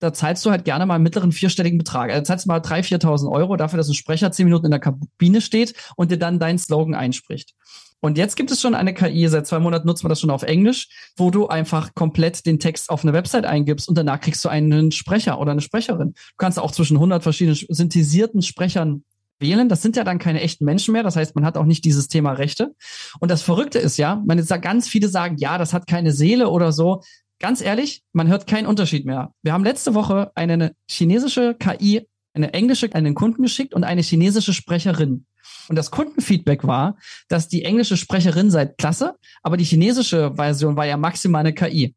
da 0.00 0.12
zahlst 0.12 0.44
du 0.44 0.50
halt 0.50 0.64
gerne 0.64 0.84
mal 0.86 0.94
einen 0.94 1.04
mittleren 1.04 1.32
vierstelligen 1.32 1.78
Betrag. 1.78 2.10
Also 2.10 2.22
zahlst 2.22 2.44
du 2.44 2.48
mal 2.48 2.60
3.000, 2.60 3.00
4.000 3.00 3.32
Euro 3.32 3.56
dafür, 3.56 3.78
dass 3.78 3.88
ein 3.88 3.94
Sprecher 3.94 4.30
zehn 4.30 4.44
Minuten 4.44 4.66
in 4.66 4.70
der 4.70 4.80
Kabine 4.80 5.40
steht 5.40 5.74
und 5.96 6.10
dir 6.10 6.18
dann 6.18 6.38
deinen 6.38 6.58
Slogan 6.58 6.94
einspricht. 6.94 7.54
Und 8.00 8.16
jetzt 8.16 8.36
gibt 8.36 8.50
es 8.50 8.60
schon 8.60 8.74
eine 8.74 8.94
KI, 8.94 9.26
seit 9.28 9.46
zwei 9.46 9.58
Monaten 9.58 9.86
nutzt 9.86 10.04
man 10.04 10.08
das 10.08 10.20
schon 10.20 10.30
auf 10.30 10.42
Englisch, 10.42 10.88
wo 11.16 11.30
du 11.30 11.48
einfach 11.48 11.94
komplett 11.94 12.46
den 12.46 12.60
Text 12.60 12.90
auf 12.90 13.02
eine 13.02 13.12
Website 13.12 13.44
eingibst 13.44 13.88
und 13.88 13.98
danach 13.98 14.20
kriegst 14.20 14.44
du 14.44 14.48
einen 14.48 14.92
Sprecher 14.92 15.40
oder 15.40 15.52
eine 15.52 15.60
Sprecherin. 15.60 16.12
Du 16.12 16.36
kannst 16.36 16.58
auch 16.58 16.70
zwischen 16.70 16.96
100 16.96 17.22
verschiedenen 17.22 17.56
synthetisierten 17.56 18.42
Sprechern 18.42 19.02
wählen. 19.40 19.68
Das 19.68 19.82
sind 19.82 19.96
ja 19.96 20.04
dann 20.04 20.18
keine 20.18 20.40
echten 20.40 20.64
Menschen 20.64 20.92
mehr. 20.92 21.02
Das 21.02 21.16
heißt, 21.16 21.34
man 21.34 21.44
hat 21.44 21.56
auch 21.56 21.64
nicht 21.64 21.84
dieses 21.84 22.08
Thema 22.08 22.32
Rechte. 22.32 22.74
Und 23.20 23.30
das 23.30 23.42
Verrückte 23.42 23.78
ist 23.78 23.96
ja, 23.96 24.22
man 24.26 24.38
jetzt 24.38 24.48
ganz 24.62 24.88
viele 24.88 25.08
sagen, 25.08 25.36
ja, 25.38 25.58
das 25.58 25.72
hat 25.72 25.86
keine 25.86 26.12
Seele 26.12 26.48
oder 26.48 26.72
so. 26.72 27.02
Ganz 27.40 27.60
ehrlich, 27.60 28.02
man 28.12 28.28
hört 28.28 28.46
keinen 28.46 28.66
Unterschied 28.66 29.06
mehr. 29.06 29.32
Wir 29.42 29.52
haben 29.52 29.64
letzte 29.64 29.94
Woche 29.94 30.32
eine 30.34 30.72
chinesische 30.88 31.54
KI, 31.54 32.06
eine 32.34 32.52
englische 32.52 32.88
den 32.88 33.14
Kunden 33.14 33.42
geschickt 33.42 33.74
und 33.74 33.84
eine 33.84 34.02
chinesische 34.02 34.52
Sprecherin. 34.52 35.24
Und 35.68 35.76
das 35.76 35.90
Kundenfeedback 35.90 36.66
war, 36.66 36.96
dass 37.28 37.48
die 37.48 37.64
englische 37.64 37.96
Sprecherin 37.96 38.50
sei 38.50 38.66
klasse, 38.66 39.16
aber 39.42 39.56
die 39.56 39.64
chinesische 39.64 40.34
Version 40.34 40.76
war 40.76 40.86
ja 40.86 40.96
maximal 40.96 41.40
eine 41.40 41.52
KI. 41.52 41.94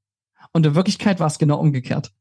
Und 0.54 0.66
in 0.66 0.76
Wirklichkeit 0.76 1.20
war 1.20 1.28
es 1.28 1.40
genau 1.40 1.60
umgekehrt. 1.60 2.12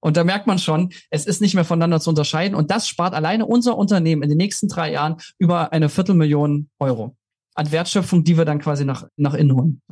Und 0.00 0.16
da 0.16 0.24
merkt 0.24 0.46
man 0.46 0.58
schon, 0.58 0.92
es 1.10 1.26
ist 1.26 1.40
nicht 1.40 1.54
mehr 1.54 1.64
voneinander 1.64 2.00
zu 2.00 2.10
unterscheiden. 2.10 2.54
Und 2.54 2.70
das 2.70 2.88
spart 2.88 3.14
alleine 3.14 3.46
unser 3.46 3.76
Unternehmen 3.76 4.22
in 4.22 4.28
den 4.28 4.38
nächsten 4.38 4.68
drei 4.68 4.92
Jahren 4.92 5.16
über 5.38 5.72
eine 5.72 5.88
Viertelmillion 5.88 6.68
Euro 6.78 7.16
an 7.54 7.72
Wertschöpfung, 7.72 8.22
die 8.22 8.36
wir 8.36 8.44
dann 8.44 8.60
quasi 8.60 8.84
nach, 8.84 9.06
nach 9.16 9.34
innen 9.34 9.56
holen. 9.56 9.82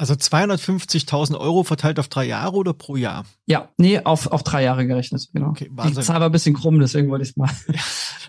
Also 0.00 0.14
250.000 0.14 1.38
Euro 1.38 1.62
verteilt 1.62 1.98
auf 1.98 2.08
drei 2.08 2.24
Jahre 2.24 2.56
oder 2.56 2.72
pro 2.72 2.96
Jahr? 2.96 3.26
Ja, 3.44 3.68
nee, 3.76 3.98
auf, 3.98 4.28
auf 4.28 4.42
drei 4.42 4.62
Jahre 4.62 4.86
gerechnet, 4.86 5.28
genau. 5.34 5.48
Okay, 5.48 5.68
Wahnsinn. 5.72 5.96
Die 5.96 6.06
Zahl 6.06 6.20
war 6.20 6.30
ein 6.30 6.32
bisschen 6.32 6.54
krumm, 6.54 6.80
deswegen 6.80 7.10
wollte 7.10 7.24
ich 7.24 7.32
es 7.32 7.36
mal. 7.36 7.50
Ja. 7.68 7.80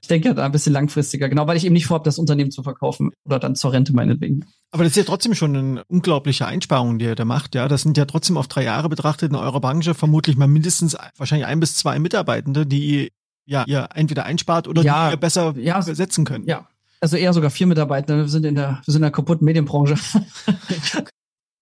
Ich 0.02 0.08
denke 0.10 0.28
ja 0.28 0.34
da 0.34 0.44
ein 0.44 0.52
bisschen 0.52 0.74
langfristiger, 0.74 1.30
genau, 1.30 1.48
weil 1.48 1.56
ich 1.56 1.64
eben 1.64 1.72
nicht 1.72 1.86
vorhabe, 1.86 2.04
das 2.04 2.20
Unternehmen 2.20 2.52
zu 2.52 2.64
verkaufen 2.64 3.12
oder 3.24 3.40
dann 3.40 3.56
zur 3.56 3.72
Rente 3.72 3.94
meinetwegen. 3.94 4.46
Aber 4.72 4.84
das 4.84 4.92
ist 4.92 4.98
ja 4.98 5.04
trotzdem 5.04 5.34
schon 5.34 5.56
eine 5.56 5.84
unglaubliche 5.86 6.46
Einsparung, 6.46 7.00
die 7.00 7.06
ihr 7.06 7.16
da 7.16 7.24
macht, 7.24 7.56
ja. 7.56 7.70
Das 7.70 7.84
sind 7.84 7.98
ja 7.98 8.04
trotzdem 8.04 8.36
auf 8.36 8.50
drei 8.50 8.66
Jahre 8.66 8.90
betrachtet 8.90 9.30
in 9.30 9.38
eurer 9.38 9.62
Branche 9.62 9.94
vermutlich 9.94 10.36
mal 10.36 10.50
mindestens 10.50 10.98
wahrscheinlich 11.16 11.48
ein 11.48 11.62
bis 11.62 11.76
zwei 11.76 12.00
Mitarbeitende, 12.00 12.66
die 12.66 13.14
ja, 13.46 13.64
ihr 13.66 13.88
entweder 13.96 14.26
einspart 14.26 14.68
oder 14.68 14.82
ja, 14.82 15.08
die 15.08 15.14
ihr 15.14 15.20
besser 15.20 15.54
ja, 15.58 15.80
besetzen 15.80 16.26
könnt. 16.26 16.50
Ja, 16.50 16.68
also 17.00 17.16
eher 17.16 17.32
sogar 17.32 17.50
vier 17.50 17.68
Mitarbeiter. 17.68 18.18
Wir 18.18 18.28
sind 18.28 18.46
in 18.46 18.56
der, 18.56 18.82
wir 18.84 18.92
sind 18.92 18.98
in 18.98 19.04
der 19.04 19.12
kaputten 19.12 19.46
Medienbranche. 19.46 19.96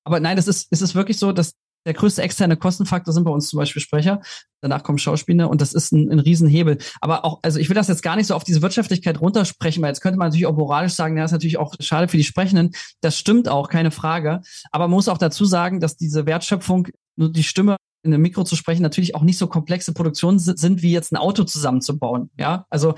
Aber 0.10 0.20
nein, 0.20 0.40
es 0.40 0.48
ist, 0.48 0.68
es 0.72 0.82
ist 0.82 0.96
wirklich 0.96 1.20
so, 1.20 1.32
dass 1.32 1.54
der 1.86 1.94
größte 1.94 2.24
externe 2.24 2.58
Kostenfaktor 2.58 3.14
sind 3.14 3.26
bei 3.26 3.32
uns 3.32 3.48
zum 3.48 3.58
Beispiel 3.58 3.80
Sprecher. 3.80 4.22
Danach 4.60 4.82
kommen 4.82 4.98
Schauspieler 4.98 5.52
und 5.52 5.62
das 5.62 5.74
ist 5.74 5.94
ein, 5.94 6.12
ein 6.12 6.20
Riesenhebel. 6.20 6.80
Aber 7.00 7.24
auch, 7.24 7.40
also 7.44 7.60
ich 7.60 7.70
will 7.70 7.76
das 7.76 7.88
jetzt 7.88 8.02
gar 8.02 8.16
nicht 8.16 8.26
so 8.26 8.34
auf 8.34 8.44
diese 8.44 8.64
Wirtschaftlichkeit 8.64 9.22
runtersprechen, 9.22 9.84
weil 9.84 9.90
jetzt 9.90 10.02
könnte 10.02 10.18
man 10.18 10.30
natürlich 10.30 10.48
auch 10.48 10.58
moralisch 10.58 10.94
sagen, 10.94 11.16
ja, 11.16 11.24
ist 11.24 11.32
natürlich 11.32 11.60
auch 11.60 11.76
schade 11.80 12.08
für 12.08 12.18
die 12.18 12.24
Sprechenden. 12.24 12.72
Das 13.02 13.18
stimmt 13.20 13.48
auch, 13.48 13.70
keine 13.70 13.92
Frage. 13.92 14.42
Aber 14.72 14.88
man 14.88 14.96
muss 14.96 15.08
auch 15.08 15.20
dazu 15.20 15.46
sagen, 15.46 15.80
dass 15.80 15.96
diese 15.96 16.26
Wertschöpfung, 16.26 16.88
nur 17.16 17.32
die 17.32 17.44
Stimme 17.44 17.78
in 18.02 18.12
einem 18.12 18.24
Mikro 18.24 18.46
zu 18.46 18.56
sprechen, 18.56 18.82
natürlich 18.82 19.14
auch 19.14 19.24
nicht 19.24 19.38
so 19.38 19.46
komplexe 19.46 19.94
Produktionen 19.94 20.40
sind, 20.40 20.82
wie 20.82 20.92
jetzt 20.92 21.14
ein 21.14 21.18
Auto 21.18 21.44
zusammenzubauen. 21.44 22.32
Ja, 22.38 22.66
also 22.70 22.96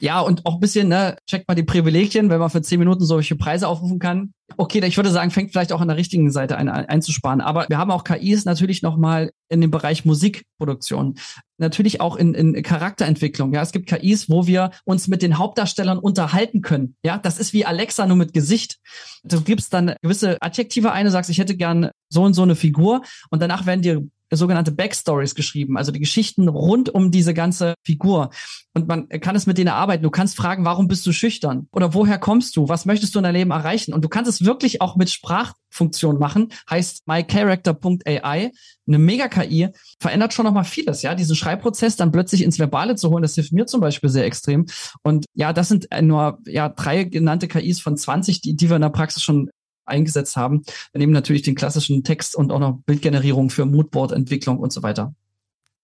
ja, 0.00 0.20
und 0.20 0.44
auch 0.44 0.54
ein 0.54 0.60
bisschen, 0.60 0.88
ne, 0.88 1.16
checkt 1.26 1.46
mal 1.46 1.54
die 1.54 1.62
Privilegien, 1.62 2.28
wenn 2.28 2.40
man 2.40 2.50
für 2.50 2.62
zehn 2.62 2.80
Minuten 2.80 3.04
solche 3.04 3.36
Preise 3.36 3.68
aufrufen 3.68 4.00
kann. 4.00 4.34
Okay, 4.56 4.84
ich 4.84 4.96
würde 4.96 5.10
sagen, 5.10 5.30
fängt 5.30 5.52
vielleicht 5.52 5.72
auch 5.72 5.80
an 5.80 5.88
der 5.88 5.96
richtigen 5.96 6.30
Seite 6.30 6.56
ein, 6.56 6.68
einzusparen. 6.68 7.40
Aber 7.40 7.66
wir 7.68 7.78
haben 7.78 7.90
auch 7.90 8.04
KIs 8.04 8.44
natürlich 8.44 8.82
nochmal 8.82 9.30
in 9.48 9.60
dem 9.60 9.70
Bereich 9.70 10.04
Musikproduktion. 10.04 11.14
Natürlich 11.58 12.00
auch 12.00 12.16
in, 12.16 12.34
in 12.34 12.62
Charakterentwicklung. 12.62 13.54
Ja, 13.54 13.62
es 13.62 13.72
gibt 13.72 13.88
KIs, 13.88 14.28
wo 14.28 14.46
wir 14.46 14.72
uns 14.84 15.06
mit 15.08 15.22
den 15.22 15.38
Hauptdarstellern 15.38 15.98
unterhalten 15.98 16.60
können. 16.60 16.96
Ja, 17.04 17.16
das 17.16 17.38
ist 17.38 17.52
wie 17.52 17.64
Alexa 17.64 18.06
nur 18.06 18.16
mit 18.16 18.32
Gesicht. 18.32 18.78
Du 19.22 19.40
gibst 19.40 19.72
dann 19.72 19.94
gewisse 20.02 20.42
Adjektive 20.42 20.92
ein, 20.92 21.08
sagst, 21.08 21.30
ich 21.30 21.38
hätte 21.38 21.56
gern 21.56 21.90
so 22.08 22.24
und 22.24 22.34
so 22.34 22.42
eine 22.42 22.56
Figur 22.56 23.02
und 23.30 23.40
danach 23.40 23.64
werden 23.64 23.82
dir 23.82 24.02
sogenannte 24.36 24.72
Backstories 24.72 25.34
geschrieben, 25.34 25.76
also 25.76 25.92
die 25.92 26.00
Geschichten 26.00 26.48
rund 26.48 26.88
um 26.88 27.10
diese 27.10 27.34
ganze 27.34 27.74
Figur. 27.84 28.30
Und 28.74 28.88
man 28.88 29.08
kann 29.08 29.36
es 29.36 29.46
mit 29.46 29.56
denen 29.56 29.68
arbeiten. 29.68 30.02
Du 30.02 30.10
kannst 30.10 30.36
fragen, 30.36 30.64
warum 30.64 30.88
bist 30.88 31.06
du 31.06 31.12
schüchtern? 31.12 31.68
Oder 31.70 31.94
woher 31.94 32.18
kommst 32.18 32.56
du? 32.56 32.68
Was 32.68 32.86
möchtest 32.86 33.14
du 33.14 33.20
in 33.20 33.22
deinem 33.22 33.36
Leben 33.36 33.50
erreichen? 33.52 33.94
Und 33.94 34.04
du 34.04 34.08
kannst 34.08 34.28
es 34.28 34.44
wirklich 34.44 34.80
auch 34.80 34.96
mit 34.96 35.10
Sprachfunktion 35.10 36.18
machen. 36.18 36.48
Heißt 36.68 37.06
mycharacter.ai, 37.06 38.50
eine 38.86 38.98
Mega-KI, 38.98 39.68
verändert 40.00 40.34
schon 40.34 40.44
nochmal 40.44 40.64
vieles, 40.64 41.02
ja. 41.02 41.14
Diesen 41.14 41.36
Schreibprozess 41.36 41.96
dann 41.96 42.12
plötzlich 42.12 42.42
ins 42.42 42.58
Verbale 42.58 42.96
zu 42.96 43.10
holen, 43.10 43.22
das 43.22 43.36
hilft 43.36 43.52
mir 43.52 43.66
zum 43.66 43.80
Beispiel 43.80 44.10
sehr 44.10 44.24
extrem. 44.24 44.66
Und 45.02 45.26
ja, 45.34 45.52
das 45.52 45.68
sind 45.68 45.88
nur 46.02 46.38
ja 46.44 46.68
drei 46.68 47.04
genannte 47.04 47.46
KIs 47.46 47.80
von 47.80 47.96
20, 47.96 48.40
die, 48.40 48.56
die 48.56 48.68
wir 48.68 48.76
in 48.76 48.82
der 48.82 48.88
Praxis 48.88 49.22
schon 49.22 49.50
eingesetzt 49.86 50.36
haben. 50.36 50.62
Wir 50.92 50.98
nehmen 50.98 51.12
natürlich 51.12 51.42
den 51.42 51.54
klassischen 51.54 52.04
Text 52.04 52.36
und 52.36 52.52
auch 52.52 52.60
noch 52.60 52.78
Bildgenerierung 52.86 53.50
für 53.50 53.64
Moodboard-Entwicklung 53.64 54.58
und 54.58 54.72
so 54.72 54.82
weiter. 54.82 55.14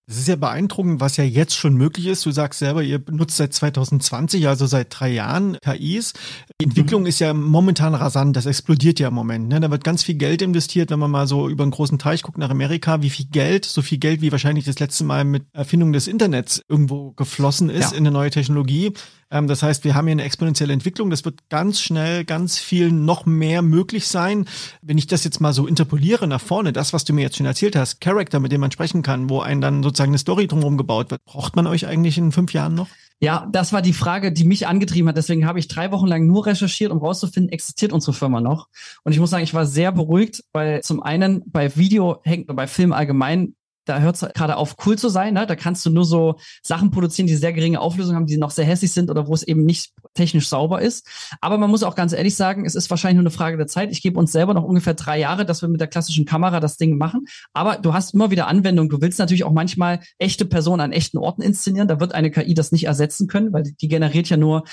Es 0.06 0.18
ist 0.18 0.28
ja 0.28 0.34
beeindruckend, 0.34 1.00
was 1.00 1.16
ja 1.16 1.24
jetzt 1.24 1.54
schon 1.54 1.74
möglich 1.74 2.06
ist. 2.06 2.26
Du 2.26 2.32
sagst 2.32 2.58
selber, 2.58 2.82
ihr 2.82 2.98
benutzt 2.98 3.36
seit 3.36 3.54
2020, 3.54 4.48
also 4.48 4.66
seit 4.66 4.88
drei 4.90 5.10
Jahren 5.10 5.56
KIs. 5.62 6.14
Die 6.60 6.64
Entwicklung 6.64 7.02
mhm. 7.02 7.06
ist 7.06 7.20
ja 7.20 7.32
momentan 7.32 7.94
rasant, 7.94 8.34
das 8.36 8.46
explodiert 8.46 8.98
ja 8.98 9.08
im 9.08 9.14
Moment. 9.14 9.48
Ne? 9.48 9.60
Da 9.60 9.70
wird 9.70 9.84
ganz 9.84 10.02
viel 10.02 10.16
Geld 10.16 10.42
investiert, 10.42 10.90
wenn 10.90 10.98
man 10.98 11.12
mal 11.12 11.28
so 11.28 11.48
über 11.48 11.62
einen 11.62 11.70
großen 11.70 11.98
Teich 11.98 12.22
guckt 12.22 12.38
nach 12.38 12.50
Amerika, 12.50 13.02
wie 13.02 13.10
viel 13.10 13.26
Geld, 13.26 13.64
so 13.64 13.82
viel 13.82 13.98
Geld 13.98 14.20
wie 14.20 14.32
wahrscheinlich 14.32 14.64
das 14.64 14.80
letzte 14.80 15.04
Mal 15.04 15.24
mit 15.24 15.44
Erfindung 15.52 15.92
des 15.92 16.08
Internets 16.08 16.60
irgendwo 16.68 17.12
geflossen 17.12 17.70
ist 17.70 17.92
ja. 17.92 17.98
in 17.98 18.04
eine 18.04 18.10
neue 18.10 18.30
Technologie. 18.30 18.92
Ähm, 19.30 19.46
das 19.46 19.62
heißt, 19.62 19.84
wir 19.84 19.94
haben 19.94 20.06
hier 20.06 20.12
eine 20.12 20.24
exponentielle 20.24 20.72
Entwicklung. 20.72 21.10
Das 21.10 21.24
wird 21.24 21.48
ganz 21.48 21.80
schnell, 21.80 22.24
ganz 22.24 22.58
viel 22.58 22.90
noch 22.90 23.26
mehr 23.26 23.62
möglich 23.62 24.08
sein. 24.08 24.46
Wenn 24.82 24.98
ich 24.98 25.06
das 25.06 25.24
jetzt 25.24 25.40
mal 25.40 25.52
so 25.52 25.66
interpoliere 25.66 26.26
nach 26.26 26.40
vorne, 26.40 26.72
das, 26.72 26.92
was 26.92 27.04
du 27.04 27.12
mir 27.12 27.22
jetzt 27.22 27.36
schon 27.36 27.46
erzählt 27.46 27.76
hast, 27.76 28.00
Charakter, 28.00 28.40
mit 28.40 28.52
dem 28.52 28.60
man 28.60 28.72
sprechen 28.72 29.02
kann, 29.02 29.30
wo 29.30 29.40
einen 29.40 29.60
dann 29.60 29.82
sozusagen 29.90 30.10
eine 30.10 30.18
Story 30.18 30.46
drumherum 30.46 30.76
gebaut 30.76 31.10
wird, 31.10 31.24
braucht 31.24 31.56
man 31.56 31.66
euch 31.66 31.86
eigentlich 31.86 32.16
in 32.16 32.32
fünf 32.32 32.52
Jahren 32.52 32.74
noch? 32.74 32.88
Ja, 33.22 33.46
das 33.52 33.72
war 33.74 33.82
die 33.82 33.92
Frage, 33.92 34.32
die 34.32 34.44
mich 34.44 34.66
angetrieben 34.66 35.08
hat. 35.08 35.16
Deswegen 35.16 35.46
habe 35.46 35.58
ich 35.58 35.68
drei 35.68 35.92
Wochen 35.92 36.06
lang 36.06 36.26
nur 36.26 36.46
recherchiert, 36.46 36.90
um 36.90 36.98
rauszufinden, 36.98 37.52
existiert 37.52 37.92
unsere 37.92 38.14
Firma 38.14 38.40
noch. 38.40 38.68
Und 39.04 39.12
ich 39.12 39.20
muss 39.20 39.28
sagen, 39.28 39.44
ich 39.44 39.52
war 39.52 39.66
sehr 39.66 39.92
beruhigt, 39.92 40.42
weil 40.52 40.82
zum 40.82 41.02
einen 41.02 41.42
bei 41.46 41.76
Video 41.76 42.20
hängt, 42.24 42.46
bei 42.46 42.66
Film 42.66 42.92
allgemein 42.92 43.54
da 43.90 43.98
hört 43.98 44.14
es 44.14 44.20
gerade 44.34 44.56
auf, 44.56 44.76
cool 44.86 44.96
zu 44.96 45.08
sein. 45.08 45.34
Ne? 45.34 45.46
Da 45.46 45.56
kannst 45.56 45.84
du 45.84 45.90
nur 45.90 46.04
so 46.04 46.36
Sachen 46.62 46.90
produzieren, 46.90 47.26
die 47.26 47.34
sehr 47.34 47.52
geringe 47.52 47.80
Auflösung 47.80 48.14
haben, 48.14 48.26
die 48.26 48.36
noch 48.36 48.52
sehr 48.52 48.64
hässlich 48.64 48.92
sind 48.92 49.10
oder 49.10 49.26
wo 49.26 49.34
es 49.34 49.42
eben 49.42 49.64
nicht 49.64 49.92
technisch 50.14 50.48
sauber 50.48 50.80
ist. 50.80 51.06
Aber 51.40 51.58
man 51.58 51.70
muss 51.70 51.82
auch 51.82 51.96
ganz 51.96 52.12
ehrlich 52.12 52.36
sagen, 52.36 52.64
es 52.64 52.76
ist 52.76 52.88
wahrscheinlich 52.88 53.16
nur 53.16 53.24
eine 53.24 53.30
Frage 53.30 53.56
der 53.56 53.66
Zeit. 53.66 53.90
Ich 53.90 54.00
gebe 54.00 54.18
uns 54.18 54.30
selber 54.30 54.54
noch 54.54 54.62
ungefähr 54.62 54.94
drei 54.94 55.18
Jahre, 55.18 55.44
dass 55.44 55.60
wir 55.60 55.68
mit 55.68 55.80
der 55.80 55.88
klassischen 55.88 56.24
Kamera 56.24 56.60
das 56.60 56.76
Ding 56.76 56.98
machen. 56.98 57.26
Aber 57.52 57.76
du 57.76 57.92
hast 57.92 58.14
immer 58.14 58.30
wieder 58.30 58.46
Anwendungen. 58.46 58.88
Du 58.88 59.00
willst 59.00 59.18
natürlich 59.18 59.42
auch 59.42 59.52
manchmal 59.52 60.00
echte 60.18 60.44
Personen 60.44 60.80
an 60.80 60.92
echten 60.92 61.18
Orten 61.18 61.42
inszenieren. 61.42 61.88
Da 61.88 61.98
wird 61.98 62.14
eine 62.14 62.30
KI 62.30 62.54
das 62.54 62.70
nicht 62.70 62.84
ersetzen 62.84 63.26
können, 63.26 63.52
weil 63.52 63.64
die 63.64 63.88
generiert 63.88 64.28
ja 64.28 64.36
nur 64.36 64.64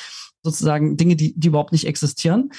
sozusagen 0.44 0.96
Dinge, 0.96 1.16
die, 1.16 1.34
die 1.38 1.48
überhaupt 1.48 1.72
nicht 1.72 1.88
existieren. 1.88 2.52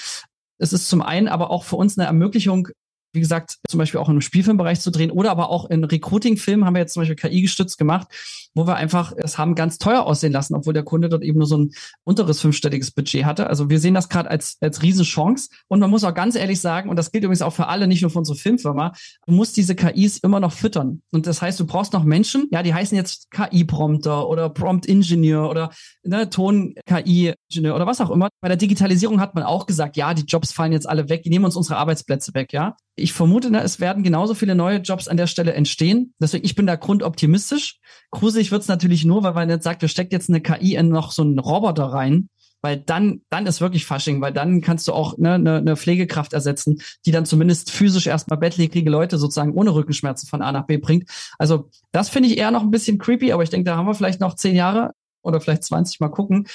Es 0.59 0.73
ist 0.73 0.89
zum 0.89 1.03
einen 1.03 1.29
aber 1.29 1.51
auch 1.51 1.63
für 1.63 1.77
uns 1.77 1.97
eine 1.97 2.09
Ermöglichung, 2.09 2.69
wie 3.13 3.21
gesagt, 3.21 3.57
zum 3.69 3.79
Beispiel 3.79 4.01
auch 4.01 4.09
im 4.09 4.21
Spielfilmbereich 4.21 4.81
zu 4.81 4.91
drehen 4.91 5.11
oder 5.11 5.31
aber 5.31 5.51
auch 5.51 5.71
in 5.71 5.85
Recruiting-Filmen 5.85 6.65
haben 6.65 6.75
wir 6.75 6.81
jetzt 6.81 6.95
zum 6.95 7.03
Beispiel 7.03 7.17
KI 7.17 7.43
gestützt 7.43 7.79
gemacht, 7.79 8.09
wo 8.55 8.67
wir 8.67 8.77
einfach 8.77 9.13
es 9.17 9.39
haben 9.39 9.55
ganz 9.55 9.79
teuer 9.79 10.05
aussehen 10.05 10.33
lassen, 10.33 10.55
obwohl 10.55 10.75
der 10.75 10.83
Kunde 10.83 11.09
dort 11.09 11.23
eben 11.23 11.39
nur 11.39 11.47
so 11.47 11.57
ein 11.57 11.71
unteres 12.05 12.41
fünfstelliges 12.41 12.91
Budget 12.91 13.25
hatte. 13.25 13.47
Also 13.47 13.71
wir 13.71 13.79
sehen 13.81 13.95
das 13.95 14.09
gerade 14.09 14.31
als, 14.31 14.57
als 14.61 14.83
Riesenchance. 14.83 15.49
Und 15.69 15.81
man 15.81 15.91
muss 15.91 16.05
auch 16.05 16.15
ganz 16.15 16.35
ehrlich 16.35 16.61
sagen, 16.61 16.91
und 16.91 16.97
das 16.97 17.13
gilt 17.13 17.25
übrigens 17.25 17.43
auch 17.43 17.53
für 17.53 17.69
alle, 17.69 17.87
nicht 17.87 18.03
nur 18.03 18.11
für 18.11 18.19
unsere 18.19 18.37
Filmfirma, 18.37 18.93
du 19.27 19.33
musst 19.33 19.57
diese 19.57 19.75
KIs 19.75 20.19
immer 20.19 20.41
noch 20.41 20.53
füttern. 20.53 21.03
Und 21.13 21.27
das 21.27 21.41
heißt, 21.41 21.59
du 21.61 21.67
brauchst 21.67 21.93
noch 21.93 22.05
Menschen, 22.05 22.49
ja, 22.51 22.63
die 22.63 22.75
heißen 22.75 22.97
jetzt 22.97 23.31
KI-Prompter 23.31 24.29
oder 24.29 24.51
Prompt-Ingenieur 24.51 25.49
oder 25.49 25.71
ne, 26.03 26.29
Ton-KI-Ingenieur 26.29 27.75
oder 27.75 27.87
was 27.87 28.01
auch 28.01 28.11
immer. 28.11 28.29
Bei 28.41 28.49
der 28.49 28.57
Digitalisierung 28.57 29.21
hat 29.21 29.35
man 29.35 29.45
auch 29.45 29.67
gesagt, 29.67 29.97
ja, 29.97 30.15
die 30.15 30.25
Jobs 30.25 30.53
fallen 30.53 30.73
jetzt 30.73 30.89
alle 30.89 31.09
weg, 31.09 31.23
die 31.23 31.31
nehmen 31.31 31.45
uns 31.45 31.57
unsere 31.57 31.79
Arbeitsplätze 31.79 32.35
weg, 32.35 32.53
ja. 32.53 32.77
Ich 32.99 33.13
vermute, 33.13 33.51
ne, 33.51 33.63
es 33.63 33.81
werden 33.81 34.03
genauso 34.03 34.35
viele 34.35 34.55
neue 34.55 34.79
Jobs 34.79 35.09
an 35.09 35.17
der 35.17 35.27
Stelle 35.27 35.53
entstehen. 35.55 36.15
Deswegen, 36.21 36.45
ich 36.45 36.55
bin 36.55 36.67
da 36.67 36.77
grundoptimistisch. 36.77 37.79
Gruselig 38.11 38.51
wird's 38.51 38.69
natürlich 38.69 39.05
nur, 39.05 39.23
weil 39.23 39.35
man 39.35 39.49
jetzt 39.49 39.65
sagt, 39.65 39.83
wir 39.83 39.89
steckt 39.89 40.13
jetzt 40.13 40.29
eine 40.29 40.41
KI 40.41 40.75
in 40.75 40.89
noch 40.89 41.13
so 41.13 41.23
einen 41.23 41.39
Roboter 41.39 41.85
rein. 41.85 42.29
Weil 42.61 42.77
dann, 42.77 43.23
dann 43.31 43.47
ist 43.47 43.61
wirklich 43.61 43.87
Fasching, 43.87 44.21
weil 44.21 44.33
dann 44.33 44.61
kannst 44.61 44.89
du 44.89 44.93
auch 44.93 45.17
ne, 45.17 45.35
eine, 45.35 45.59
eine 45.59 45.77
Pflegekraft 45.77 46.33
ersetzen, 46.33 46.83
die 47.07 47.13
dann 47.13 47.25
zumindest 47.25 47.71
physisch 47.71 48.09
erstmal 48.09 48.39
bettlägerige 48.39 48.91
Leute 48.91 49.17
sozusagen 49.17 49.55
ohne 49.55 49.73
Rückenschmerzen 49.75 50.29
von 50.29 50.43
A 50.43 50.51
nach 50.51 50.67
B 50.67 50.77
bringt. 50.77 51.09
Also 51.39 51.71
das 51.93 52.09
finde 52.09 52.29
ich 52.29 52.37
eher 52.37 52.51
noch 52.51 52.63
ein 52.63 52.73
bisschen 52.73 52.99
creepy, 52.99 53.31
aber 53.31 53.45
ich 53.45 53.51
denke, 53.51 53.71
da 53.71 53.77
haben 53.77 53.87
wir 53.87 53.95
vielleicht 53.95 54.21
noch 54.21 54.35
zehn 54.35 54.57
Jahre 54.57 54.93
oder 55.23 55.41
vielleicht 55.41 55.63
20 55.63 56.01
mal 56.01 56.09
gucken. 56.09 56.49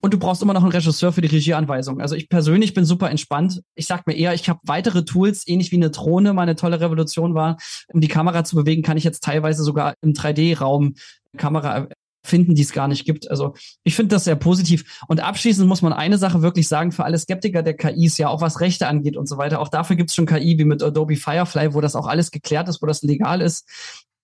Und 0.00 0.14
du 0.14 0.18
brauchst 0.18 0.42
immer 0.42 0.54
noch 0.54 0.62
einen 0.62 0.72
Regisseur 0.72 1.12
für 1.12 1.20
die 1.20 1.28
Regieanweisung. 1.28 2.00
Also 2.00 2.14
ich 2.14 2.28
persönlich 2.28 2.72
bin 2.72 2.84
super 2.84 3.10
entspannt. 3.10 3.62
Ich 3.74 3.86
sag 3.86 4.06
mir 4.06 4.14
eher, 4.14 4.32
ich 4.32 4.48
habe 4.48 4.60
weitere 4.64 5.04
Tools, 5.04 5.46
ähnlich 5.46 5.72
wie 5.72 5.76
eine 5.76 5.90
Drohne 5.90 6.32
meine 6.32 6.56
tolle 6.56 6.80
Revolution 6.80 7.34
war, 7.34 7.58
um 7.92 8.00
die 8.00 8.08
Kamera 8.08 8.44
zu 8.44 8.56
bewegen, 8.56 8.82
kann 8.82 8.96
ich 8.96 9.04
jetzt 9.04 9.22
teilweise 9.22 9.62
sogar 9.62 9.94
im 10.00 10.14
3D-Raum 10.14 10.94
Kamera 11.36 11.88
finden, 12.24 12.54
die 12.54 12.62
es 12.62 12.72
gar 12.72 12.88
nicht 12.88 13.04
gibt. 13.04 13.30
Also 13.30 13.54
ich 13.82 13.94
finde 13.94 14.14
das 14.14 14.24
sehr 14.24 14.36
positiv. 14.36 15.02
Und 15.08 15.20
abschließend 15.20 15.68
muss 15.68 15.82
man 15.82 15.92
eine 15.92 16.18
Sache 16.18 16.42
wirklich 16.42 16.68
sagen, 16.68 16.92
für 16.92 17.04
alle 17.04 17.18
Skeptiker 17.18 17.62
der 17.62 17.74
KIs, 17.74 18.18
ja 18.18 18.28
auch 18.28 18.40
was 18.40 18.60
Rechte 18.60 18.88
angeht 18.88 19.16
und 19.16 19.28
so 19.28 19.38
weiter, 19.38 19.60
auch 19.60 19.68
dafür 19.68 19.96
gibt 19.96 20.10
es 20.10 20.16
schon 20.16 20.26
KI 20.26 20.58
wie 20.58 20.64
mit 20.64 20.82
Adobe 20.82 21.16
Firefly, 21.16 21.74
wo 21.74 21.80
das 21.80 21.96
auch 21.96 22.06
alles 22.06 22.30
geklärt 22.30 22.68
ist, 22.68 22.82
wo 22.82 22.86
das 22.86 23.02
legal 23.02 23.40
ist. 23.40 23.68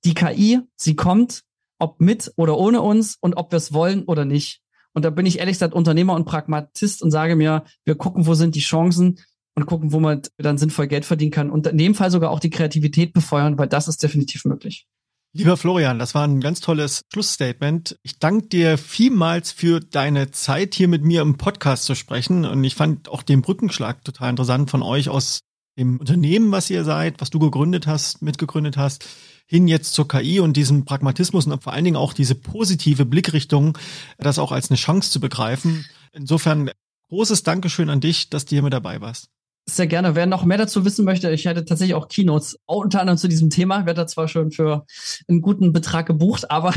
Die 0.05 0.15
KI, 0.15 0.61
sie 0.77 0.95
kommt, 0.95 1.43
ob 1.79 2.01
mit 2.01 2.33
oder 2.37 2.59
ohne 2.59 2.81
uns 2.83 3.17
und 3.21 3.35
ob 3.35 3.53
wir 3.53 3.59
es 3.59 3.73
wollen 3.73 4.05
oder 4.05 4.25
nicht. 4.25 4.61
Und 4.97 5.05
da 5.05 5.11
bin 5.11 5.27
ich 5.27 5.41
ehrlich 5.41 5.57
gesagt 5.57 5.75
Unternehmer 5.75 6.15
und 6.15 6.25
Pragmatist 6.25 7.03
und 7.03 7.11
sage 7.11 7.37
mir, 7.37 7.65
wir 7.85 7.97
gucken, 7.97 8.27
wo 8.27 8.33
sind 8.33 8.55
die 8.55 8.61
Chancen 8.61 9.19
und 9.55 9.67
gucken, 9.67 9.93
wo 9.93 10.01
man 10.01 10.23
dann 10.39 10.57
sinnvoll 10.57 10.87
Geld 10.87 11.05
verdienen 11.05 11.33
kann 11.33 11.51
und 11.51 11.67
in 11.67 11.77
dem 11.77 11.95
Fall 11.95 12.11
sogar 12.11 12.31
auch 12.31 12.41
die 12.41 12.49
Kreativität 12.49 13.13
befeuern, 13.13 13.59
weil 13.59 13.69
das 13.69 13.89
ist 13.89 14.03
definitiv 14.03 14.47
möglich. 14.47 14.87
Lieber 15.35 15.59
Florian, 15.59 15.99
das 15.99 16.15
war 16.15 16.27
ein 16.27 16.41
ganz 16.41 16.63
tolles 16.63 17.03
Schlussstatement. 17.13 17.99
Ich 18.05 18.19
danke 18.21 18.47
dir 18.47 18.79
vielmals 18.79 19.53
für 19.53 19.81
deine 19.81 20.31
Zeit, 20.31 20.75
hier 20.75 20.89
mit 20.89 21.05
mir 21.05 21.21
im 21.21 21.37
Podcast 21.37 21.85
zu 21.85 21.95
sprechen. 21.95 22.47
Und 22.47 22.65
ich 22.65 22.75
fand 22.75 23.11
auch 23.11 23.23
den 23.23 23.43
Brückenschlag 23.43 24.03
total 24.03 24.31
interessant 24.31 24.71
von 24.71 24.81
euch 24.81 25.11
aus 25.11 25.41
dem 25.79 26.01
Unternehmen, 26.01 26.53
was 26.53 26.71
ihr 26.71 26.85
seid, 26.85 27.21
was 27.21 27.29
du 27.29 27.39
gegründet 27.39 27.87
hast, 27.87 28.23
mitgegründet 28.23 28.79
hast, 28.79 29.05
hin 29.47 29.69
jetzt 29.69 29.95
zur 29.95 30.09
KI 30.09 30.41
und 30.41 30.57
diesem 30.57 30.85
Pragmatismus 30.85 31.47
und 31.47 31.63
vor 31.63 31.73
allen 31.73 31.85
Dingen 31.85 31.97
auch 31.97 32.13
diese 32.13 32.35
positive 32.35 33.07
Blickrichtung, 33.07 33.79
das 34.19 34.39
auch 34.39 34.53
als 34.53 34.71
eine 34.71 34.77
Chance 34.77 35.11
zu 35.11 35.21
begreifen. 35.21 35.87
Insofern 36.13 36.71
großes 37.09 37.45
Dankeschön 37.45 37.89
an 37.89 38.01
dich, 38.01 38.29
dass 38.29 38.45
du 38.45 38.51
hier 38.51 38.63
mit 38.63 38.73
dabei 38.73 39.01
warst. 39.01 39.29
Sehr 39.69 39.89
gerne. 39.89 40.15
Wer 40.15 40.27
noch 40.27 40.45
mehr 40.45 40.59
dazu 40.59 40.85
wissen 40.85 41.05
möchte, 41.05 41.31
ich 41.31 41.45
hätte 41.45 41.65
tatsächlich 41.65 41.97
auch 41.97 42.07
Keynotes 42.07 42.57
unter 42.67 43.01
anderem 43.01 43.19
zu 43.19 43.29
diesem 43.29 43.51
Thema. 43.51 43.85
Werde 43.85 44.03
da 44.03 44.07
zwar 44.07 44.29
schon 44.29 44.53
für 44.53 44.87
einen 45.27 45.43
guten 45.43 45.73
Betrag 45.73 46.07
gebucht, 46.07 46.51
aber 46.51 46.73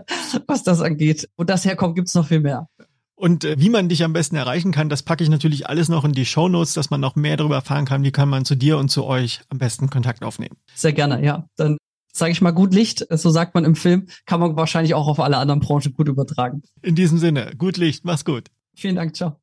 was 0.46 0.62
das 0.62 0.82
angeht, 0.82 1.28
wo 1.38 1.44
das 1.44 1.64
herkommt, 1.64 1.96
gibt's 1.96 2.14
noch 2.14 2.26
viel 2.26 2.40
mehr. 2.40 2.68
Und 3.16 3.44
äh, 3.44 3.56
wie 3.58 3.70
man 3.70 3.88
dich 3.88 4.04
am 4.04 4.12
besten 4.12 4.36
erreichen 4.36 4.72
kann, 4.72 4.90
das 4.90 5.02
packe 5.02 5.24
ich 5.24 5.30
natürlich 5.30 5.68
alles 5.68 5.88
noch 5.88 6.04
in 6.04 6.12
die 6.12 6.26
Show 6.26 6.48
Notes, 6.48 6.74
dass 6.74 6.90
man 6.90 7.00
noch 7.00 7.16
mehr 7.16 7.38
darüber 7.38 7.54
erfahren 7.54 7.86
kann, 7.86 8.02
wie 8.02 8.12
kann 8.12 8.28
man 8.28 8.44
zu 8.44 8.56
dir 8.56 8.76
und 8.76 8.90
zu 8.90 9.04
euch 9.04 9.40
am 9.48 9.58
besten 9.58 9.88
Kontakt 9.88 10.22
aufnehmen. 10.22 10.56
Sehr 10.74 10.92
gerne, 10.92 11.24
ja. 11.24 11.46
Dann 11.56 11.78
sage 12.14 12.32
ich 12.32 12.40
mal, 12.40 12.52
gut 12.52 12.72
Licht, 12.72 13.06
so 13.10 13.30
sagt 13.30 13.54
man 13.54 13.64
im 13.64 13.74
Film, 13.74 14.06
kann 14.24 14.40
man 14.40 14.56
wahrscheinlich 14.56 14.94
auch 14.94 15.08
auf 15.08 15.20
alle 15.20 15.36
anderen 15.36 15.60
Branchen 15.60 15.92
gut 15.92 16.08
übertragen. 16.08 16.62
In 16.80 16.94
diesem 16.94 17.18
Sinne, 17.18 17.52
gut 17.58 17.76
Licht, 17.76 18.04
mach's 18.04 18.24
gut. 18.24 18.48
Vielen 18.76 18.96
Dank, 18.96 19.14
ciao. 19.14 19.36